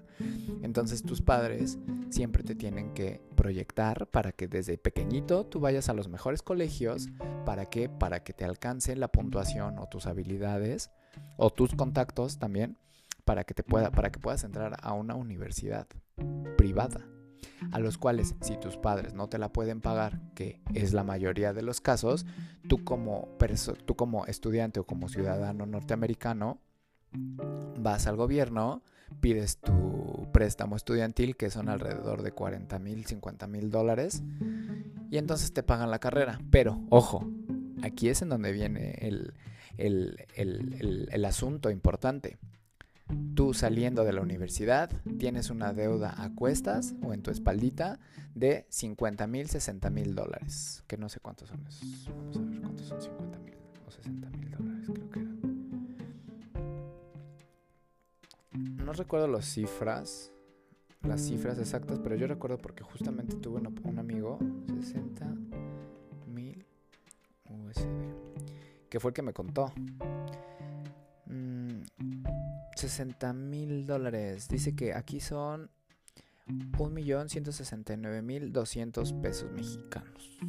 Entonces 0.64 1.04
tus 1.04 1.22
padres 1.22 1.78
siempre 2.10 2.44
te 2.44 2.56
tienen 2.56 2.94
que 2.94 3.22
proyectar 3.36 4.08
para 4.08 4.32
que 4.32 4.48
desde 4.48 4.78
pequeñito 4.78 5.46
tú 5.46 5.60
vayas 5.60 5.90
a 5.90 5.94
los 5.94 6.08
mejores 6.08 6.42
colegios. 6.42 7.10
¿Para 7.46 7.66
que 7.66 7.90
Para 7.90 8.24
que 8.24 8.34
te 8.34 8.46
alcance 8.46 8.96
la 8.96 9.10
puntuación 9.10 9.78
o 9.80 9.88
tus 9.88 10.08
habilidades 10.08 10.90
o 11.38 11.50
tus 11.50 11.76
contactos 11.76 12.40
también 12.40 12.78
para 13.26 13.44
que 13.44 13.54
te 13.54 13.64
pueda 13.64 13.92
para 13.92 14.12
que 14.12 14.20
puedas 14.20 14.44
entrar 14.44 14.78
a 14.82 14.94
una 14.94 15.16
universidad 15.16 15.88
privada 16.58 17.06
a 17.72 17.80
los 17.80 17.98
cuales 17.98 18.36
si 18.42 18.58
tus 18.58 18.78
padres 18.78 19.14
no 19.14 19.30
te 19.30 19.38
la 19.38 19.52
pueden 19.52 19.82
pagar, 19.82 20.20
que 20.36 20.62
es 20.74 20.94
la 20.94 21.04
mayoría 21.04 21.54
de 21.54 21.62
los 21.62 21.82
casos, 21.82 22.26
tú 22.68 22.84
como, 22.84 23.30
tú 23.86 23.96
como 23.96 24.26
estudiante 24.26 24.80
o 24.80 24.86
como 24.86 25.10
ciudadano 25.10 25.66
norteamericano 25.66 26.60
vas 27.80 28.08
al 28.08 28.16
gobierno, 28.16 28.84
pides 29.22 29.58
tu 29.58 30.28
préstamo 30.32 30.76
estudiantil, 30.76 31.36
que 31.36 31.50
son 31.50 31.70
alrededor 31.70 32.22
de 32.22 32.32
40 32.32 32.80
mil, 32.80 33.06
50 33.06 33.48
mil 33.48 33.72
dólares, 33.72 34.24
y 35.10 35.18
entonces 35.18 35.54
te 35.54 35.64
pagan 35.64 35.90
la 35.90 36.00
carrera. 36.00 36.40
Pero, 36.52 36.82
ojo, 36.90 37.26
aquí 37.82 38.10
es 38.10 38.22
en 38.22 38.30
donde 38.30 38.52
viene 38.52 38.98
el, 39.00 39.34
el 39.78 41.26
asunto 41.26 41.70
importante. 41.70 42.38
Tú 43.36 43.54
saliendo 43.54 44.04
de 44.04 44.12
la 44.12 44.22
universidad 44.22 44.92
tienes 45.18 45.50
una 45.50 45.72
deuda 45.72 46.22
a 46.22 46.34
cuestas 46.36 46.94
o 47.02 47.14
en 47.14 47.22
tu 47.22 47.32
espaldita 47.32 48.00
de 48.36 48.66
50 48.70 49.28
mil, 49.28 49.48
60 49.48 49.90
mil 49.90 50.14
dólares. 50.14 50.84
Que 50.88 50.98
no 50.98 51.08
sé 51.08 51.22
cuántos 51.22 51.48
son 51.50 51.66
esos. 51.66 52.10
Vamos 52.10 52.36
a 52.36 52.42
ver 52.42 52.60
cuántos 52.62 52.86
son 52.88 53.02
50 53.02 53.40
mil 53.40 53.56
o 53.88 53.92
60 53.92 54.30
mil 54.32 54.52
dólares, 54.52 54.90
creo 54.94 55.10
que 55.10 55.20
eran. 55.20 55.38
No 58.86 58.92
recuerdo 58.92 59.28
las 59.28 59.46
cifras, 59.46 60.34
las 61.04 61.22
cifras 61.22 61.60
exactas, 61.60 62.00
pero 62.00 62.16
yo 62.16 62.28
recuerdo 62.28 62.58
porque 62.58 62.84
justamente 62.84 63.38
tuve 63.38 63.62
un 63.84 64.00
amigo, 64.00 64.40
60 64.82 65.26
mil 66.28 66.66
USD, 67.46 68.27
que 68.90 69.00
fue 69.00 69.12
el 69.12 69.16
que 69.16 69.22
me 69.22 69.34
contó. 69.34 69.72
60 72.76 73.34
mil 73.34 73.86
dólares. 73.86 74.48
Dice 74.48 74.74
que 74.76 74.94
aquí 74.94 75.20
son 75.20 75.70
1.169.200 76.48 79.22
pesos 79.22 79.52
mexicanos. 79.52 80.40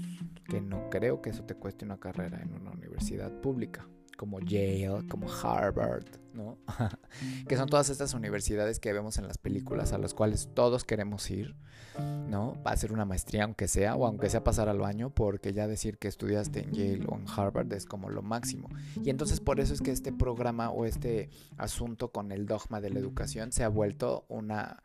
Que 0.48 0.60
no 0.60 0.88
creo 0.90 1.20
que 1.22 1.30
eso 1.30 1.42
te 1.44 1.54
cueste 1.54 1.84
una 1.84 1.98
carrera 1.98 2.40
en 2.40 2.54
una 2.54 2.70
universidad 2.70 3.32
pública 3.40 3.88
como 4.18 4.40
Yale, 4.40 5.06
como 5.08 5.28
Harvard, 5.32 6.04
¿no? 6.34 6.58
que 7.48 7.56
son 7.56 7.68
todas 7.68 7.88
estas 7.88 8.14
universidades 8.14 8.80
que 8.80 8.92
vemos 8.92 9.16
en 9.16 9.28
las 9.28 9.38
películas 9.38 9.92
a 9.92 9.98
las 9.98 10.12
cuales 10.12 10.48
todos 10.54 10.84
queremos 10.84 11.30
ir, 11.30 11.54
¿no? 12.28 12.60
Va 12.66 12.72
a 12.72 12.74
hacer 12.74 12.92
una 12.92 13.04
maestría 13.04 13.44
aunque 13.44 13.68
sea, 13.68 13.94
o 13.94 14.04
aunque 14.06 14.28
sea 14.28 14.42
pasar 14.42 14.68
al 14.68 14.80
baño, 14.80 15.10
porque 15.10 15.52
ya 15.52 15.68
decir 15.68 15.98
que 15.98 16.08
estudiaste 16.08 16.64
en 16.64 16.72
Yale 16.72 17.06
o 17.06 17.16
en 17.16 17.26
Harvard 17.28 17.72
es 17.72 17.86
como 17.86 18.10
lo 18.10 18.22
máximo. 18.22 18.68
Y 19.04 19.10
entonces 19.10 19.38
por 19.38 19.60
eso 19.60 19.72
es 19.72 19.80
que 19.80 19.92
este 19.92 20.12
programa 20.12 20.70
o 20.70 20.84
este 20.84 21.30
asunto 21.56 22.10
con 22.10 22.32
el 22.32 22.46
dogma 22.46 22.80
de 22.80 22.90
la 22.90 22.98
educación 22.98 23.52
se 23.52 23.62
ha 23.62 23.68
vuelto 23.68 24.26
una 24.28 24.82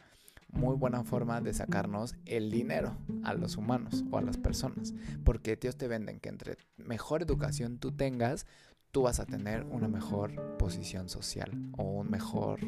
muy 0.54 0.76
buena 0.76 1.04
forma 1.04 1.42
de 1.42 1.54
sacarnos 1.54 2.16
el 2.26 2.52
dinero 2.52 2.96
a 3.24 3.34
los 3.34 3.58
humanos 3.58 4.04
o 4.12 4.18
a 4.18 4.22
las 4.22 4.38
personas. 4.38 4.94
Porque 5.24 5.54
ellos 5.54 5.76
te 5.76 5.88
venden 5.88 6.20
que 6.20 6.30
entre 6.30 6.58
mejor 6.78 7.24
educación 7.24 7.80
tú 7.80 7.92
tengas, 7.92 8.46
tú 8.94 9.02
vas 9.02 9.20
a 9.20 9.26
tener 9.26 9.66
una 9.66 9.88
mejor 9.88 10.58
posición 10.58 11.10
social 11.10 11.52
o 11.78 11.84
un 11.84 12.12
mejor 12.12 12.60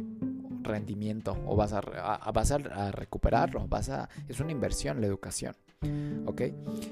rendimiento 0.63 1.37
o 1.45 1.55
vas 1.55 1.71
a, 1.71 1.81
vas 2.33 2.51
a, 2.51 2.91
recuperarlo, 2.91 3.67
vas 3.67 3.89
a, 3.89 4.09
es 4.27 4.39
una 4.39 4.51
inversión 4.51 4.99
la 4.99 5.07
educación. 5.07 5.55
¿Ok? 6.25 6.41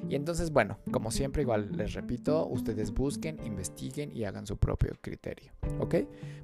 Y 0.08 0.16
entonces, 0.16 0.52
bueno, 0.52 0.78
como 0.92 1.10
siempre, 1.10 1.42
igual 1.42 1.76
les 1.76 1.94
repito, 1.94 2.46
ustedes 2.46 2.94
busquen, 2.94 3.44
investiguen 3.44 4.16
y 4.16 4.26
hagan 4.26 4.46
su 4.46 4.58
propio 4.58 4.94
criterio. 5.02 5.52
¿Ok? 5.80 5.96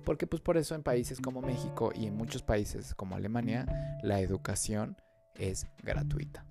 Porque 0.03 0.25
pues 0.25 0.41
por 0.41 0.57
eso 0.57 0.73
en 0.73 0.81
países 0.81 1.21
como 1.21 1.43
México 1.43 1.91
y 1.93 2.07
en 2.07 2.17
muchos 2.17 2.41
países 2.41 2.95
como 2.95 3.15
Alemania, 3.15 3.67
la 4.01 4.19
educación 4.19 4.97
es 5.35 5.67
gratuita. 5.83 6.43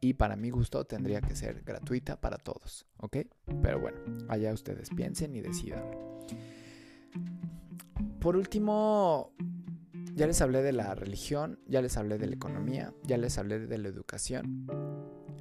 Y 0.00 0.14
para 0.14 0.36
mi 0.36 0.50
gusto 0.50 0.84
tendría 0.84 1.20
que 1.20 1.34
ser 1.34 1.62
gratuita 1.62 2.20
para 2.20 2.36
todos. 2.38 2.86
¿Ok? 2.98 3.18
Pero 3.62 3.80
bueno, 3.80 3.98
allá 4.28 4.52
ustedes 4.52 4.90
piensen 4.90 5.34
y 5.34 5.40
decidan. 5.40 5.84
Por 8.20 8.36
último, 8.36 9.32
ya 10.14 10.26
les 10.26 10.40
hablé 10.40 10.62
de 10.62 10.72
la 10.72 10.94
religión, 10.94 11.60
ya 11.66 11.80
les 11.80 11.96
hablé 11.96 12.18
de 12.18 12.26
la 12.26 12.34
economía, 12.34 12.92
ya 13.04 13.16
les 13.18 13.38
hablé 13.38 13.66
de 13.66 13.78
la 13.78 13.88
educación. 13.88 14.66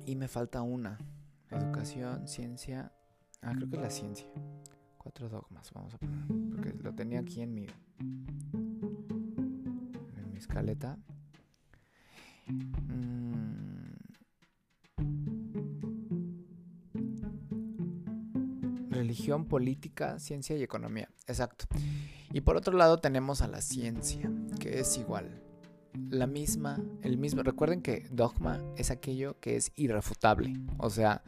Y 0.05 0.15
me 0.15 0.27
falta 0.27 0.61
una. 0.61 0.99
Educación, 1.49 2.27
ciencia. 2.27 2.91
Ah, 3.41 3.53
creo 3.55 3.69
que 3.69 3.75
es 3.77 3.81
la 3.81 3.89
ciencia. 3.89 4.27
Cuatro 4.97 5.29
dogmas, 5.29 5.71
vamos 5.73 5.93
a 5.93 5.97
poner. 5.97 6.25
Porque 6.49 6.73
lo 6.81 6.93
tenía 6.93 7.19
aquí 7.19 7.41
en 7.41 7.53
mi. 7.53 7.67
En 10.17 10.31
mi 10.31 10.37
escaleta. 10.37 10.97
Mm. 12.47 13.64
Religión, 18.95 19.45
política, 19.45 20.19
ciencia 20.19 20.55
y 20.57 20.63
economía. 20.63 21.09
Exacto. 21.27 21.65
Y 22.31 22.41
por 22.41 22.57
otro 22.57 22.75
lado 22.77 22.99
tenemos 22.99 23.41
a 23.41 23.47
la 23.47 23.61
ciencia, 23.61 24.31
que 24.59 24.79
es 24.79 24.97
igual 24.97 25.41
la 26.09 26.27
misma, 26.27 26.83
el 27.01 27.17
mismo. 27.17 27.43
Recuerden 27.43 27.81
que 27.81 28.07
dogma 28.11 28.61
es 28.77 28.91
aquello 28.91 29.39
que 29.39 29.55
es 29.55 29.71
irrefutable. 29.75 30.53
O 30.77 30.89
sea, 30.89 31.23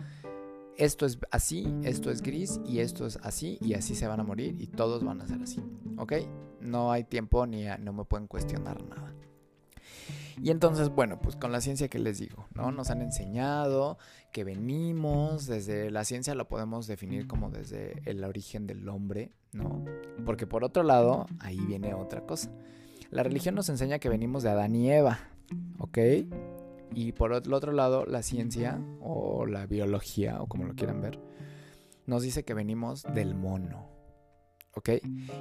esto 0.77 1.05
es 1.05 1.19
así, 1.31 1.73
esto 1.83 2.11
es 2.11 2.21
gris 2.21 2.59
y 2.65 2.79
esto 2.79 3.05
es 3.05 3.17
así 3.23 3.57
y 3.61 3.73
así 3.73 3.95
se 3.95 4.07
van 4.07 4.19
a 4.19 4.23
morir 4.23 4.55
y 4.59 4.67
todos 4.67 5.03
van 5.03 5.21
a 5.21 5.27
ser 5.27 5.41
así. 5.41 5.61
¿Ok? 5.97 6.13
No 6.61 6.91
hay 6.91 7.03
tiempo 7.03 7.45
ni 7.47 7.65
no 7.79 7.93
me 7.93 8.05
pueden 8.05 8.27
cuestionar 8.27 8.83
nada. 8.83 9.13
Y 10.41 10.51
entonces, 10.51 10.89
bueno, 10.89 11.19
pues 11.19 11.35
con 11.35 11.51
la 11.51 11.61
ciencia 11.61 11.87
que 11.87 11.99
les 11.99 12.19
digo, 12.19 12.47
¿no? 12.53 12.71
Nos 12.71 12.91
han 12.91 13.01
enseñado 13.01 13.97
que 14.31 14.43
venimos, 14.43 15.47
desde 15.47 15.89
la 15.89 16.03
ciencia 16.03 16.35
lo 16.35 16.47
podemos 16.47 16.85
definir 16.85 17.27
como 17.27 17.49
desde 17.49 18.01
el 18.05 18.23
origen 18.23 18.67
del 18.67 18.87
hombre, 18.87 19.31
¿no? 19.51 19.83
Porque 20.25 20.45
por 20.45 20.63
otro 20.63 20.83
lado, 20.83 21.25
ahí 21.39 21.59
viene 21.59 21.93
otra 21.95 22.21
cosa. 22.21 22.51
La 23.09 23.23
religión 23.23 23.55
nos 23.55 23.69
enseña 23.69 23.99
que 23.99 24.09
venimos 24.09 24.43
de 24.43 24.49
Adán 24.49 24.75
y 24.75 24.91
Eva, 24.91 25.19
¿ok? 25.79 25.97
Y 26.93 27.13
por 27.13 27.33
el 27.33 27.53
otro 27.53 27.71
lado, 27.71 28.05
la 28.05 28.21
ciencia 28.21 28.79
o 29.01 29.45
la 29.45 29.65
biología, 29.65 30.41
o 30.41 30.47
como 30.47 30.65
lo 30.65 30.75
quieran 30.75 31.01
ver, 31.01 31.19
nos 32.05 32.21
dice 32.21 32.43
que 32.43 32.53
venimos 32.53 33.03
del 33.03 33.33
mono, 33.33 33.89
¿ok? 34.77 34.89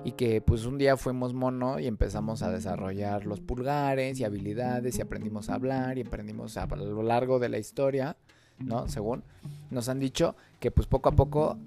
Y 0.04 0.12
que 0.12 0.40
pues 0.40 0.64
un 0.64 0.78
día 0.78 0.96
fuimos 0.96 1.34
mono 1.34 1.78
y 1.78 1.86
empezamos 1.86 2.42
a 2.42 2.50
desarrollar 2.50 3.26
los 3.26 3.40
pulgares 3.40 4.18
y 4.18 4.24
habilidades 4.24 4.98
y 4.98 5.02
aprendimos 5.02 5.50
a 5.50 5.54
hablar 5.54 5.98
y 5.98 6.02
aprendimos 6.02 6.56
a, 6.56 6.66
lo 6.66 7.02
largo 7.02 7.38
de 7.38 7.50
la 7.50 7.58
historia, 7.58 8.16
¿no? 8.58 8.88
Según 8.88 9.24
nos 9.70 9.88
han 9.88 10.00
dicho 10.00 10.36
que 10.58 10.70
pues 10.70 10.86
poco 10.86 11.10
a 11.10 11.12
poco 11.12 11.58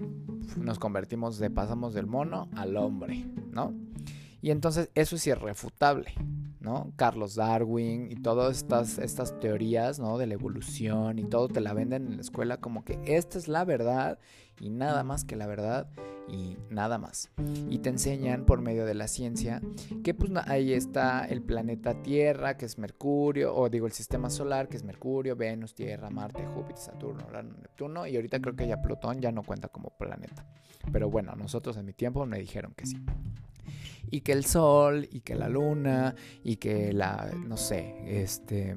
nos 0.56 0.78
convertimos 0.78 1.40
pasamos 1.54 1.94
del 1.94 2.06
mono 2.06 2.48
al 2.56 2.76
hombre, 2.76 3.24
¿no? 3.52 3.72
Y 4.42 4.50
entonces 4.50 4.90
eso 4.94 5.16
es 5.16 5.26
irrefutable, 5.26 6.12
¿no? 6.60 6.92
Carlos 6.96 7.34
Darwin 7.34 8.10
y 8.10 8.16
todas 8.16 8.56
estas, 8.56 8.98
estas 8.98 9.38
teorías, 9.38 9.98
¿no? 10.00 10.18
De 10.18 10.26
la 10.26 10.34
evolución 10.34 11.18
y 11.18 11.24
todo 11.24 11.48
te 11.48 11.60
la 11.60 11.72
venden 11.72 12.06
en 12.06 12.16
la 12.16 12.22
escuela 12.22 12.56
como 12.56 12.84
que 12.84 12.98
esta 13.04 13.38
es 13.38 13.48
la 13.48 13.64
verdad 13.64 14.18
y 14.58 14.70
nada 14.70 15.04
más 15.04 15.24
que 15.24 15.36
la 15.36 15.46
verdad 15.46 15.88
y 16.28 16.56
nada 16.68 16.98
más. 16.98 17.30
Y 17.68 17.78
te 17.78 17.88
enseñan 17.88 18.44
por 18.44 18.60
medio 18.60 18.86
de 18.86 18.94
la 18.94 19.08
ciencia 19.08 19.60
que 20.04 20.14
pues 20.14 20.30
ahí 20.46 20.72
está 20.72 21.24
el 21.24 21.42
planeta 21.42 22.02
Tierra, 22.02 22.56
que 22.56 22.66
es 22.66 22.78
Mercurio, 22.78 23.54
o 23.54 23.68
digo 23.68 23.86
el 23.86 23.92
sistema 23.92 24.30
solar, 24.30 24.68
que 24.68 24.76
es 24.76 24.84
Mercurio, 24.84 25.36
Venus, 25.36 25.74
Tierra, 25.74 26.10
Marte, 26.10 26.46
Júpiter, 26.46 26.78
Saturno, 26.78 27.26
Neptuno, 27.42 28.06
y 28.06 28.16
ahorita 28.16 28.40
creo 28.40 28.54
que 28.54 28.68
ya 28.68 28.80
Plutón 28.80 29.20
ya 29.20 29.32
no 29.32 29.42
cuenta 29.42 29.68
como 29.68 29.90
planeta. 29.90 30.46
Pero 30.92 31.10
bueno, 31.10 31.34
nosotros 31.36 31.76
en 31.76 31.86
mi 31.86 31.92
tiempo 31.92 32.24
me 32.26 32.38
dijeron 32.38 32.72
que 32.74 32.86
sí 32.86 32.96
y 34.10 34.20
que 34.20 34.32
el 34.32 34.44
sol 34.44 35.08
y 35.10 35.20
que 35.20 35.34
la 35.34 35.48
luna 35.48 36.14
y 36.42 36.56
que 36.56 36.92
la, 36.92 37.30
no 37.46 37.56
sé, 37.56 37.94
este, 38.22 38.76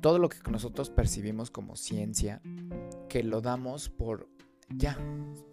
todo 0.00 0.18
lo 0.18 0.28
que 0.28 0.38
nosotros 0.50 0.90
percibimos 0.90 1.50
como 1.50 1.76
ciencia, 1.76 2.40
que 3.08 3.22
lo 3.22 3.40
damos 3.40 3.88
por 3.88 4.28
ya 4.68 4.98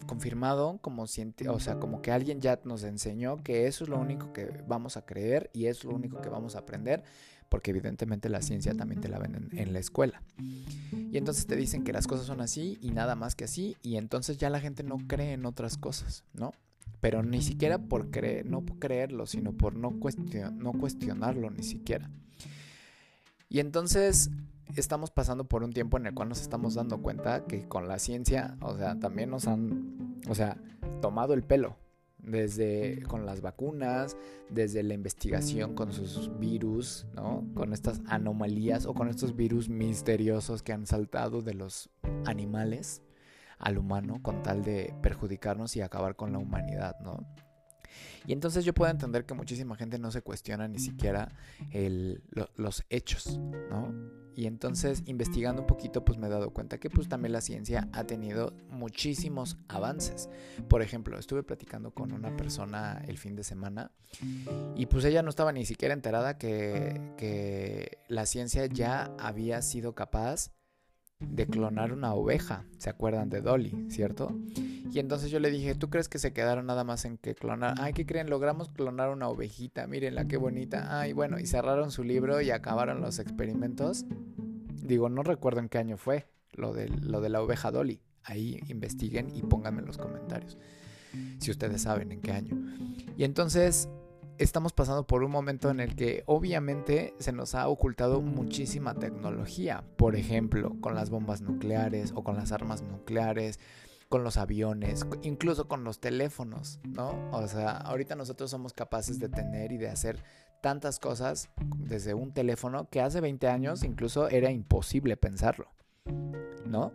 confirmado 0.08 0.80
como 0.82 1.04
o 1.04 1.60
sea, 1.60 1.80
como 1.80 2.02
que 2.02 2.12
alguien 2.12 2.42
ya 2.42 2.60
nos 2.66 2.84
enseñó 2.84 3.44
que 3.44 3.68
eso 3.68 3.84
es 3.84 3.90
lo 3.90 4.00
único 4.00 4.34
que 4.34 4.50
vamos 4.68 4.98
a 4.98 5.06
creer 5.06 5.50
y 5.54 5.68
es 5.68 5.84
lo 5.84 5.92
único 5.96 6.22
que 6.22 6.30
vamos 6.30 6.56
a 6.56 6.60
aprender, 6.60 7.04
porque 7.50 7.72
evidentemente 7.72 8.30
la 8.30 8.42
ciencia 8.42 8.74
también 8.74 9.02
te 9.02 9.10
la 9.10 9.20
ven 9.20 9.50
en 9.54 9.74
la 9.74 9.80
escuela. 9.80 10.22
Y 10.92 11.18
entonces 11.18 11.46
te 11.46 11.56
dicen 11.56 11.84
que 11.84 11.94
las 11.94 12.08
cosas 12.08 12.26
son 12.26 12.42
así 12.42 12.78
y 12.82 12.92
nada 12.92 13.16
más 13.16 13.36
que 13.36 13.46
así, 13.46 13.78
y 13.82 13.98
entonces 13.98 14.38
ya 14.38 14.50
la 14.50 14.60
gente 14.60 14.84
no 14.84 14.98
cree 15.08 15.34
en 15.34 15.46
otras 15.46 15.78
cosas, 15.78 16.24
¿no? 16.34 16.52
pero 17.04 17.22
ni 17.22 17.42
siquiera 17.42 17.80
por 17.80 18.12
creer, 18.12 18.46
no 18.46 18.62
por 18.62 18.80
creerlo, 18.80 19.26
sino 19.26 19.52
por 19.52 19.76
no, 19.76 19.90
no 20.54 20.72
cuestionarlo 20.72 21.50
ni 21.50 21.62
siquiera. 21.62 22.10
Y 23.50 23.60
entonces 23.60 24.30
estamos 24.82 25.12
pasando 25.12 25.46
por 25.46 25.64
un 25.64 25.74
tiempo 25.74 25.98
en 25.98 26.08
el 26.08 26.14
cual 26.14 26.30
nos 26.30 26.42
estamos 26.42 26.76
dando 26.76 27.02
cuenta 27.02 27.46
que 27.46 27.68
con 27.68 27.88
la 27.88 28.00
ciencia, 28.00 28.58
o 28.62 28.76
sea, 28.76 29.00
también 29.00 29.30
nos 29.30 29.48
han, 29.48 30.22
o 30.30 30.36
sea, 30.36 30.58
tomado 31.02 31.34
el 31.34 31.44
pelo, 31.44 31.78
desde 32.24 33.04
con 33.04 33.26
las 33.26 33.42
vacunas, 33.42 34.18
desde 34.50 34.82
la 34.84 34.94
investigación 34.94 35.76
con 35.76 35.92
sus 35.92 36.32
virus, 36.40 37.06
¿no? 37.14 37.46
Con 37.54 37.74
estas 37.74 38.02
anomalías 38.08 38.86
o 38.86 38.94
con 38.94 39.10
estos 39.10 39.36
virus 39.36 39.70
misteriosos 39.70 40.64
que 40.64 40.74
han 40.74 40.88
saltado 40.88 41.42
de 41.42 41.54
los 41.54 41.90
animales 42.26 43.02
al 43.60 43.78
humano 43.78 44.22
con 44.22 44.42
tal 44.44 44.64
de 44.64 44.94
perjudicarnos 45.02 45.76
y 45.76 45.82
acabar 45.82 46.16
con 46.16 46.32
la 46.32 46.40
humanidad, 46.40 46.98
¿no? 47.02 47.28
Y 48.26 48.34
entonces 48.34 48.64
yo 48.64 48.74
puedo 48.74 48.90
entender 48.90 49.26
que 49.26 49.34
muchísima 49.34 49.76
gente 49.76 50.00
no 50.00 50.10
se 50.12 50.22
cuestiona 50.22 50.68
ni 50.68 50.80
siquiera 50.80 51.30
los 52.56 52.84
hechos, 52.90 53.38
¿no? 53.70 54.23
Y 54.36 54.48
entonces 54.48 55.04
investigando 55.06 55.62
un 55.62 55.68
poquito 55.68 56.04
pues 56.04 56.18
me 56.18 56.28
he 56.28 56.30
dado 56.30 56.52
cuenta 56.52 56.80
que 56.80 56.90
pues 56.90 57.08
también 57.08 57.34
la 57.34 57.42
ciencia 57.42 57.90
ha 57.94 58.06
tenido 58.06 58.54
muchísimos 58.70 59.58
avances. 59.68 60.30
Por 60.68 60.82
ejemplo, 60.82 61.18
estuve 61.20 61.44
platicando 61.44 61.92
con 61.92 62.12
una 62.12 62.36
persona 62.36 63.04
el 63.08 63.18
fin 63.18 63.36
de 63.36 63.44
semana 63.44 63.92
y 64.76 64.86
pues 64.88 65.06
ella 65.06 65.22
no 65.22 65.30
estaba 65.30 65.52
ni 65.52 65.66
siquiera 65.66 65.94
enterada 65.94 66.38
que, 66.38 67.02
que 67.18 68.00
la 68.08 68.26
ciencia 68.26 68.66
ya 68.66 69.12
había 69.20 69.62
sido 69.62 69.94
capaz 69.96 70.52
de 71.30 71.48
clonar 71.48 71.94
una 71.94 72.14
oveja. 72.14 72.66
¿Se 72.78 72.90
acuerdan 72.90 73.30
de 73.30 73.42
Dolly, 73.42 73.86
cierto? 73.90 74.36
Y 74.92 75.00
entonces 75.00 75.32
yo 75.32 75.40
le 75.40 75.50
dije, 75.50 75.76
¿tú 75.76 75.90
crees 75.90 76.08
que 76.08 76.20
se 76.20 76.34
quedaron 76.34 76.68
nada 76.68 76.84
más 76.84 77.06
en 77.06 77.18
que 77.18 77.34
clonar? 77.34 77.76
Ay, 77.80 77.94
¿qué 77.94 78.06
creen? 78.06 78.30
Logramos 78.30 78.70
clonar 78.70 79.10
una 79.10 79.28
ovejita, 79.28 79.88
mírenla 79.88 80.26
qué 80.26 80.38
bonita. 80.38 81.00
Ay, 81.00 81.14
bueno, 81.14 81.40
y 81.40 81.48
cerraron 81.48 81.92
su 81.92 82.04
libro 82.04 82.42
y 82.42 82.52
acabaron 82.52 83.02
los 83.02 83.20
experimentos. 83.20 84.06
Digo, 84.84 85.10
no 85.10 85.24
recuerdo 85.24 85.62
en 85.62 85.70
qué 85.70 85.80
año 85.80 85.98
fue 85.98 86.28
lo 86.52 86.74
de, 86.74 86.90
lo 86.90 87.22
de 87.22 87.30
la 87.30 87.42
oveja 87.42 87.72
Dolly. 87.72 88.02
Ahí 88.24 88.60
investiguen 88.68 89.36
y 89.36 89.42
pónganme 89.42 89.80
en 89.80 89.88
los 89.88 89.98
comentarios 89.98 90.58
si 91.40 91.52
ustedes 91.52 91.82
saben 91.82 92.12
en 92.12 92.22
qué 92.22 92.32
año. 92.32 92.56
Y 93.18 93.24
entonces 93.24 93.90
estamos 94.38 94.74
pasando 94.74 95.06
por 95.06 95.24
un 95.24 95.32
momento 95.32 95.70
en 95.70 95.80
el 95.80 95.96
que 95.96 96.24
obviamente 96.26 97.14
se 97.20 97.32
nos 97.32 97.56
ha 97.56 97.68
ocultado 97.68 98.22
muchísima 98.22 98.96
tecnología, 98.96 99.84
por 99.98 100.16
ejemplo, 100.16 100.76
con 100.82 100.96
las 100.96 101.10
bombas 101.10 101.42
nucleares 101.42 102.12
o 102.16 102.24
con 102.24 102.36
las 102.36 102.52
armas 102.52 102.82
nucleares, 102.82 103.60
con 104.10 104.24
los 104.24 104.38
aviones, 104.38 105.06
incluso 105.24 105.68
con 105.68 105.84
los 105.84 106.00
teléfonos, 106.00 106.80
¿no? 106.84 107.30
O 107.32 107.48
sea, 107.48 107.72
ahorita 107.72 108.16
nosotros 108.16 108.52
somos 108.52 108.74
capaces 108.74 109.20
de 109.20 109.30
tener 109.30 109.72
y 109.72 109.78
de 109.78 109.90
hacer 109.90 110.24
tantas 110.62 111.00
cosas 111.00 111.50
desde 111.78 112.14
un 112.14 112.32
teléfono 112.32 112.88
que 112.90 113.02
hace 113.02 113.22
20 113.22 113.48
años 113.48 113.84
incluso 113.84 114.30
era 114.30 114.52
imposible 114.52 115.18
pensarlo, 115.18 115.72
¿no? 116.66 116.94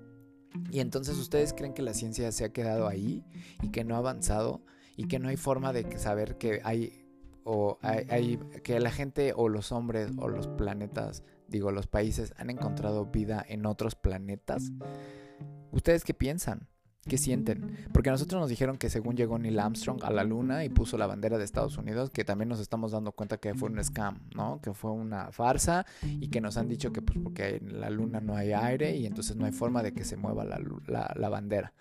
Y 0.70 0.80
entonces 0.80 1.18
ustedes 1.18 1.52
creen 1.52 1.74
que 1.74 1.82
la 1.82 1.92
ciencia 1.92 2.30
se 2.32 2.44
ha 2.44 2.52
quedado 2.52 2.88
ahí 2.88 3.24
y 3.62 3.70
que 3.70 3.84
no 3.84 3.94
ha 3.94 3.98
avanzado 3.98 4.62
y 4.96 5.06
que 5.06 5.18
no 5.18 5.28
hay 5.28 5.36
forma 5.36 5.72
de 5.72 5.98
saber 5.98 6.38
que 6.38 6.60
hay 6.64 7.07
o 7.50 7.78
hay, 7.80 8.38
que 8.62 8.78
la 8.78 8.90
gente 8.90 9.32
o 9.34 9.48
los 9.48 9.72
hombres 9.72 10.10
o 10.18 10.28
los 10.28 10.46
planetas, 10.48 11.24
digo, 11.48 11.72
los 11.72 11.86
países 11.86 12.34
han 12.36 12.50
encontrado 12.50 13.06
vida 13.06 13.42
en 13.48 13.64
otros 13.64 13.94
planetas. 13.94 14.70
¿Ustedes 15.72 16.04
qué 16.04 16.12
piensan? 16.12 16.68
¿Qué 17.08 17.16
sienten? 17.16 17.88
Porque 17.94 18.10
a 18.10 18.12
nosotros 18.12 18.38
nos 18.38 18.50
dijeron 18.50 18.76
que 18.76 18.90
según 18.90 19.16
llegó 19.16 19.38
Neil 19.38 19.58
Armstrong 19.60 20.04
a 20.04 20.10
la 20.10 20.24
luna 20.24 20.62
y 20.66 20.68
puso 20.68 20.98
la 20.98 21.06
bandera 21.06 21.38
de 21.38 21.44
Estados 21.44 21.78
Unidos, 21.78 22.10
que 22.10 22.22
también 22.22 22.50
nos 22.50 22.60
estamos 22.60 22.92
dando 22.92 23.12
cuenta 23.12 23.38
que 23.38 23.54
fue 23.54 23.70
un 23.70 23.82
scam, 23.82 24.28
¿no? 24.34 24.60
Que 24.60 24.74
fue 24.74 24.90
una 24.90 25.32
farsa 25.32 25.86
y 26.02 26.28
que 26.28 26.42
nos 26.42 26.58
han 26.58 26.68
dicho 26.68 26.92
que 26.92 27.00
pues 27.00 27.18
porque 27.18 27.56
en 27.56 27.80
la 27.80 27.88
luna 27.88 28.20
no 28.20 28.36
hay 28.36 28.52
aire 28.52 28.94
y 28.94 29.06
entonces 29.06 29.36
no 29.36 29.46
hay 29.46 29.52
forma 29.52 29.82
de 29.82 29.94
que 29.94 30.04
se 30.04 30.18
mueva 30.18 30.44
la, 30.44 30.60
la, 30.86 31.14
la 31.16 31.28
bandera, 31.30 31.72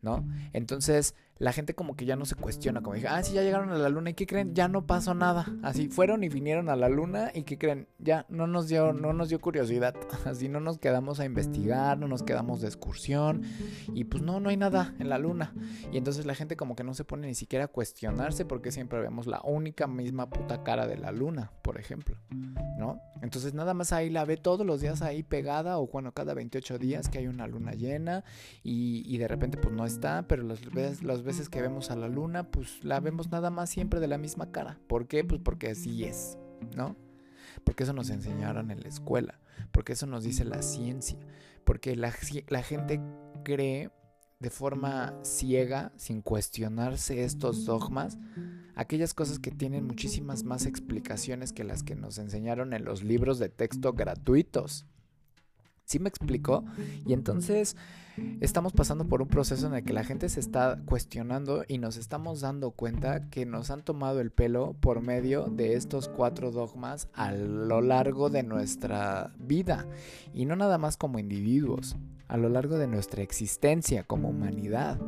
¿no? 0.00 0.24
Entonces 0.52 1.16
la 1.38 1.52
gente 1.52 1.74
como 1.74 1.96
que 1.96 2.06
ya 2.06 2.16
no 2.16 2.24
se 2.24 2.34
cuestiona, 2.34 2.80
como 2.80 2.94
dije, 2.94 3.08
ah, 3.08 3.22
sí, 3.22 3.34
ya 3.34 3.42
llegaron 3.42 3.70
a 3.70 3.76
la 3.76 3.88
luna 3.88 4.10
y 4.10 4.14
¿qué 4.14 4.26
creen? 4.26 4.54
Ya 4.54 4.68
no 4.68 4.86
pasó 4.86 5.14
nada. 5.14 5.46
Así 5.62 5.88
fueron 5.88 6.24
y 6.24 6.28
vinieron 6.28 6.70
a 6.70 6.76
la 6.76 6.88
luna 6.88 7.30
y 7.34 7.42
¿qué 7.42 7.58
creen? 7.58 7.88
Ya 7.98 8.24
no 8.30 8.46
nos 8.46 8.68
dio, 8.68 8.92
no 8.92 9.12
nos 9.12 9.28
dio 9.28 9.38
curiosidad. 9.40 9.94
Así 10.24 10.48
no 10.48 10.60
nos 10.60 10.78
quedamos 10.78 11.20
a 11.20 11.26
investigar, 11.26 11.98
no 11.98 12.08
nos 12.08 12.22
quedamos 12.22 12.62
de 12.62 12.68
excursión 12.68 13.42
y 13.92 14.04
pues 14.04 14.22
no, 14.22 14.40
no 14.40 14.48
hay 14.48 14.56
nada 14.56 14.94
en 14.98 15.10
la 15.10 15.18
luna. 15.18 15.52
Y 15.92 15.98
entonces 15.98 16.24
la 16.24 16.34
gente 16.34 16.56
como 16.56 16.74
que 16.74 16.84
no 16.84 16.94
se 16.94 17.04
pone 17.04 17.26
ni 17.26 17.34
siquiera 17.34 17.66
a 17.66 17.68
cuestionarse 17.68 18.46
porque 18.46 18.72
siempre 18.72 19.00
vemos 19.00 19.26
la 19.26 19.42
única 19.42 19.86
misma 19.86 20.30
puta 20.30 20.62
cara 20.62 20.86
de 20.86 20.96
la 20.96 21.12
luna, 21.12 21.52
por 21.60 21.78
ejemplo, 21.78 22.16
¿no? 22.78 23.00
Entonces 23.20 23.52
nada 23.52 23.74
más 23.74 23.92
ahí 23.92 24.08
la 24.08 24.24
ve 24.24 24.36
todos 24.38 24.66
los 24.66 24.80
días 24.80 25.02
ahí 25.02 25.22
pegada 25.22 25.78
o 25.78 25.86
bueno, 25.86 26.12
cada 26.12 26.32
28 26.32 26.78
días 26.78 27.08
que 27.08 27.18
hay 27.18 27.26
una 27.26 27.46
luna 27.46 27.72
llena 27.72 28.24
y, 28.62 29.02
y 29.06 29.18
de 29.18 29.28
repente 29.28 29.58
pues 29.58 29.74
no 29.74 29.84
está, 29.84 30.26
pero 30.28 30.42
los, 30.42 30.60
los 31.02 31.25
veces 31.26 31.48
que 31.48 31.60
vemos 31.60 31.90
a 31.90 31.96
la 31.96 32.08
luna, 32.08 32.50
pues 32.50 32.82
la 32.82 33.00
vemos 33.00 33.30
nada 33.30 33.50
más 33.50 33.68
siempre 33.68 34.00
de 34.00 34.08
la 34.08 34.18
misma 34.18 34.50
cara. 34.50 34.78
¿Por 34.86 35.06
qué? 35.06 35.24
Pues 35.24 35.40
porque 35.42 35.68
así 35.68 36.04
es, 36.04 36.38
¿no? 36.74 36.96
Porque 37.64 37.84
eso 37.84 37.92
nos 37.92 38.10
enseñaron 38.10 38.70
en 38.70 38.80
la 38.80 38.88
escuela, 38.88 39.40
porque 39.72 39.92
eso 39.92 40.06
nos 40.06 40.24
dice 40.24 40.44
la 40.44 40.62
ciencia, 40.62 41.18
porque 41.64 41.96
la, 41.96 42.12
la 42.48 42.62
gente 42.62 43.00
cree 43.44 43.90
de 44.38 44.50
forma 44.50 45.14
ciega, 45.22 45.92
sin 45.96 46.20
cuestionarse 46.20 47.24
estos 47.24 47.64
dogmas, 47.64 48.18
aquellas 48.74 49.14
cosas 49.14 49.38
que 49.38 49.50
tienen 49.50 49.86
muchísimas 49.86 50.44
más 50.44 50.66
explicaciones 50.66 51.52
que 51.52 51.64
las 51.64 51.82
que 51.82 51.94
nos 51.94 52.18
enseñaron 52.18 52.74
en 52.74 52.84
los 52.84 53.02
libros 53.02 53.38
de 53.38 53.48
texto 53.48 53.94
gratuitos. 53.94 54.86
¿Sí 55.86 56.00
me 56.00 56.08
explicó? 56.08 56.64
Y 57.06 57.12
entonces 57.12 57.76
estamos 58.40 58.72
pasando 58.72 59.06
por 59.06 59.22
un 59.22 59.28
proceso 59.28 59.68
en 59.68 59.74
el 59.74 59.84
que 59.84 59.92
la 59.92 60.02
gente 60.02 60.28
se 60.28 60.40
está 60.40 60.80
cuestionando 60.84 61.64
y 61.68 61.78
nos 61.78 61.96
estamos 61.96 62.40
dando 62.40 62.72
cuenta 62.72 63.30
que 63.30 63.46
nos 63.46 63.70
han 63.70 63.84
tomado 63.84 64.20
el 64.20 64.32
pelo 64.32 64.74
por 64.80 65.00
medio 65.00 65.44
de 65.44 65.74
estos 65.74 66.08
cuatro 66.08 66.50
dogmas 66.50 67.08
a 67.14 67.30
lo 67.30 67.80
largo 67.80 68.30
de 68.30 68.42
nuestra 68.42 69.32
vida. 69.38 69.86
Y 70.34 70.44
no 70.44 70.56
nada 70.56 70.76
más 70.76 70.96
como 70.96 71.20
individuos, 71.20 71.96
a 72.26 72.36
lo 72.36 72.48
largo 72.48 72.78
de 72.78 72.88
nuestra 72.88 73.22
existencia 73.22 74.02
como 74.02 74.30
humanidad 74.30 74.98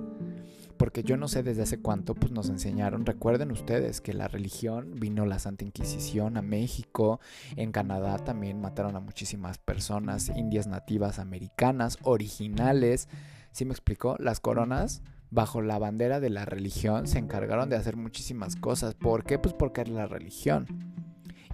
porque 0.78 1.02
yo 1.02 1.16
no 1.16 1.28
sé 1.28 1.42
desde 1.42 1.62
hace 1.62 1.80
cuánto 1.80 2.14
pues 2.14 2.32
nos 2.32 2.48
enseñaron, 2.48 3.04
recuerden 3.04 3.50
ustedes 3.50 4.00
que 4.00 4.14
la 4.14 4.28
religión 4.28 4.94
vino 4.98 5.26
la 5.26 5.38
Santa 5.38 5.64
Inquisición 5.64 6.36
a 6.36 6.42
México, 6.42 7.20
en 7.56 7.72
Canadá 7.72 8.18
también 8.18 8.60
mataron 8.60 8.96
a 8.96 9.00
muchísimas 9.00 9.58
personas, 9.58 10.30
indias 10.36 10.66
nativas 10.66 11.18
americanas, 11.18 11.98
originales, 12.02 13.08
¿sí 13.52 13.64
me 13.64 13.72
explicó? 13.72 14.16
Las 14.18 14.40
coronas 14.40 15.02
bajo 15.30 15.60
la 15.60 15.78
bandera 15.78 16.20
de 16.20 16.30
la 16.30 16.44
religión 16.44 17.06
se 17.06 17.18
encargaron 17.18 17.68
de 17.68 17.76
hacer 17.76 17.96
muchísimas 17.96 18.56
cosas, 18.56 18.94
¿por 18.94 19.24
qué? 19.24 19.38
Pues 19.38 19.54
porque 19.54 19.82
era 19.82 19.90
la 19.90 20.06
religión. 20.06 20.66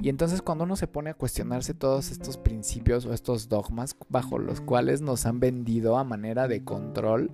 Y 0.00 0.08
entonces 0.08 0.42
cuando 0.42 0.64
uno 0.64 0.76
se 0.76 0.88
pone 0.88 1.10
a 1.10 1.14
cuestionarse 1.14 1.72
todos 1.72 2.10
estos 2.10 2.36
principios 2.36 3.06
o 3.06 3.14
estos 3.14 3.48
dogmas 3.48 3.96
bajo 4.08 4.38
los 4.38 4.60
cuales 4.60 5.00
nos 5.00 5.24
han 5.24 5.40
vendido 5.40 5.96
a 5.96 6.04
manera 6.04 6.48
de 6.48 6.64
control, 6.64 7.30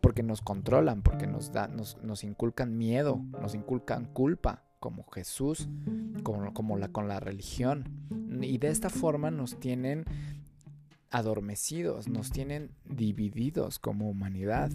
porque 0.00 0.22
nos 0.22 0.40
controlan, 0.40 1.02
porque 1.02 1.26
nos, 1.26 1.52
da, 1.52 1.68
nos, 1.68 2.24
inculcan 2.24 2.76
miedo, 2.76 3.20
nos 3.40 3.54
inculcan 3.54 4.06
culpa, 4.06 4.64
como 4.78 5.04
Jesús, 5.10 5.68
como, 6.22 6.52
como 6.54 6.76
la, 6.78 6.88
con 6.88 7.08
la 7.08 7.20
religión. 7.20 7.84
Y 8.40 8.58
de 8.58 8.68
esta 8.68 8.88
forma 8.90 9.30
nos 9.30 9.60
tienen 9.60 10.04
adormecidos, 11.10 12.08
nos 12.08 12.30
tienen 12.30 12.70
divididos 12.84 13.78
como 13.78 14.08
humanidad. 14.08 14.70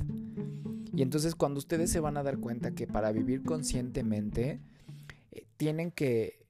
Y 0.93 1.01
entonces 1.01 1.35
cuando 1.35 1.57
ustedes 1.57 1.91
se 1.91 1.99
van 1.99 2.17
a 2.17 2.23
dar 2.23 2.37
cuenta 2.37 2.71
que 2.71 2.87
para 2.87 3.11
vivir 3.11 3.43
conscientemente 3.43 4.59
eh, 5.31 5.45
tienen 5.57 5.91
que 5.91 6.45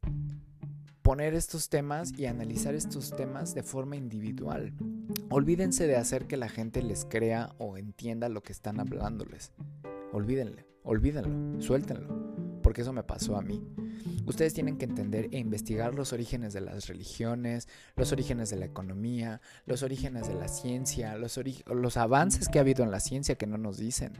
poner 1.05 1.35
estos 1.35 1.69
temas 1.69 2.17
y 2.17 2.25
analizar 2.25 2.73
estos 2.73 3.15
temas 3.15 3.53
de 3.53 3.61
forma 3.61 3.95
individual. 3.95 4.73
Olvídense 5.29 5.85
de 5.85 5.97
hacer 5.97 6.25
que 6.25 6.35
la 6.35 6.49
gente 6.49 6.81
les 6.81 7.05
crea 7.05 7.53
o 7.59 7.77
entienda 7.77 8.27
lo 8.27 8.41
que 8.41 8.51
están 8.51 8.79
hablándoles. 8.79 9.51
Olvídenle, 10.13 10.65
olvídenlo, 10.81 11.61
suéltenlo, 11.61 12.59
porque 12.63 12.81
eso 12.81 12.91
me 12.91 13.03
pasó 13.03 13.37
a 13.37 13.43
mí. 13.43 13.63
Ustedes 14.25 14.55
tienen 14.55 14.79
que 14.79 14.85
entender 14.85 15.29
e 15.31 15.37
investigar 15.37 15.93
los 15.93 16.11
orígenes 16.11 16.53
de 16.53 16.61
las 16.61 16.87
religiones, 16.87 17.67
los 17.95 18.11
orígenes 18.11 18.49
de 18.49 18.55
la 18.55 18.65
economía, 18.65 19.41
los 19.67 19.83
orígenes 19.83 20.27
de 20.27 20.33
la 20.33 20.47
ciencia, 20.47 21.19
los, 21.19 21.39
los 21.67 21.97
avances 21.97 22.49
que 22.49 22.57
ha 22.57 22.61
habido 22.61 22.83
en 22.83 22.89
la 22.89 22.99
ciencia 22.99 23.35
que 23.35 23.45
no 23.45 23.59
nos 23.59 23.77
dicen. 23.77 24.13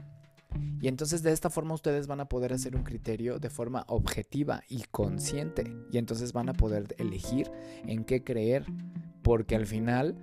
Y 0.80 0.88
entonces 0.88 1.22
de 1.22 1.32
esta 1.32 1.50
forma 1.50 1.74
ustedes 1.74 2.06
van 2.06 2.20
a 2.20 2.28
poder 2.28 2.52
hacer 2.52 2.76
un 2.76 2.82
criterio 2.82 3.38
de 3.38 3.50
forma 3.50 3.84
objetiva 3.88 4.62
y 4.68 4.84
consciente. 4.90 5.76
Y 5.90 5.98
entonces 5.98 6.32
van 6.32 6.48
a 6.48 6.54
poder 6.54 6.94
elegir 6.98 7.50
en 7.86 8.04
qué 8.04 8.22
creer. 8.22 8.66
Porque 9.22 9.56
al 9.56 9.66
final 9.66 10.16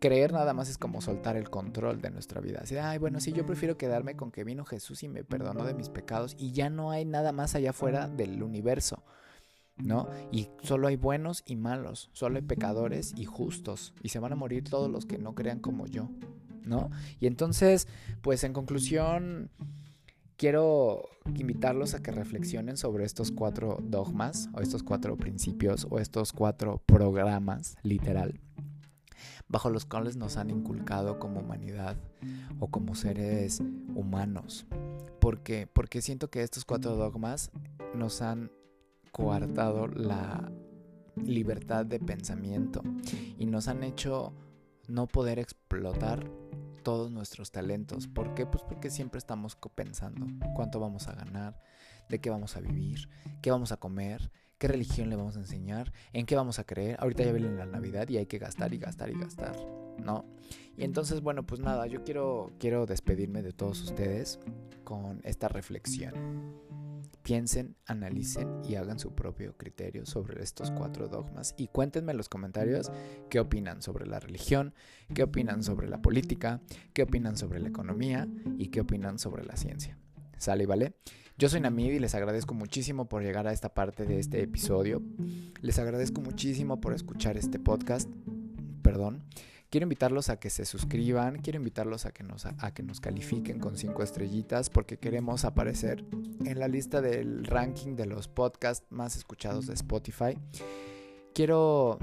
creer 0.00 0.32
nada 0.32 0.54
más 0.54 0.68
es 0.68 0.78
como 0.78 1.00
soltar 1.00 1.36
el 1.36 1.50
control 1.50 2.00
de 2.00 2.10
nuestra 2.10 2.40
vida. 2.40 2.60
Así, 2.62 2.76
ay, 2.76 2.98
bueno, 2.98 3.20
sí, 3.20 3.32
yo 3.32 3.46
prefiero 3.46 3.76
quedarme 3.76 4.16
con 4.16 4.32
que 4.32 4.44
vino 4.44 4.64
Jesús 4.64 5.02
y 5.02 5.08
me 5.08 5.24
perdonó 5.24 5.64
de 5.64 5.74
mis 5.74 5.90
pecados 5.90 6.34
y 6.38 6.52
ya 6.52 6.70
no 6.70 6.90
hay 6.90 7.04
nada 7.04 7.32
más 7.32 7.54
allá 7.54 7.70
afuera 7.70 8.08
del 8.08 8.42
universo. 8.42 9.04
¿No? 9.76 10.10
Y 10.30 10.48
solo 10.62 10.88
hay 10.88 10.96
buenos 10.96 11.42
y 11.46 11.56
malos, 11.56 12.10
solo 12.12 12.36
hay 12.36 12.42
pecadores 12.42 13.14
y 13.16 13.24
justos, 13.24 13.94
y 14.02 14.10
se 14.10 14.18
van 14.18 14.32
a 14.34 14.36
morir 14.36 14.62
todos 14.68 14.90
los 14.90 15.06
que 15.06 15.16
no 15.16 15.34
crean 15.34 15.58
como 15.58 15.86
yo, 15.86 16.10
¿no? 16.64 16.90
Y 17.20 17.26
entonces, 17.26 17.88
pues 18.22 18.44
en 18.44 18.52
conclusión, 18.52 19.50
quiero 20.40 21.02
invitarlos 21.34 21.92
a 21.92 22.02
que 22.02 22.12
reflexionen 22.12 22.78
sobre 22.78 23.04
estos 23.04 23.30
cuatro 23.30 23.78
dogmas 23.82 24.48
o 24.54 24.60
estos 24.60 24.82
cuatro 24.82 25.16
principios 25.18 25.86
o 25.90 25.98
estos 25.98 26.32
cuatro 26.32 26.82
programas, 26.86 27.76
literal, 27.82 28.40
bajo 29.48 29.68
los 29.68 29.84
cuales 29.84 30.16
nos 30.16 30.38
han 30.38 30.48
inculcado 30.48 31.18
como 31.18 31.40
humanidad 31.40 31.98
o 32.58 32.68
como 32.68 32.94
seres 32.94 33.60
humanos. 33.94 34.66
¿Por 35.20 35.42
qué? 35.42 35.68
Porque 35.70 36.00
siento 36.00 36.30
que 36.30 36.42
estos 36.42 36.64
cuatro 36.64 36.96
dogmas 36.96 37.50
nos 37.94 38.22
han 38.22 38.50
coartado 39.12 39.88
la 39.88 40.50
libertad 41.16 41.84
de 41.84 42.00
pensamiento 42.00 42.82
y 43.38 43.44
nos 43.44 43.68
han 43.68 43.82
hecho 43.84 44.32
no 44.88 45.06
poder 45.06 45.38
explotar 45.38 46.30
todos 46.82 47.10
nuestros 47.10 47.52
talentos. 47.52 48.08
¿Por 48.08 48.34
qué? 48.34 48.46
Pues 48.46 48.62
porque 48.64 48.90
siempre 48.90 49.18
estamos 49.18 49.56
pensando 49.74 50.26
cuánto 50.54 50.80
vamos 50.80 51.08
a 51.08 51.12
ganar, 51.12 51.60
de 52.08 52.20
qué 52.20 52.30
vamos 52.30 52.56
a 52.56 52.60
vivir, 52.60 53.08
qué 53.42 53.50
vamos 53.50 53.72
a 53.72 53.76
comer, 53.76 54.30
qué 54.58 54.68
religión 54.68 55.08
le 55.08 55.16
vamos 55.16 55.36
a 55.36 55.40
enseñar, 55.40 55.92
en 56.12 56.26
qué 56.26 56.36
vamos 56.36 56.58
a 56.58 56.64
creer. 56.64 56.96
Ahorita 57.00 57.22
ya 57.22 57.32
viene 57.32 57.54
la 57.54 57.66
Navidad 57.66 58.08
y 58.08 58.18
hay 58.18 58.26
que 58.26 58.38
gastar 58.38 58.74
y 58.74 58.78
gastar 58.78 59.10
y 59.10 59.18
gastar, 59.18 59.56
¿no? 60.00 60.24
Y 60.76 60.84
entonces, 60.84 61.20
bueno, 61.20 61.46
pues 61.46 61.60
nada, 61.60 61.86
yo 61.86 62.04
quiero, 62.04 62.52
quiero 62.58 62.86
despedirme 62.86 63.42
de 63.42 63.52
todos 63.52 63.82
ustedes 63.82 64.38
con 64.84 65.20
esta 65.24 65.48
reflexión 65.48 66.14
piensen, 67.22 67.76
analicen 67.86 68.60
y 68.68 68.74
hagan 68.76 68.98
su 68.98 69.14
propio 69.14 69.56
criterio 69.56 70.06
sobre 70.06 70.42
estos 70.42 70.70
cuatro 70.70 71.08
dogmas 71.08 71.54
y 71.56 71.68
cuéntenme 71.68 72.12
en 72.12 72.18
los 72.18 72.28
comentarios 72.28 72.90
qué 73.28 73.40
opinan 73.40 73.82
sobre 73.82 74.06
la 74.06 74.20
religión, 74.20 74.74
qué 75.14 75.22
opinan 75.22 75.62
sobre 75.62 75.88
la 75.88 76.02
política, 76.02 76.60
qué 76.92 77.02
opinan 77.02 77.36
sobre 77.36 77.60
la 77.60 77.68
economía 77.68 78.28
y 78.58 78.68
qué 78.68 78.80
opinan 78.80 79.18
sobre 79.18 79.44
la 79.44 79.56
ciencia. 79.56 79.98
¿Sale 80.38 80.64
y 80.64 80.66
vale? 80.66 80.94
Yo 81.38 81.48
soy 81.48 81.60
Namid 81.60 81.92
y 81.92 81.98
les 81.98 82.14
agradezco 82.14 82.54
muchísimo 82.54 83.08
por 83.08 83.22
llegar 83.22 83.46
a 83.46 83.52
esta 83.52 83.72
parte 83.72 84.04
de 84.06 84.18
este 84.18 84.42
episodio. 84.42 85.02
Les 85.62 85.78
agradezco 85.78 86.20
muchísimo 86.20 86.80
por 86.80 86.94
escuchar 86.94 87.36
este 87.36 87.58
podcast. 87.58 88.10
Perdón. 88.82 89.22
Quiero 89.70 89.84
invitarlos 89.84 90.30
a 90.30 90.40
que 90.40 90.50
se 90.50 90.64
suscriban, 90.64 91.40
quiero 91.42 91.58
invitarlos 91.58 92.04
a 92.04 92.10
que 92.10 92.24
nos, 92.24 92.44
a 92.44 92.74
que 92.74 92.82
nos 92.82 93.00
califiquen 93.00 93.60
con 93.60 93.76
cinco 93.76 94.02
estrellitas 94.02 94.68
porque 94.68 94.98
queremos 94.98 95.44
aparecer 95.44 96.04
en 96.44 96.58
la 96.58 96.66
lista 96.66 97.00
del 97.00 97.44
ranking 97.44 97.94
de 97.94 98.06
los 98.06 98.26
podcasts 98.26 98.84
más 98.90 99.14
escuchados 99.14 99.68
de 99.68 99.74
Spotify. 99.74 100.36
Quiero, 101.32 102.00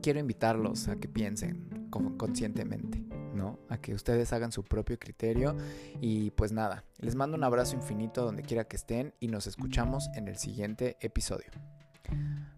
quiero 0.00 0.20
invitarlos 0.20 0.88
a 0.88 0.96
que 0.96 1.06
piensen 1.06 1.88
conscientemente, 2.16 3.04
¿no? 3.34 3.58
A 3.68 3.76
que 3.76 3.92
ustedes 3.92 4.32
hagan 4.32 4.52
su 4.52 4.64
propio 4.64 4.98
criterio 4.98 5.54
y 6.00 6.30
pues 6.30 6.50
nada, 6.50 6.86
les 6.98 7.14
mando 7.14 7.36
un 7.36 7.44
abrazo 7.44 7.76
infinito 7.76 8.24
donde 8.24 8.42
quiera 8.42 8.64
que 8.64 8.76
estén 8.76 9.12
y 9.20 9.28
nos 9.28 9.46
escuchamos 9.46 10.08
en 10.14 10.28
el 10.28 10.38
siguiente 10.38 10.96
episodio. 11.00 11.50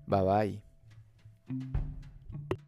Bye 0.07 0.63
bye. 1.49 2.64